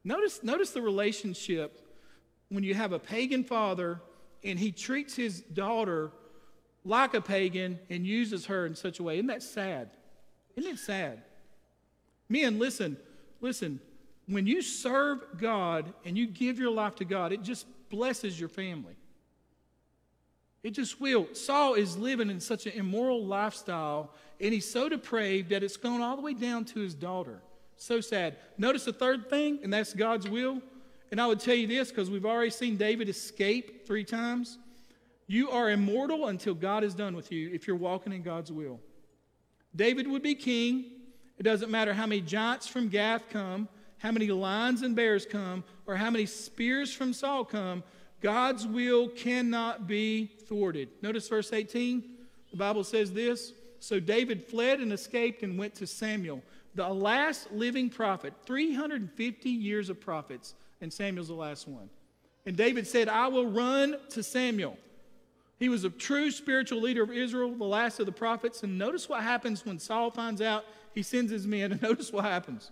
Notice, 0.06 0.42
notice 0.42 0.72
the 0.72 0.82
relationship 0.82 1.86
when 2.48 2.64
you 2.64 2.74
have 2.74 2.94
a 2.94 3.00
pagan 3.00 3.44
father 3.44 4.02
and 4.42 4.58
he 4.58 4.72
treats 4.72 5.16
his 5.16 5.42
daughter 5.42 6.12
like 6.86 7.14
a 7.14 7.22
pagan 7.22 7.78
and 7.90 8.08
uses 8.08 8.46
her 8.46 8.66
in 8.66 8.74
such 8.74 9.00
a 9.00 9.04
way. 9.04 9.16
Isn't 9.16 9.28
that 9.28 9.44
sad? 9.44 9.92
Isn't 10.56 10.72
it 10.72 10.80
sad? 10.80 11.22
Men, 12.30 12.58
listen, 12.58 12.96
listen. 13.42 13.82
When 14.28 14.48
you 14.48 14.62
serve 14.62 15.20
God 15.38 15.94
and 16.06 16.18
you 16.18 16.26
give 16.26 16.58
your 16.58 16.72
life 16.72 16.96
to 16.96 17.06
God, 17.06 17.34
it 17.34 17.44
just 17.44 17.68
blesses 17.92 18.40
your 18.40 18.50
family. 18.50 18.96
It 20.64 20.72
just 20.72 21.00
will. 21.00 21.28
Saul 21.34 21.74
is 21.74 21.98
living 21.98 22.30
in 22.30 22.40
such 22.40 22.66
an 22.66 22.74
immoral 22.74 23.26
lifestyle, 23.26 24.14
and 24.40 24.54
he's 24.54 24.70
so 24.70 24.90
depraved 24.90 25.50
that 25.50 25.64
it's 25.64 25.78
gone 25.78 26.02
all 26.02 26.16
the 26.16 26.22
way 26.22 26.34
down 26.34 26.66
to 26.66 26.80
his 26.80 26.94
daughter. 26.94 27.42
So 27.78 28.00
sad. 28.00 28.38
Notice 28.58 28.86
the 28.86 28.94
third 28.94 29.30
thing, 29.30 29.60
and 29.64 29.74
that's 29.74 29.94
God's 29.94 30.30
will. 30.30 30.62
And 31.12 31.20
I 31.20 31.28
would 31.28 31.40
tell 31.40 31.56
you 31.56 31.68
this 31.68 31.90
because 31.90 32.10
we've 32.10 32.26
already 32.26 32.52
seen 32.52 32.78
David 32.78 33.10
escape 33.10 33.86
three 33.86 34.06
times. 34.06 34.58
You 35.28 35.50
are 35.50 35.72
immortal 35.72 36.28
until 36.28 36.54
God 36.54 36.84
is 36.84 36.94
done 36.94 37.16
with 37.16 37.32
you 37.32 37.50
if 37.52 37.68
you're 37.68 37.76
walking 37.76 38.14
in 38.14 38.22
God's 38.22 38.52
will. 38.52 38.80
David 39.76 40.08
would 40.08 40.22
be 40.22 40.36
king. 40.36 40.86
It 41.38 41.44
doesn't 41.44 41.72
matter 41.72 41.94
how 41.94 42.06
many 42.06 42.22
giants 42.22 42.68
from 42.68 42.88
Gath 42.88 43.24
come, 43.30 43.68
how 44.02 44.12
many 44.12 44.28
lions 44.28 44.82
and 44.82 44.96
bears 44.96 45.26
come, 45.26 45.64
or 45.86 45.96
how 45.96 46.10
many 46.10 46.26
spears 46.26 46.92
from 46.94 47.14
Saul 47.14 47.46
come. 47.46 47.84
God's 48.20 48.66
will 48.66 49.10
cannot 49.10 49.88
be 49.88 50.32
thwarted. 50.48 50.90
Notice 51.02 51.28
verse 51.28 51.54
18. 51.54 52.04
The 52.52 52.58
Bible 52.58 52.84
says 52.84 53.14
this 53.14 53.54
So 53.80 54.00
David 54.00 54.44
fled 54.44 54.80
and 54.80 54.92
escaped 54.92 55.44
and 55.44 55.58
went 55.58 55.76
to 55.76 55.88
Samuel, 55.88 56.42
the 56.74 56.90
last 56.90 57.52
living 57.52 57.90
prophet, 57.90 58.34
350 58.46 59.50
years 59.50 59.90
of 59.90 60.02
prophets, 60.02 60.56
and 60.82 60.92
Samuel's 60.92 61.28
the 61.28 61.36
last 61.36 61.68
one. 61.68 61.90
And 62.48 62.58
David 62.58 62.88
said, 62.88 63.08
I 63.08 63.28
will 63.28 63.52
run 63.52 63.98
to 64.10 64.24
Samuel. 64.24 64.78
He 65.60 65.70
was 65.70 65.84
a 65.84 65.92
true 65.92 66.32
spiritual 66.32 66.82
leader 66.82 67.04
of 67.04 67.12
Israel, 67.12 67.54
the 67.54 67.66
last 67.66 68.00
of 68.00 68.08
the 68.08 68.12
prophets. 68.12 68.64
And 68.64 68.80
notice 68.80 69.08
what 69.08 69.22
happens 69.22 69.64
when 69.64 69.78
Saul 69.78 70.10
finds 70.10 70.42
out 70.42 70.66
he 70.94 71.04
sends 71.04 71.32
his 71.32 71.46
men. 71.46 71.72
And 71.72 71.82
notice 71.84 72.12
what 72.12 72.26
happens. 72.26 72.72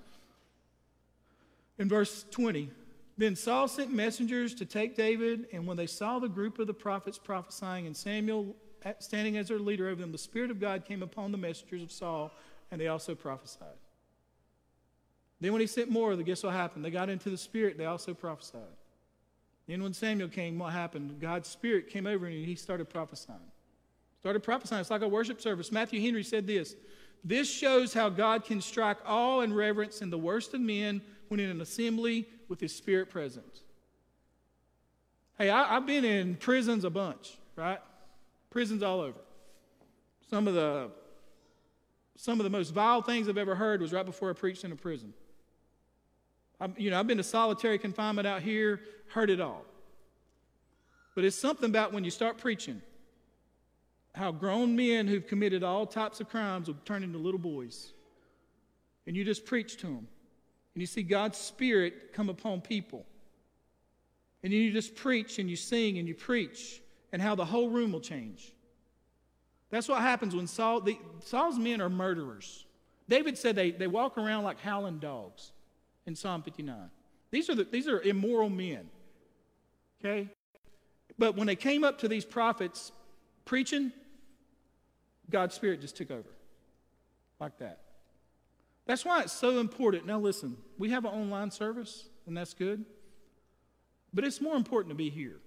In 1.79 1.87
verse 1.87 2.25
20, 2.31 2.69
then 3.17 3.35
Saul 3.35 3.67
sent 3.67 3.91
messengers 3.91 4.53
to 4.55 4.65
take 4.65 4.95
David, 4.95 5.47
and 5.53 5.65
when 5.65 5.77
they 5.77 5.87
saw 5.87 6.19
the 6.19 6.27
group 6.27 6.59
of 6.59 6.67
the 6.67 6.73
prophets 6.73 7.17
prophesying 7.17 7.87
and 7.87 7.95
Samuel 7.95 8.55
standing 8.99 9.37
as 9.37 9.47
their 9.47 9.59
leader 9.59 9.87
over 9.87 9.99
them, 9.99 10.11
the 10.11 10.17
Spirit 10.17 10.51
of 10.51 10.59
God 10.59 10.85
came 10.85 11.01
upon 11.01 11.31
the 11.31 11.37
messengers 11.37 11.81
of 11.81 11.91
Saul, 11.91 12.31
and 12.69 12.79
they 12.79 12.87
also 12.87 13.15
prophesied. 13.15 13.77
Then 15.41 15.53
when 15.53 15.61
he 15.61 15.67
sent 15.67 15.89
more, 15.89 16.15
guess 16.17 16.43
what 16.43 16.53
happened? 16.53 16.83
They 16.83 16.91
got 16.91 17.09
into 17.09 17.29
the 17.29 17.37
Spirit, 17.37 17.77
they 17.77 17.85
also 17.85 18.13
prophesied. 18.13 18.61
Then 19.67 19.81
when 19.81 19.93
Samuel 19.93 20.29
came, 20.29 20.59
what 20.59 20.73
happened? 20.73 21.19
God's 21.21 21.47
Spirit 21.47 21.89
came 21.89 22.07
over 22.07 22.27
him, 22.27 22.37
and 22.37 22.45
he 22.45 22.55
started 22.55 22.89
prophesying. 22.89 23.39
Started 24.19 24.43
prophesying. 24.43 24.81
It's 24.81 24.91
like 24.91 25.01
a 25.01 25.07
worship 25.07 25.39
service. 25.39 25.71
Matthew 25.71 26.01
Henry 26.01 26.23
said 26.23 26.45
this 26.45 26.75
This 27.23 27.49
shows 27.49 27.93
how 27.93 28.09
God 28.09 28.43
can 28.43 28.59
strike 28.59 28.97
awe 29.05 29.41
and 29.41 29.55
reverence 29.55 30.01
in 30.01 30.09
the 30.09 30.17
worst 30.17 30.53
of 30.53 30.59
men 30.59 31.01
when 31.29 31.39
in 31.39 31.49
an 31.49 31.61
assembly 31.61 32.27
with 32.47 32.59
his 32.59 32.75
Spirit 32.75 33.09
present. 33.09 33.61
Hey, 35.37 35.49
I, 35.49 35.75
have 35.75 35.87
been 35.87 36.03
in 36.03 36.35
prisons 36.35 36.83
a 36.83 36.89
bunch, 36.89 37.37
right? 37.55 37.79
Prisons 38.49 38.83
all 38.83 38.99
over. 38.99 39.19
Some 40.29 40.47
of 40.47 40.53
the 40.53 40.91
some 42.17 42.41
of 42.41 42.43
the 42.43 42.49
most 42.49 42.71
vile 42.71 43.01
things 43.01 43.29
I've 43.29 43.37
ever 43.37 43.55
heard 43.55 43.79
was 43.79 43.93
right 43.93 44.05
before 44.05 44.29
I 44.29 44.33
preached 44.33 44.65
in 44.65 44.73
a 44.73 44.75
prison. 44.75 45.13
I'm, 46.59 46.73
you 46.77 46.89
know, 46.89 46.99
I've 46.99 47.07
been 47.07 47.17
to 47.17 47.23
solitary 47.23 47.77
confinement 47.79 48.27
out 48.27 48.41
here, 48.41 48.81
heard 49.07 49.29
it 49.29 49.39
all. 49.39 49.63
But 51.15 51.23
it's 51.23 51.37
something 51.37 51.69
about 51.69 51.93
when 51.93 52.03
you 52.03 52.11
start 52.11 52.37
preaching, 52.37 52.81
how 54.13 54.33
grown 54.33 54.75
men 54.75 55.07
who've 55.07 55.25
committed 55.25 55.63
all 55.63 55.85
types 55.85 56.19
of 56.19 56.27
crimes 56.27 56.67
will 56.67 56.75
turn 56.83 57.03
into 57.03 57.17
little 57.17 57.39
boys. 57.39 57.93
And 59.07 59.15
you 59.15 59.23
just 59.23 59.45
preach 59.45 59.77
to 59.77 59.87
them. 59.87 60.07
And 60.79 60.81
you 60.81 60.87
see 60.87 61.03
God's 61.03 61.37
Spirit 61.37 62.13
come 62.13 62.29
upon 62.29 62.61
people. 62.61 63.05
And 64.43 64.53
you 64.53 64.71
just 64.71 64.95
preach 64.95 65.37
and 65.37 65.49
you 65.49 65.57
sing 65.57 65.97
and 65.97 66.07
you 66.07 66.15
preach, 66.15 66.81
and 67.11 67.21
how 67.21 67.35
the 67.35 67.43
whole 67.43 67.69
room 67.69 67.91
will 67.91 67.99
change. 67.99 68.53
That's 69.71 69.89
what 69.89 69.99
happens 69.99 70.33
when 70.33 70.47
Saul, 70.47 70.79
the, 70.79 70.97
Saul's 71.25 71.59
men 71.59 71.81
are 71.81 71.89
murderers. 71.89 72.65
David 73.09 73.37
said 73.37 73.57
they, 73.57 73.71
they 73.71 73.87
walk 73.87 74.17
around 74.17 74.45
like 74.45 74.61
howling 74.61 74.99
dogs 74.99 75.51
in 76.05 76.15
Psalm 76.15 76.43
59. 76.43 76.89
These 77.29 77.49
are, 77.49 77.55
the, 77.55 77.65
these 77.65 77.89
are 77.89 77.99
immoral 77.99 78.49
men. 78.49 78.89
Okay? 79.99 80.29
But 81.17 81.35
when 81.35 81.45
they 81.45 81.57
came 81.57 81.83
up 81.83 81.97
to 81.97 82.07
these 82.07 82.23
prophets 82.23 82.93
preaching, 83.43 83.91
God's 85.29 85.55
Spirit 85.55 85.81
just 85.81 85.97
took 85.97 86.09
over 86.09 86.29
like 87.37 87.57
that. 87.57 87.81
That's 88.89 89.05
why 89.05 89.21
it's 89.21 89.31
so 89.31 89.59
important. 89.59 90.07
Now, 90.07 90.17
listen, 90.19 90.57
we 90.79 90.89
have 90.89 91.05
an 91.05 91.11
online 91.11 91.51
service, 91.51 92.09
and 92.25 92.35
that's 92.35 92.55
good. 92.55 92.85
But 94.11 94.23
it's 94.23 94.41
more 94.41 94.55
important 94.55 94.89
to 94.89 94.95
be 94.95 95.11
here. 95.11 95.37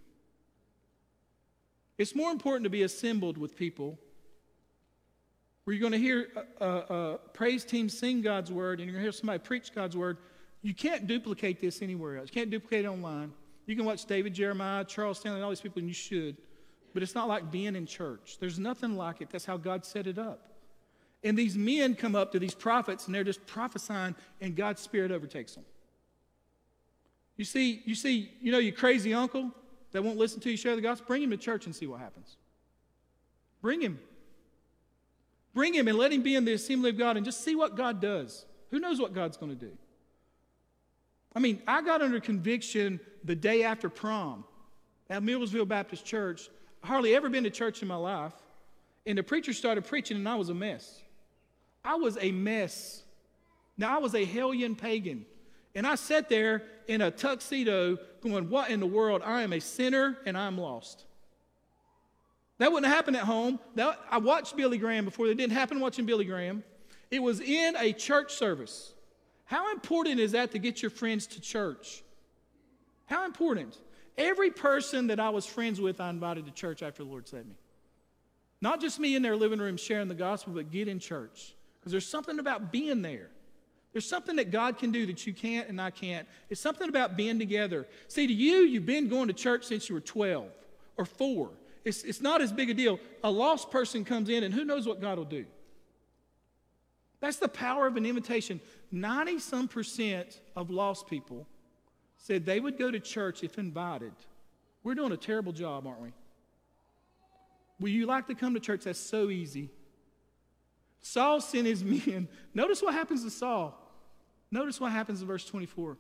It's 1.99 2.15
more 2.15 2.31
important 2.31 2.63
to 2.63 2.71
be 2.71 2.85
assembled 2.85 3.37
with 3.37 3.57
people 3.57 3.99
where 5.65 5.75
you're 5.75 5.81
going 5.81 5.93
to 5.93 5.99
hear 5.99 6.29
a, 6.61 6.65
a, 6.65 7.15
a 7.15 7.19
praise 7.35 7.65
team 7.65 7.89
sing 7.89 8.23
God's 8.23 8.53
word 8.53 8.79
and 8.79 8.87
you're 8.87 8.93
going 8.93 9.03
to 9.03 9.07
hear 9.07 9.13
somebody 9.13 9.41
preach 9.41 9.75
God's 9.75 9.97
word 9.97 10.19
you 10.63 10.75
can't 10.75 11.09
duplicate 11.09 11.61
this 11.61 11.83
anywhere 11.83 12.19
else. 12.19 12.29
You 12.29 12.35
can't 12.35 12.51
duplicate 12.51 12.85
it 12.85 12.89
online. 12.89 13.33
You 13.67 13.75
can 13.75 13.85
watch 13.85 14.07
David 14.07 14.33
Jeremiah, 14.33 14.85
Charles 14.85 15.19
Stanley, 15.19 15.39
and 15.39 15.45
all 15.45 15.51
these 15.51 15.61
people, 15.61 15.81
and 15.81 15.89
you 15.89 15.95
should. 15.95 16.37
But 16.95 17.03
it's 17.03 17.17
not 17.17 17.27
like 17.27 17.51
being 17.51 17.75
in 17.75 17.85
church. 17.85 18.37
There's 18.39 18.61
nothing 18.61 18.97
like 18.97 19.21
it. 19.21 19.29
That's 19.31 19.45
how 19.45 19.57
God 19.57 19.85
set 19.85 20.07
it 20.07 20.19
up. 20.19 20.52
And 21.25 21.39
these 21.39 21.57
men 21.57 21.95
come 21.95 22.15
up 22.15 22.33
to 22.33 22.39
these 22.39 22.55
prophets 22.55 23.07
and 23.07 23.15
they're 23.15 23.25
just 23.25 23.47
prophesying, 23.47 24.15
and 24.41 24.57
God's 24.57 24.81
Spirit 24.81 25.11
overtakes 25.13 25.55
them. 25.55 25.65
You 27.37 27.45
see, 27.45 27.83
you 27.85 27.95
see, 27.95 28.33
you 28.41 28.53
know 28.53 28.59
your 28.59 28.75
crazy 28.75 29.15
uncle 29.15 29.51
that 29.93 30.03
won't 30.03 30.19
listen 30.19 30.41
to 30.41 30.51
you 30.51 30.57
share 30.57 30.77
the 30.77 30.83
gospel? 30.83 31.07
Bring 31.07 31.23
him 31.23 31.31
to 31.31 31.37
church 31.37 31.67
and 31.67 31.75
see 31.75 31.87
what 31.87 32.01
happens. 32.01 32.37
Bring 33.61 33.81
him. 33.81 34.01
Bring 35.55 35.75
him 35.75 35.87
and 35.87 35.99
let 35.99 36.13
him 36.13 36.23
be 36.23 36.35
in 36.35 36.45
the 36.45 36.55
assembly 36.55 36.91
of 36.91 36.99
God 36.99 37.17
and 37.17 37.25
just 37.25 37.45
see 37.45 37.55
what 37.55 37.77
God 37.77 38.01
does. 38.01 38.47
Who 38.71 38.81
knows 38.81 39.01
what 39.01 39.13
God's 39.13 39.37
going 39.37 39.53
to 39.53 39.67
do? 39.67 39.73
I 41.35 41.41
mean, 41.41 41.63
I 41.67 41.83
got 41.83 42.03
under 42.03 42.21
conviction 42.21 43.01
the 43.25 43.35
day 43.35 43.63
after 43.63 43.89
prom 43.89 44.45
at 45.09 45.23
Millsville 45.23 45.67
Baptist 45.67 46.05
Church. 46.05 46.49
Hardly 46.83 47.15
ever 47.15 47.29
been 47.29 47.45
to 47.45 47.51
church 47.51 47.83
in 47.83 47.89
my 47.89 47.97
life. 47.97 48.33
And 49.05 49.19
the 49.19 49.23
preacher 49.23 49.53
started 49.53 49.85
preaching, 49.85 50.17
and 50.17 50.29
I 50.29 50.37
was 50.37 50.49
a 50.49 50.55
mess. 50.55 51.02
I 51.85 51.97
was 51.97 52.17
a 52.21 52.31
mess. 52.31 53.03
Now, 53.77 53.97
I 53.97 53.99
was 54.01 54.15
a 54.15 54.25
hellion 54.25 54.77
pagan. 54.77 55.27
And 55.75 55.87
I 55.87 55.95
sat 55.95 56.29
there 56.29 56.63
in 56.87 57.01
a 57.01 57.11
tuxedo 57.11 57.99
going, 58.21 58.51
What 58.51 58.71
in 58.71 58.81
the 58.81 58.87
world? 58.87 59.23
I 59.25 59.43
am 59.43 59.53
a 59.53 59.61
sinner 59.61 60.19
and 60.27 60.37
I'm 60.37 60.59
lost. 60.59 61.05
That 62.59 62.71
wouldn't 62.71 62.93
happen 62.93 63.17
at 63.17 63.23
home. 63.23 63.59
That, 63.75 63.99
I 64.11 64.19
watched 64.19 64.57
Billy 64.57 64.79
Graham 64.79 65.05
before. 65.05 65.27
It 65.27 65.37
didn't 65.37 65.55
happen 65.55 65.81
watching 65.81 66.07
Billy 66.07 66.25
Graham. 66.25 66.63
It 67.11 67.23
was 67.23 67.41
in 67.41 67.75
a 67.77 67.93
church 67.93 68.35
service. 68.35 68.93
How 69.45 69.73
important 69.73 70.21
is 70.21 70.33
that 70.33 70.53
to 70.53 70.59
get 70.59 70.81
your 70.81 70.91
friends 70.91 71.27
to 71.29 71.41
church? 71.41 72.03
How 73.07 73.25
important? 73.25 73.77
Every 74.17 74.51
person 74.51 75.09
that 75.09 75.19
I 75.19 75.31
was 75.31 75.45
friends 75.45 75.81
with, 75.81 76.01
I 76.01 76.11
invited 76.11 76.47
to 76.47 76.53
church 76.53 76.83
after 76.83 77.03
the 77.03 77.11
Lord 77.11 77.27
saved 77.27 77.49
me. 77.49 77.57
Not 78.61 78.81
just 78.81 79.01
me 79.01 79.17
in 79.17 79.23
their 79.23 79.37
living 79.37 79.59
room 79.59 79.77
sharing 79.77 80.09
the 80.09 80.15
gospel, 80.15 80.53
but 80.53 80.71
get 80.71 80.87
in 80.87 81.01
church. 81.01 81.55
Because 81.83 81.91
there's 81.91 82.09
something 82.09 82.39
about 82.39 82.71
being 82.71 83.03
there. 83.03 83.29
There's 83.93 84.09
something 84.09 84.37
that 84.37 84.53
God 84.53 84.79
can 84.79 84.93
do 84.93 85.05
that 85.07 85.27
you 85.27 85.35
can't 85.35 85.69
and 85.69 85.81
I 85.81 85.91
can't. 85.91 86.29
It's 86.49 86.61
something 86.61 86.89
about 86.89 87.17
being 87.17 87.41
together. 87.41 87.89
See, 88.07 88.27
to 88.27 88.33
you, 88.33 88.59
you've 88.59 88.87
been 88.87 89.09
going 89.09 89.27
to 89.27 89.35
church 89.35 89.65
since 89.65 89.89
you 89.89 89.95
were 89.95 90.01
12 90.01 90.47
or 90.97 91.05
4. 91.05 91.51
It's, 91.85 92.05
it's 92.05 92.21
not 92.21 92.41
as 92.41 92.53
big 92.53 92.71
a 92.71 92.75
deal. 92.75 93.01
A 93.25 93.31
lost 93.31 93.71
person 93.71 94.05
comes 94.05 94.29
in, 94.29 94.45
and 94.45 94.55
who 94.55 94.65
knows 94.65 94.87
what 94.87 95.01
God 95.01 95.19
will 95.19 95.25
do. 95.25 95.45
That's 97.21 97.37
the 97.37 97.49
power 97.49 97.87
of 97.87 97.97
an 97.97 98.07
invitation. 98.07 98.61
90 98.93 99.41
some 99.41 99.69
percent 99.69 100.41
of 100.55 100.71
lost 100.71 101.09
people 101.09 101.47
said 102.17 102.47
they 102.47 102.61
would 102.61 102.79
go 102.79 102.91
to 102.91 103.01
church 103.01 103.43
if 103.43 103.59
invited. 103.59 104.13
We're 104.85 104.95
doing 104.95 105.13
a 105.13 105.17
terrible 105.17 105.53
job, 105.53 105.87
aren't 105.87 106.01
we? 106.01 106.13
Will 107.81 107.89
you 107.89 108.07
like 108.07 108.29
to 108.29 108.35
come 108.35 108.55
to 108.55 108.61
church? 108.61 108.85
That's 108.85 108.99
so 108.99 109.29
easy. 109.29 109.71
Saul 111.03 111.41
sent 111.41 111.67
his 111.67 111.85
men. 111.85 112.29
Notice 112.55 112.81
what 112.81 112.95
happens 112.95 113.25
to 113.25 113.31
Saul. 113.31 113.79
Notice 114.51 114.81
what 114.81 114.93
happens 114.93 115.21
in 115.21 115.27
verse 115.27 115.45
24. 115.45 115.99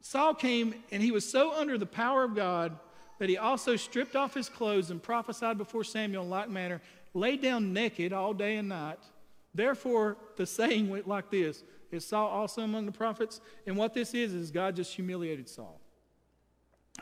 Saul 0.00 0.34
came 0.34 0.74
and 0.92 1.02
he 1.02 1.10
was 1.10 1.28
so 1.28 1.52
under 1.58 1.76
the 1.76 1.86
power 1.86 2.24
of 2.24 2.34
God 2.34 2.78
that 3.18 3.28
he 3.28 3.36
also 3.36 3.76
stripped 3.76 4.14
off 4.14 4.34
his 4.34 4.48
clothes 4.48 4.90
and 4.90 5.02
prophesied 5.02 5.58
before 5.58 5.82
Samuel 5.82 6.24
in 6.24 6.30
like 6.30 6.48
manner, 6.48 6.80
laid 7.14 7.42
down 7.42 7.72
naked 7.72 8.12
all 8.12 8.34
day 8.34 8.56
and 8.56 8.68
night. 8.68 8.98
Therefore, 9.54 10.16
the 10.36 10.46
saying 10.46 10.88
went 10.90 11.08
like 11.08 11.30
this 11.30 11.64
Is 11.90 12.06
Saul 12.06 12.28
also 12.28 12.62
among 12.62 12.86
the 12.86 12.92
prophets? 12.92 13.40
And 13.66 13.76
what 13.76 13.94
this 13.94 14.14
is, 14.14 14.32
is 14.34 14.50
God 14.50 14.76
just 14.76 14.94
humiliated 14.94 15.48
Saul. 15.48 15.80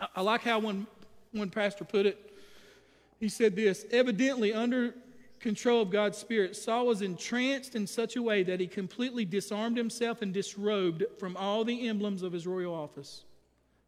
I, 0.01 0.07
I 0.16 0.20
like 0.22 0.42
how 0.42 0.61
one, 0.61 0.86
one 1.32 1.51
pastor 1.51 1.84
put 1.84 2.07
it. 2.07 2.32
He 3.18 3.28
said 3.28 3.57
this 3.57 3.84
Evidently, 3.90 4.55
under 4.55 4.95
control 5.45 5.82
of 5.82 5.90
God's 5.90 6.16
Spirit, 6.16 6.57
Saul 6.57 6.86
was 6.86 7.03
entranced 7.03 7.76
in 7.76 7.86
such 7.86 8.16
a 8.16 8.22
way 8.22 8.42
that 8.45 8.61
he 8.61 8.66
completely 8.66 9.26
disarmed 9.26 9.76
himself 9.76 10.22
and 10.22 10.32
disrobed 10.32 11.05
from 11.18 11.36
all 11.36 11.64
the 11.64 11.86
emblems 11.86 12.22
of 12.22 12.32
his 12.32 12.47
royal 12.47 12.74
office. 12.74 13.24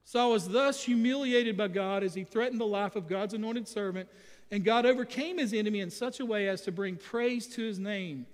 Saul 0.04 0.32
was 0.32 0.50
thus 0.50 0.84
humiliated 0.84 1.56
by 1.56 1.68
God 1.68 2.04
as 2.04 2.14
he 2.14 2.24
threatened 2.24 2.60
the 2.60 2.66
life 2.66 2.94
of 2.94 3.08
God's 3.08 3.32
anointed 3.32 3.66
servant, 3.66 4.06
and 4.50 4.66
God 4.66 4.84
overcame 4.84 5.38
his 5.38 5.54
enemy 5.54 5.80
in 5.80 5.88
such 5.88 6.20
a 6.20 6.26
way 6.26 6.46
as 6.46 6.60
to 6.60 6.72
bring 6.72 6.96
praise 6.96 7.46
to 7.54 7.62
his 7.62 7.78
name. 7.78 8.26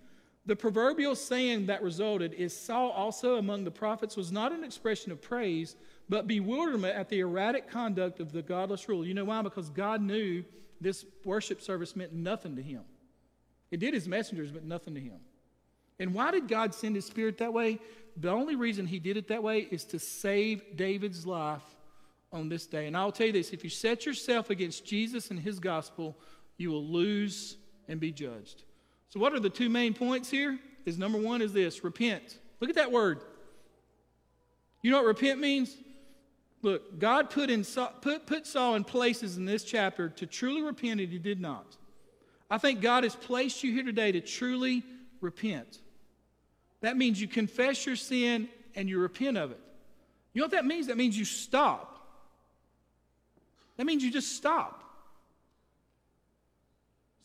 The 0.44 0.56
proverbial 0.56 1.14
saying 1.14 1.66
that 1.66 1.80
resulted 1.80 2.34
is 2.34 2.54
Saul 2.54 2.90
also 2.90 3.36
among 3.36 3.62
the 3.62 3.70
prophets 3.70 4.16
was 4.16 4.32
not 4.32 4.50
an 4.50 4.64
expression 4.64 5.12
of 5.12 5.22
praise, 5.22 5.76
but 6.08 6.26
bewilderment 6.26 6.96
at 6.96 7.08
the 7.08 7.20
erratic 7.20 7.70
conduct 7.70 8.18
of 8.18 8.32
the 8.32 8.42
godless 8.42 8.88
ruler. 8.88 9.06
You 9.06 9.14
know 9.14 9.26
why? 9.26 9.42
Because 9.42 9.70
God 9.70 10.02
knew 10.02 10.42
this 10.80 11.04
worship 11.24 11.62
service 11.62 11.94
meant 11.94 12.12
nothing 12.12 12.56
to 12.56 12.62
him. 12.62 12.82
It 13.72 13.80
did 13.80 13.94
his 13.94 14.06
messengers, 14.06 14.52
but 14.52 14.64
nothing 14.64 14.94
to 14.94 15.00
him. 15.00 15.18
And 15.98 16.14
why 16.14 16.30
did 16.30 16.46
God 16.46 16.74
send 16.74 16.94
his 16.94 17.06
spirit 17.06 17.38
that 17.38 17.52
way? 17.52 17.80
The 18.16 18.28
only 18.28 18.54
reason 18.54 18.86
he 18.86 18.98
did 18.98 19.16
it 19.16 19.28
that 19.28 19.42
way 19.42 19.66
is 19.70 19.84
to 19.86 19.98
save 19.98 20.76
David's 20.76 21.26
life 21.26 21.62
on 22.32 22.48
this 22.48 22.66
day. 22.66 22.86
And 22.86 22.96
I'll 22.96 23.10
tell 23.10 23.26
you 23.26 23.32
this 23.32 23.50
if 23.50 23.64
you 23.64 23.70
set 23.70 24.04
yourself 24.04 24.50
against 24.50 24.84
Jesus 24.84 25.30
and 25.30 25.40
his 25.40 25.58
gospel, 25.58 26.16
you 26.58 26.70
will 26.70 26.84
lose 26.84 27.56
and 27.88 27.98
be 27.98 28.12
judged. 28.12 28.62
So, 29.08 29.18
what 29.18 29.32
are 29.32 29.40
the 29.40 29.50
two 29.50 29.70
main 29.70 29.94
points 29.94 30.30
here? 30.30 30.58
Is 30.84 30.98
number 30.98 31.18
one 31.18 31.40
is 31.40 31.52
this 31.52 31.82
repent. 31.82 32.38
Look 32.60 32.68
at 32.68 32.76
that 32.76 32.92
word. 32.92 33.20
You 34.82 34.90
know 34.90 34.98
what 34.98 35.06
repent 35.06 35.40
means? 35.40 35.76
Look, 36.60 36.98
God 36.98 37.30
put, 37.30 37.50
in, 37.50 37.64
put, 37.64 38.26
put 38.26 38.46
Saul 38.46 38.74
in 38.76 38.84
places 38.84 39.36
in 39.36 39.44
this 39.44 39.64
chapter 39.64 40.08
to 40.10 40.26
truly 40.26 40.62
repent, 40.62 41.00
and 41.00 41.10
he 41.10 41.18
did 41.18 41.40
not. 41.40 41.76
I 42.52 42.58
think 42.58 42.82
God 42.82 43.04
has 43.04 43.16
placed 43.16 43.64
you 43.64 43.72
here 43.72 43.82
today 43.82 44.12
to 44.12 44.20
truly 44.20 44.82
repent. 45.22 45.78
That 46.82 46.98
means 46.98 47.18
you 47.18 47.26
confess 47.26 47.86
your 47.86 47.96
sin 47.96 48.46
and 48.74 48.90
you 48.90 48.98
repent 48.98 49.38
of 49.38 49.52
it. 49.52 49.60
You 50.34 50.40
know 50.40 50.44
what 50.44 50.50
that 50.50 50.66
means? 50.66 50.88
That 50.88 50.98
means 50.98 51.18
you 51.18 51.24
stop. 51.24 51.98
That 53.78 53.86
means 53.86 54.04
you 54.04 54.10
just 54.12 54.36
stop. 54.36 54.84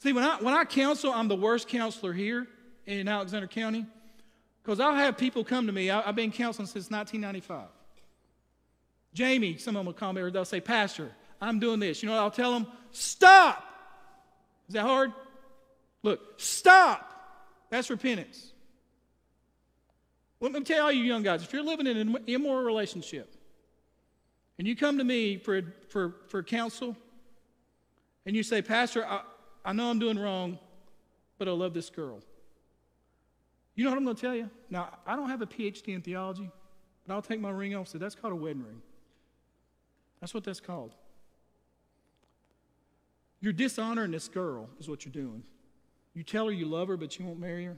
See, 0.01 0.13
when 0.13 0.23
I, 0.23 0.37
when 0.37 0.53
I 0.53 0.63
counsel, 0.63 1.11
I'm 1.11 1.27
the 1.27 1.35
worst 1.35 1.67
counselor 1.67 2.13
here 2.13 2.47
in 2.85 3.09
Alexander 3.09 3.47
County 3.47 3.85
because 4.63 4.79
I'll 4.79 4.95
have 4.95 5.17
people 5.17 5.43
come 5.43 5.67
to 5.67 5.73
me. 5.73 5.89
I, 5.89 6.03
have 6.03 6.15
been 6.15 6.31
counseling 6.31 6.67
since 6.67 6.89
1995. 6.89 7.67
Jamie, 9.13 9.57
some 9.57 9.75
of 9.75 9.81
them 9.81 9.87
will 9.87 9.93
call 9.93 10.13
me 10.13 10.21
or 10.21 10.31
they'll 10.31 10.45
say, 10.45 10.61
Pastor, 10.61 11.11
I'm 11.41 11.59
doing 11.59 11.81
this. 11.81 12.01
You 12.01 12.07
know 12.07 12.15
what 12.15 12.21
I'll 12.21 12.31
tell 12.31 12.53
them? 12.53 12.67
Stop. 12.91 13.65
Is 14.67 14.73
that 14.73 14.83
hard? 14.83 15.13
Look, 16.03 16.19
stop. 16.37 17.13
That's 17.69 17.89
repentance. 17.89 18.51
Let 20.39 20.51
me 20.51 20.61
tell 20.61 20.91
you, 20.91 21.03
young 21.03 21.23
guys, 21.23 21.41
if 21.43 21.51
you're 21.51 21.63
living 21.63 21.87
in 21.87 21.97
an 21.97 22.17
immoral 22.27 22.63
relationship 22.63 23.33
and 24.57 24.67
you 24.67 24.75
come 24.75 24.97
to 24.99 25.03
me 25.03 25.37
for, 25.37 25.61
for, 25.89 26.15
for 26.27 26.43
counsel 26.43 26.95
and 28.25 28.35
you 28.35 28.43
say, 28.43 28.61
Pastor, 28.61 29.05
I, 29.05 29.21
I 29.65 29.73
know 29.73 29.89
I'm 29.89 29.99
doing 29.99 30.19
wrong, 30.19 30.59
but 31.39 31.47
I 31.47 31.51
love 31.51 31.73
this 31.73 31.89
girl. 31.89 32.19
You 33.75 33.83
know 33.83 33.91
what 33.91 33.97
I'm 33.97 34.03
going 34.03 34.15
to 34.15 34.21
tell 34.21 34.35
you? 34.35 34.49
Now, 34.69 34.97
I 35.05 35.15
don't 35.15 35.29
have 35.29 35.41
a 35.41 35.47
PhD 35.47 35.95
in 35.95 36.01
theology, 36.01 36.49
but 37.05 37.13
I'll 37.13 37.21
take 37.21 37.39
my 37.39 37.51
ring 37.51 37.73
off 37.75 37.81
and 37.81 37.87
say, 37.89 37.97
that's 37.97 38.15
called 38.15 38.33
a 38.33 38.35
wedding 38.35 38.63
ring. 38.63 38.81
That's 40.19 40.33
what 40.33 40.43
that's 40.43 40.59
called. 40.59 40.93
You're 43.39 43.53
dishonoring 43.53 44.11
this 44.11 44.27
girl, 44.27 44.69
is 44.79 44.89
what 44.89 45.05
you're 45.05 45.13
doing. 45.13 45.43
You 46.13 46.23
tell 46.23 46.47
her 46.47 46.51
you 46.51 46.65
love 46.65 46.87
her, 46.87 46.97
but 46.97 47.17
you 47.19 47.25
won't 47.25 47.39
marry 47.39 47.65
her. 47.65 47.77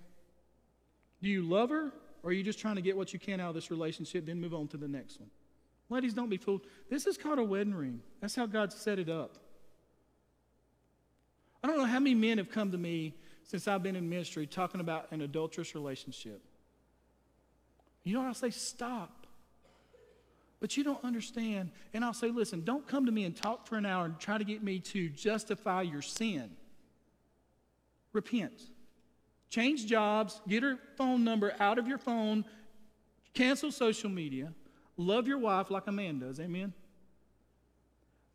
Do 1.21 1.29
you 1.29 1.41
love 1.41 1.69
her, 1.69 1.91
or 2.23 2.29
are 2.29 2.33
you 2.33 2.43
just 2.43 2.59
trying 2.59 2.75
to 2.75 2.81
get 2.81 2.95
what 2.95 3.11
you 3.11 3.19
can 3.19 3.39
out 3.39 3.49
of 3.49 3.55
this 3.55 3.69
relationship, 3.69 4.25
then 4.25 4.39
move 4.39 4.53
on 4.53 4.67
to 4.69 4.77
the 4.77 4.87
next 4.87 5.19
one? 5.19 5.29
Ladies, 5.89 6.13
don't 6.13 6.29
be 6.29 6.37
fooled. 6.37 6.61
This 6.89 7.07
is 7.07 7.17
called 7.17 7.39
a 7.39 7.43
wedding 7.43 7.73
ring. 7.73 8.01
That's 8.21 8.35
how 8.35 8.45
God 8.45 8.71
set 8.71 8.99
it 8.99 9.09
up. 9.09 9.37
I 11.63 11.67
don't 11.67 11.77
know 11.77 11.85
how 11.85 11.99
many 11.99 12.15
men 12.15 12.37
have 12.37 12.49
come 12.49 12.71
to 12.71 12.77
me 12.77 13.15
since 13.43 13.67
I've 13.67 13.83
been 13.83 13.95
in 13.95 14.07
ministry 14.09 14.47
talking 14.47 14.79
about 14.79 15.11
an 15.11 15.21
adulterous 15.21 15.75
relationship. 15.75 16.41
You 18.03 18.13
know 18.13 18.19
what 18.21 18.27
I'll 18.27 18.33
say? 18.33 18.51
Stop. 18.51 19.18
But 20.59 20.75
you 20.75 20.83
don't 20.83 21.03
understand. 21.03 21.71
And 21.93 22.03
I'll 22.03 22.13
say, 22.13 22.31
listen, 22.31 22.63
don't 22.63 22.85
come 22.87 23.05
to 23.05 23.11
me 23.11 23.23
and 23.23 23.35
talk 23.35 23.65
for 23.65 23.77
an 23.77 23.85
hour 23.85 24.05
and 24.05 24.19
try 24.19 24.37
to 24.37 24.43
get 24.43 24.61
me 24.61 24.79
to 24.79 25.09
justify 25.09 25.83
your 25.83 26.01
sin. 26.01 26.51
Repent. 28.11 28.61
Change 29.49 29.85
jobs, 29.85 30.41
get 30.47 30.63
her 30.63 30.77
phone 30.95 31.23
number 31.23 31.55
out 31.59 31.79
of 31.79 31.87
your 31.87 31.97
phone, 31.97 32.45
cancel 33.33 33.71
social 33.71 34.09
media, 34.09 34.53
love 34.95 35.27
your 35.27 35.39
wife 35.39 35.71
like 35.71 35.87
a 35.87 35.91
man 35.91 36.19
does. 36.19 36.39
Amen? 36.39 36.73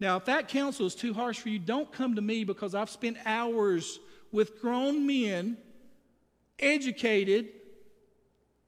Now, 0.01 0.17
if 0.17 0.25
that 0.25 0.49
counsel 0.49 0.87
is 0.87 0.95
too 0.95 1.15
harsh 1.15 1.39
for 1.39 1.51
you, 1.51 1.59
don't 1.59 1.91
come 1.93 2.17
to 2.17 2.21
me 2.21 2.43
because 2.43 2.75
I've 2.75 2.91
spent 2.91 3.17
hours 3.25 4.01
with 4.33 4.61
grown 4.61 5.07
men, 5.07 5.57
educated, 6.59 7.49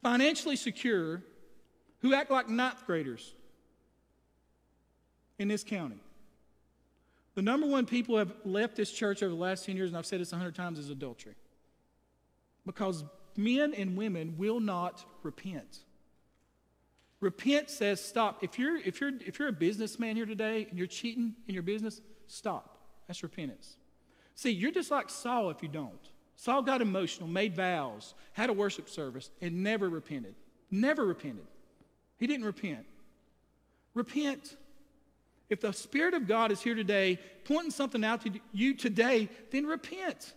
financially 0.03 0.55
secure, 0.55 1.23
who 2.01 2.15
act 2.15 2.31
like 2.31 2.49
ninth 2.49 2.87
graders 2.87 3.35
in 5.39 5.49
this 5.49 5.65
county. 5.65 6.01
The 7.35 7.43
number 7.43 7.67
one 7.67 7.85
people 7.85 8.17
have 8.17 8.33
left 8.45 8.77
this 8.77 8.91
church 8.91 9.23
over 9.23 9.35
the 9.35 9.41
last 9.41 9.67
10 9.67 9.77
years, 9.77 9.91
and 9.91 9.99
I've 9.99 10.07
said 10.07 10.21
this 10.21 10.33
100 10.33 10.55
times, 10.55 10.79
is 10.79 10.89
adultery. 10.89 11.35
Because 12.65 13.05
men 13.37 13.75
and 13.75 13.97
women 13.97 14.37
will 14.39 14.61
not 14.61 15.05
repent. 15.23 15.81
Repent 17.21 17.71
says 17.71 18.03
stop. 18.03 18.43
If 18.43 18.59
you're, 18.59 18.77
if, 18.77 19.01
you're, 19.01 19.13
if 19.21 19.39
you're 19.39 19.49
a 19.49 19.53
businessman 19.53 20.17
here 20.17 20.27
today 20.27 20.67
and 20.69 20.79
you're 20.79 20.87
cheating 20.87 21.35
in 21.47 21.55
your 21.55 21.63
business, 21.63 22.01
stop. 22.27 22.79
That's 23.07 23.23
repentance. 23.23 23.77
See, 24.35 24.51
you're 24.51 24.73
just 24.73 24.91
like 24.91 25.09
Saul 25.09 25.51
if 25.51 25.63
you 25.63 25.69
don't. 25.69 25.93
Saul 26.37 26.63
got 26.63 26.83
emotional, 26.83 27.29
made 27.29 27.57
vows, 27.57 28.15
had 28.33 28.51
a 28.51 28.53
worship 28.53 28.89
service, 28.91 29.31
and 29.41 29.63
never 29.63 29.89
repented. 29.89 30.35
Never 30.71 31.07
repented. 31.07 31.47
He 32.19 32.27
didn't 32.27 32.45
repent. 32.45 32.85
Repent. 33.95 34.57
If 35.49 35.61
the 35.61 35.73
Spirit 35.73 36.15
of 36.15 36.27
God 36.27 36.51
is 36.51 36.61
here 36.61 36.75
today, 36.75 37.19
pointing 37.45 37.71
something 37.71 38.05
out 38.05 38.23
to 38.23 38.33
you 38.53 38.75
today, 38.75 39.29
then 39.53 39.67
repent. 39.67 40.35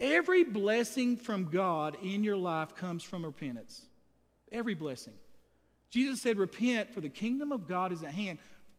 Every 0.00 0.44
blessing 0.44 1.16
from 1.16 1.46
God 1.46 1.96
in 2.02 2.24
your 2.24 2.36
life 2.36 2.74
comes 2.74 3.02
from 3.02 3.24
repentance. 3.24 3.86
Every 4.50 4.74
blessing. 4.74 5.14
Jesus 5.90 6.20
said, 6.20 6.38
Repent, 6.38 6.92
for 6.92 7.00
the 7.00 7.08
kingdom 7.08 7.52
of 7.52 7.68
God 7.68 7.92
is 7.92 8.02
at 8.02 8.12
hand. 8.12 8.38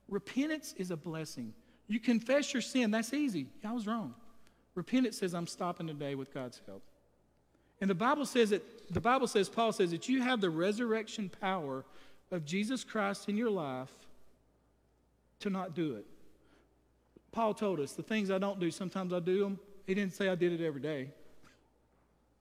Repentance 0.10 0.74
is 0.78 0.92
a 0.92 0.98
blessing. 0.98 1.54
You 1.88 2.00
confess 2.00 2.54
your 2.54 2.62
sin, 2.62 2.92
that's 2.92 3.14
easy. 3.14 3.48
I 3.64 3.72
was 3.72 3.88
wrong. 3.88 4.14
Repentance 4.76 5.18
says, 5.18 5.34
I'm 5.34 5.48
stopping 5.48 5.88
today 5.88 6.16
with 6.16 6.34
God's 6.34 6.62
help. 6.66 6.84
And 7.82 7.90
the 7.90 7.96
Bible 7.96 8.26
says 8.26 8.52
that 8.52 8.64
the 8.94 9.02
Bible 9.02 9.28
says, 9.28 9.50
Paul 9.50 9.72
says 9.72 9.92
that 9.92 10.08
you 10.08 10.22
have 10.22 10.42
the 10.42 10.50
resurrection 10.50 11.30
power 11.42 11.86
of 12.32 12.46
Jesus 12.46 12.84
Christ 12.84 13.30
in 13.30 13.38
your 13.38 13.50
life 13.50 13.92
to 15.44 15.50
not 15.50 15.76
do 15.76 15.96
it. 15.96 16.06
Paul 17.32 17.54
told 17.54 17.80
us 17.80 17.94
the 17.94 18.04
things 18.04 18.32
I 18.32 18.38
don't 18.38 18.60
do, 18.60 18.72
sometimes 18.72 19.14
I 19.14 19.20
do 19.20 19.40
them. 19.40 19.60
He 19.86 19.94
didn't 19.94 20.14
say 20.14 20.30
I 20.30 20.36
did 20.36 20.60
it 20.60 20.66
every 20.66 20.82
day. 20.82 21.10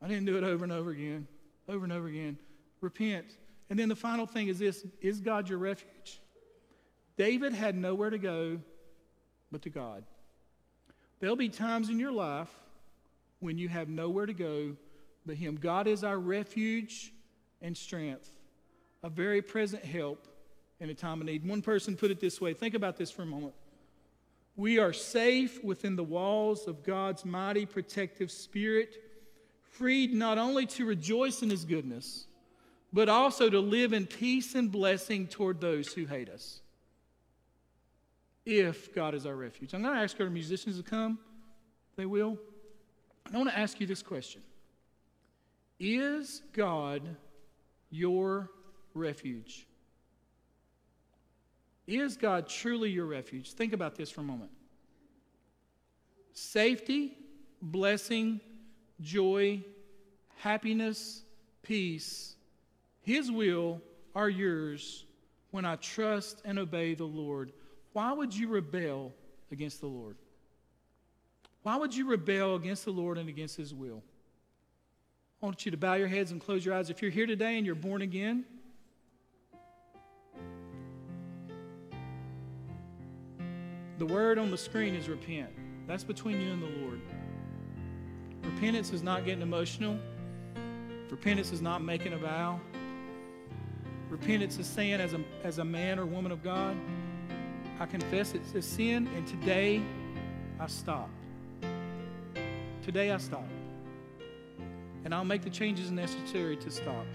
I 0.01 0.09
didn't 0.09 0.27
do 0.27 0.37
it 0.37 0.45
over 0.45 0.65
and 0.65 0.73
over 0.73 0.91
again, 0.91 1.27
over 1.69 1.85
and 1.85 1.93
over 1.93 2.09
again. 2.09 2.39
Repent. 2.81 3.37
And 3.71 3.79
then 3.79 3.89
the 3.89 3.97
final 3.97 4.27
thing 4.27 4.49
is 4.49 4.59
this 4.59 4.85
Is 5.01 5.21
God 5.21 5.49
your 5.49 5.59
refuge? 5.59 6.21
David 7.17 7.53
had 7.53 7.77
nowhere 7.77 8.11
to 8.11 8.19
go 8.19 8.59
but 9.51 9.63
to 9.63 9.71
God. 9.71 10.05
There'll 11.21 11.37
be 11.37 11.49
times 11.49 11.89
in 11.89 11.99
your 11.99 12.13
life 12.13 12.51
when 13.41 13.59
you 13.59 13.69
have 13.69 13.89
nowhere 13.89 14.27
to 14.27 14.33
go 14.33 14.77
but 15.25 15.37
Him. 15.37 15.57
God 15.57 15.87
is 15.87 16.05
our 16.05 16.19
refuge 16.19 17.13
and 17.61 17.77
strength, 17.77 18.31
a 19.03 19.09
very 19.09 19.41
present 19.41 19.85
help 19.85 20.27
in 20.83 20.91
a 20.91 20.95
time 20.95 21.21
of 21.21 21.27
need. 21.27 21.47
One 21.47 21.63
person 21.63 21.97
put 21.97 22.11
it 22.11 22.21
this 22.21 22.41
way 22.41 22.53
think 22.53 22.75
about 22.75 22.97
this 22.97 23.11
for 23.11 23.23
a 23.23 23.27
moment. 23.27 23.55
We 24.57 24.79
are 24.79 24.93
safe 24.93 25.65
within 25.65 25.97
the 25.97 26.05
walls 26.05 26.67
of 26.67 26.83
God's 26.83 27.25
mighty 27.25 27.65
protective 27.65 28.31
spirit, 28.31 29.03
freed 29.71 30.13
not 30.13 30.37
only 30.37 30.67
to 30.67 30.85
rejoice 30.85 31.43
in 31.43 31.49
His 31.49 31.65
goodness 31.65 32.27
but 32.93 33.09
also 33.09 33.49
to 33.49 33.59
live 33.59 33.93
in 33.93 34.07
peace 34.07 34.55
and 34.55 34.71
blessing 34.71 35.27
toward 35.27 35.61
those 35.61 35.93
who 35.93 36.05
hate 36.05 36.29
us. 36.29 36.61
If 38.45 38.95
God 38.95 39.15
is 39.15 39.25
our 39.25 39.35
refuge. 39.35 39.73
I'm 39.73 39.83
going 39.83 39.95
to 39.95 40.01
ask 40.01 40.21
our 40.21 40.29
musicians 40.29 40.77
to 40.77 40.83
come. 40.83 41.19
They 41.97 42.07
will. 42.07 42.39
I 43.33 43.37
want 43.37 43.49
to 43.51 43.59
ask 43.59 43.81
you 43.81 43.87
this 43.87 44.03
question 44.03 44.43
Is 45.79 46.43
God 46.53 47.03
your 47.91 48.51
refuge? 48.95 49.67
Is 51.87 52.17
God 52.17 52.49
truly 52.49 52.91
your 52.91 53.07
refuge? 53.07 53.53
Think 53.53 53.73
about 53.73 53.97
this 53.97 54.11
for 54.11 54.21
a 54.21 54.25
moment. 54.25 54.51
Safety, 56.33 57.17
blessing, 57.61 58.41
joy, 59.01 59.65
happiness, 60.39 61.23
peace, 61.63 62.37
His 63.03 63.31
will 63.31 63.81
are 64.15 64.29
yours 64.29 65.05
when 65.51 65.65
I 65.65 65.77
trust 65.77 66.41
and 66.45 66.59
obey 66.59 66.95
the 66.95 67.05
Lord. 67.05 67.53
Why 67.93 68.13
would 68.13 68.35
you 68.35 68.49
rebel 68.49 69.13
against 69.51 69.81
the 69.81 69.87
Lord? 69.87 70.17
Why 71.63 71.77
would 71.77 71.95
you 71.95 72.09
rebel 72.09 72.57
against 72.57 72.85
the 72.85 72.91
Lord 72.91 73.19
and 73.19 73.29
against 73.29 73.57
His 73.57 73.75
will? 73.75 74.03
I 75.43 75.47
want 75.47 75.65
you 75.65 75.71
to 75.73 75.77
bow 75.77 75.95
your 75.95 76.09
heads 76.09 76.31
and 76.31 76.41
close 76.41 76.65
your 76.65 76.75
eyes. 76.75 76.89
If 76.89 77.03
you're 77.03 77.11
here 77.11 77.27
today 77.27 77.57
and 77.57 77.67
you're 77.67 77.75
born 77.75 78.03
again, 78.03 78.45
the 84.03 84.13
word 84.13 84.37
on 84.37 84.51
the 84.51 84.59
screen 84.59 84.97
is 84.97 85.09
repent. 85.09 85.49
That's 85.87 86.03
between 86.03 86.41
you 86.41 86.51
and 86.51 86.61
the 86.61 86.81
Lord. 86.81 87.01
Repentance 88.43 88.93
is 88.93 89.01
not 89.01 89.25
getting 89.25 89.43
emotional. 89.43 89.97
Repentance 91.09 91.53
is 91.53 91.63
not 91.63 91.85
making 91.85 92.13
a 92.13 92.17
vow. 92.17 92.59
Repentance 94.11 94.59
is 94.59 94.67
saying, 94.67 94.95
as 94.95 95.15
a, 95.15 95.21
as 95.45 95.59
a 95.59 95.65
man 95.65 96.01
or 96.01 96.05
woman 96.05 96.33
of 96.33 96.43
God, 96.43 96.77
I 97.79 97.87
confess 97.87 98.35
it's 98.35 98.53
a 98.55 98.61
sin, 98.61 99.09
and 99.15 99.25
today 99.25 99.81
I 100.59 100.67
stop. 100.67 101.09
Today 102.83 103.13
I 103.13 103.19
stop. 103.19 103.47
And 105.05 105.15
I'll 105.15 105.25
make 105.25 105.43
the 105.43 105.51
changes 105.51 105.93
necessary 105.93 106.57
to 106.57 106.73
stop. 106.73 107.07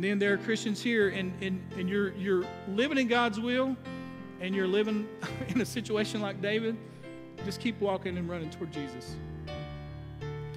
And 0.00 0.04
then 0.06 0.18
there 0.18 0.32
are 0.32 0.38
Christians 0.38 0.82
here, 0.82 1.10
and, 1.10 1.30
and, 1.42 1.62
and 1.76 1.86
you're, 1.86 2.14
you're 2.14 2.42
living 2.68 2.96
in 2.96 3.06
God's 3.06 3.38
will, 3.38 3.76
and 4.40 4.54
you're 4.54 4.66
living 4.66 5.06
in 5.48 5.60
a 5.60 5.66
situation 5.66 6.22
like 6.22 6.40
David. 6.40 6.78
Just 7.44 7.60
keep 7.60 7.78
walking 7.82 8.16
and 8.16 8.26
running 8.26 8.48
toward 8.48 8.72
Jesus. 8.72 9.14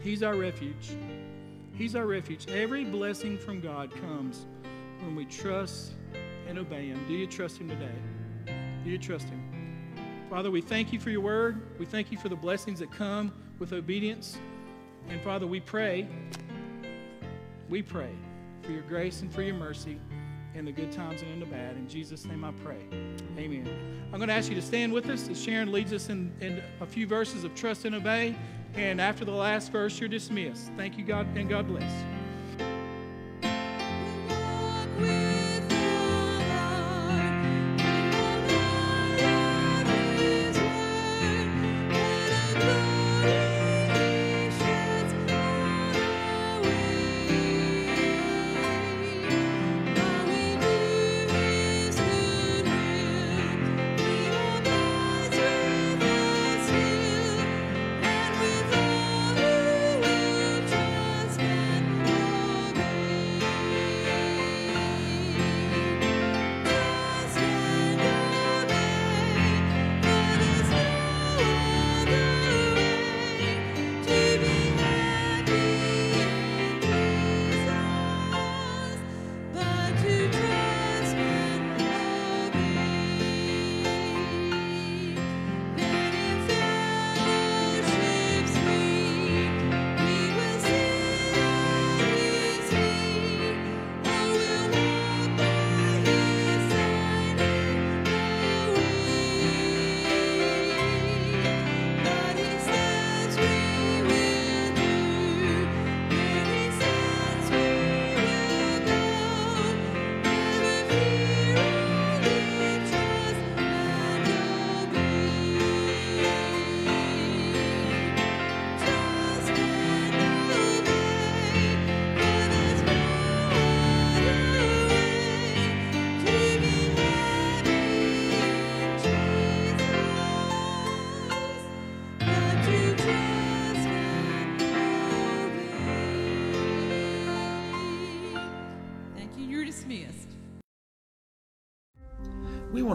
He's 0.01 0.23
our 0.23 0.35
refuge. 0.35 0.91
He's 1.73 1.93
our 1.93 2.07
refuge. 2.07 2.47
Every 2.47 2.85
blessing 2.85 3.37
from 3.37 3.59
God 3.59 3.91
comes 3.91 4.45
when 5.01 5.13
we 5.13 5.25
trust 5.25 5.91
and 6.47 6.57
obey 6.57 6.87
Him. 6.87 7.03
Do 7.09 7.13
you 7.13 7.27
trust 7.27 7.57
Him 7.57 7.67
today? 7.67 8.55
Do 8.85 8.89
you 8.89 8.97
trust 8.97 9.27
Him? 9.27 9.43
Father, 10.29 10.51
we 10.51 10.61
thank 10.61 10.93
you 10.93 11.01
for 11.01 11.09
your 11.09 11.19
word. 11.19 11.77
We 11.79 11.85
thank 11.85 12.13
you 12.13 12.17
for 12.17 12.29
the 12.29 12.37
blessings 12.37 12.79
that 12.79 12.93
come 12.93 13.33
with 13.59 13.73
obedience. 13.73 14.37
And 15.09 15.19
Father, 15.19 15.47
we 15.47 15.59
pray, 15.59 16.07
we 17.67 17.81
pray 17.81 18.15
for 18.63 18.71
your 18.71 18.81
grace 18.83 19.21
and 19.21 19.33
for 19.33 19.41
your 19.41 19.55
mercy 19.55 19.99
in 20.55 20.65
the 20.65 20.71
good 20.71 20.91
times 20.91 21.21
and 21.21 21.31
in 21.31 21.39
the 21.39 21.45
bad. 21.45 21.75
In 21.75 21.87
Jesus' 21.87 22.25
name 22.25 22.43
I 22.43 22.51
pray. 22.63 22.85
Amen. 23.37 23.67
I'm 24.11 24.19
going 24.19 24.29
to 24.29 24.33
ask 24.33 24.49
you 24.49 24.55
to 24.55 24.61
stand 24.61 24.93
with 24.93 25.09
us 25.09 25.27
as 25.29 25.41
Sharon 25.41 25.71
leads 25.71 25.91
us 25.91 26.09
in, 26.09 26.31
in 26.39 26.61
a 26.79 26.85
few 26.85 27.07
verses 27.07 27.43
of 27.43 27.55
trust 27.55 27.85
and 27.85 27.95
obey. 27.95 28.35
And 28.75 29.01
after 29.01 29.25
the 29.25 29.31
last 29.31 29.71
verse, 29.71 29.99
you're 29.99 30.09
dismissed. 30.09 30.71
Thank 30.77 30.97
you, 30.97 31.03
God, 31.03 31.27
and 31.35 31.49
God 31.49 31.67
bless. 31.67 31.91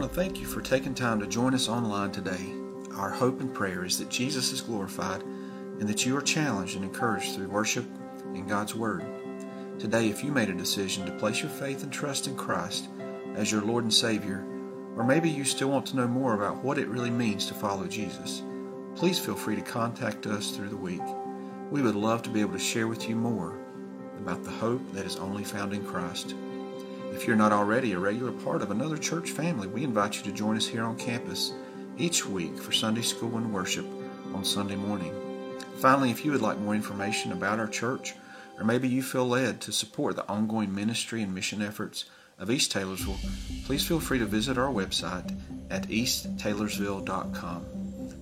Thank 0.09 0.41
you 0.41 0.47
for 0.47 0.63
taking 0.63 0.95
time 0.95 1.21
to 1.21 1.27
join 1.27 1.55
us 1.55 1.69
online 1.69 2.11
today. 2.11 2.53
Our 2.97 3.11
hope 3.11 3.41
and 3.41 3.53
prayer 3.53 3.85
is 3.85 3.99
that 3.99 4.09
Jesus 4.09 4.53
is 4.53 4.63
glorified 4.63 5.23
and 5.23 5.89
that 5.89 6.07
you 6.07 6.17
are 6.17 6.23
challenged 6.23 6.77
and 6.77 6.85
encouraged 6.85 7.35
through 7.35 7.49
worship 7.49 7.85
and 8.25 8.49
God's 8.49 8.75
Word. 8.75 9.05
Today, 9.79 10.09
if 10.09 10.25
you 10.25 10.33
made 10.33 10.49
a 10.49 10.55
decision 10.55 11.05
to 11.05 11.13
place 11.13 11.41
your 11.41 11.51
faith 11.51 11.83
and 11.83 11.93
trust 11.93 12.27
in 12.27 12.37
Christ 12.37 12.89
as 13.35 13.53
your 13.53 13.61
Lord 13.61 13.85
and 13.85 13.93
Savior, 13.93 14.45
or 14.97 15.05
maybe 15.05 15.29
you 15.29 15.45
still 15.45 15.69
want 15.69 15.87
to 15.87 15.97
know 15.97 16.09
more 16.09 16.35
about 16.35 16.65
what 16.65 16.79
it 16.79 16.89
really 16.89 17.11
means 17.11 17.47
to 17.47 17.55
follow 17.55 17.87
Jesus, 17.87 18.43
please 18.97 19.19
feel 19.19 19.37
free 19.37 19.57
to 19.57 19.63
contact 19.63 20.27
us 20.27 20.53
through 20.53 20.71
the 20.71 20.77
week. 20.77 21.03
We 21.71 21.83
would 21.83 21.95
love 21.95 22.23
to 22.23 22.31
be 22.31 22.41
able 22.41 22.55
to 22.55 22.59
share 22.59 22.89
with 22.89 23.09
you 23.09 23.15
more 23.15 23.59
about 24.19 24.43
the 24.43 24.51
hope 24.51 24.81
that 24.95 25.07
is 25.07 25.17
only 25.17 25.45
found 25.45 25.75
in 25.75 25.85
Christ. 25.85 26.35
If 27.19 27.27
you're 27.27 27.35
not 27.35 27.51
already 27.51 27.93
a 27.95 27.99
regular 27.99 28.31
part 28.31 28.63
of 28.63 28.71
another 28.71 28.97
church 28.97 29.33
family, 29.33 29.67
we 29.67 29.83
invite 29.83 30.17
you 30.17 30.23
to 30.23 30.31
join 30.31 30.57
us 30.57 30.69
here 30.69 30.85
on 30.85 30.97
campus 30.97 31.53
each 31.99 32.25
week 32.25 32.57
for 32.57 32.71
Sunday 32.71 33.03
school 33.03 33.37
and 33.39 33.53
worship 33.53 33.85
on 34.33 34.45
Sunday 34.45 34.77
morning. 34.77 35.13
Finally, 35.79 36.13
if 36.13 36.25
you 36.25 36.31
would 36.31 36.43
like 36.43 36.61
more 36.61 36.77
information 36.77 37.33
about 37.33 37.59
our 37.59 37.67
church, 37.67 38.15
or 38.57 38.65
maybe 38.65 38.87
you 38.87 39.03
feel 39.03 39.27
led 39.27 39.61
to 39.63 39.73
support 39.73 40.15
the 40.15 40.29
ongoing 40.29 40.73
ministry 40.73 41.21
and 41.21 41.35
mission 41.35 41.61
efforts 41.61 42.05
of 42.39 42.53
East 42.53 42.71
Taylorsville, 42.71 43.19
please 43.65 43.85
feel 43.85 43.99
free 43.99 44.21
to 44.21 44.25
visit 44.25 44.57
our 44.57 44.73
website 44.73 45.37
at 45.71 45.89
easttaylorsville.com. 45.89 47.67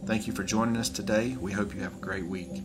Thank 0.07 0.27
you 0.27 0.33
for 0.33 0.43
joining 0.43 0.79
us 0.79 0.89
today. 0.89 1.37
We 1.39 1.53
hope 1.53 1.75
you 1.75 1.83
have 1.83 1.99
a 1.99 2.01
great 2.01 2.25
week. 2.25 2.63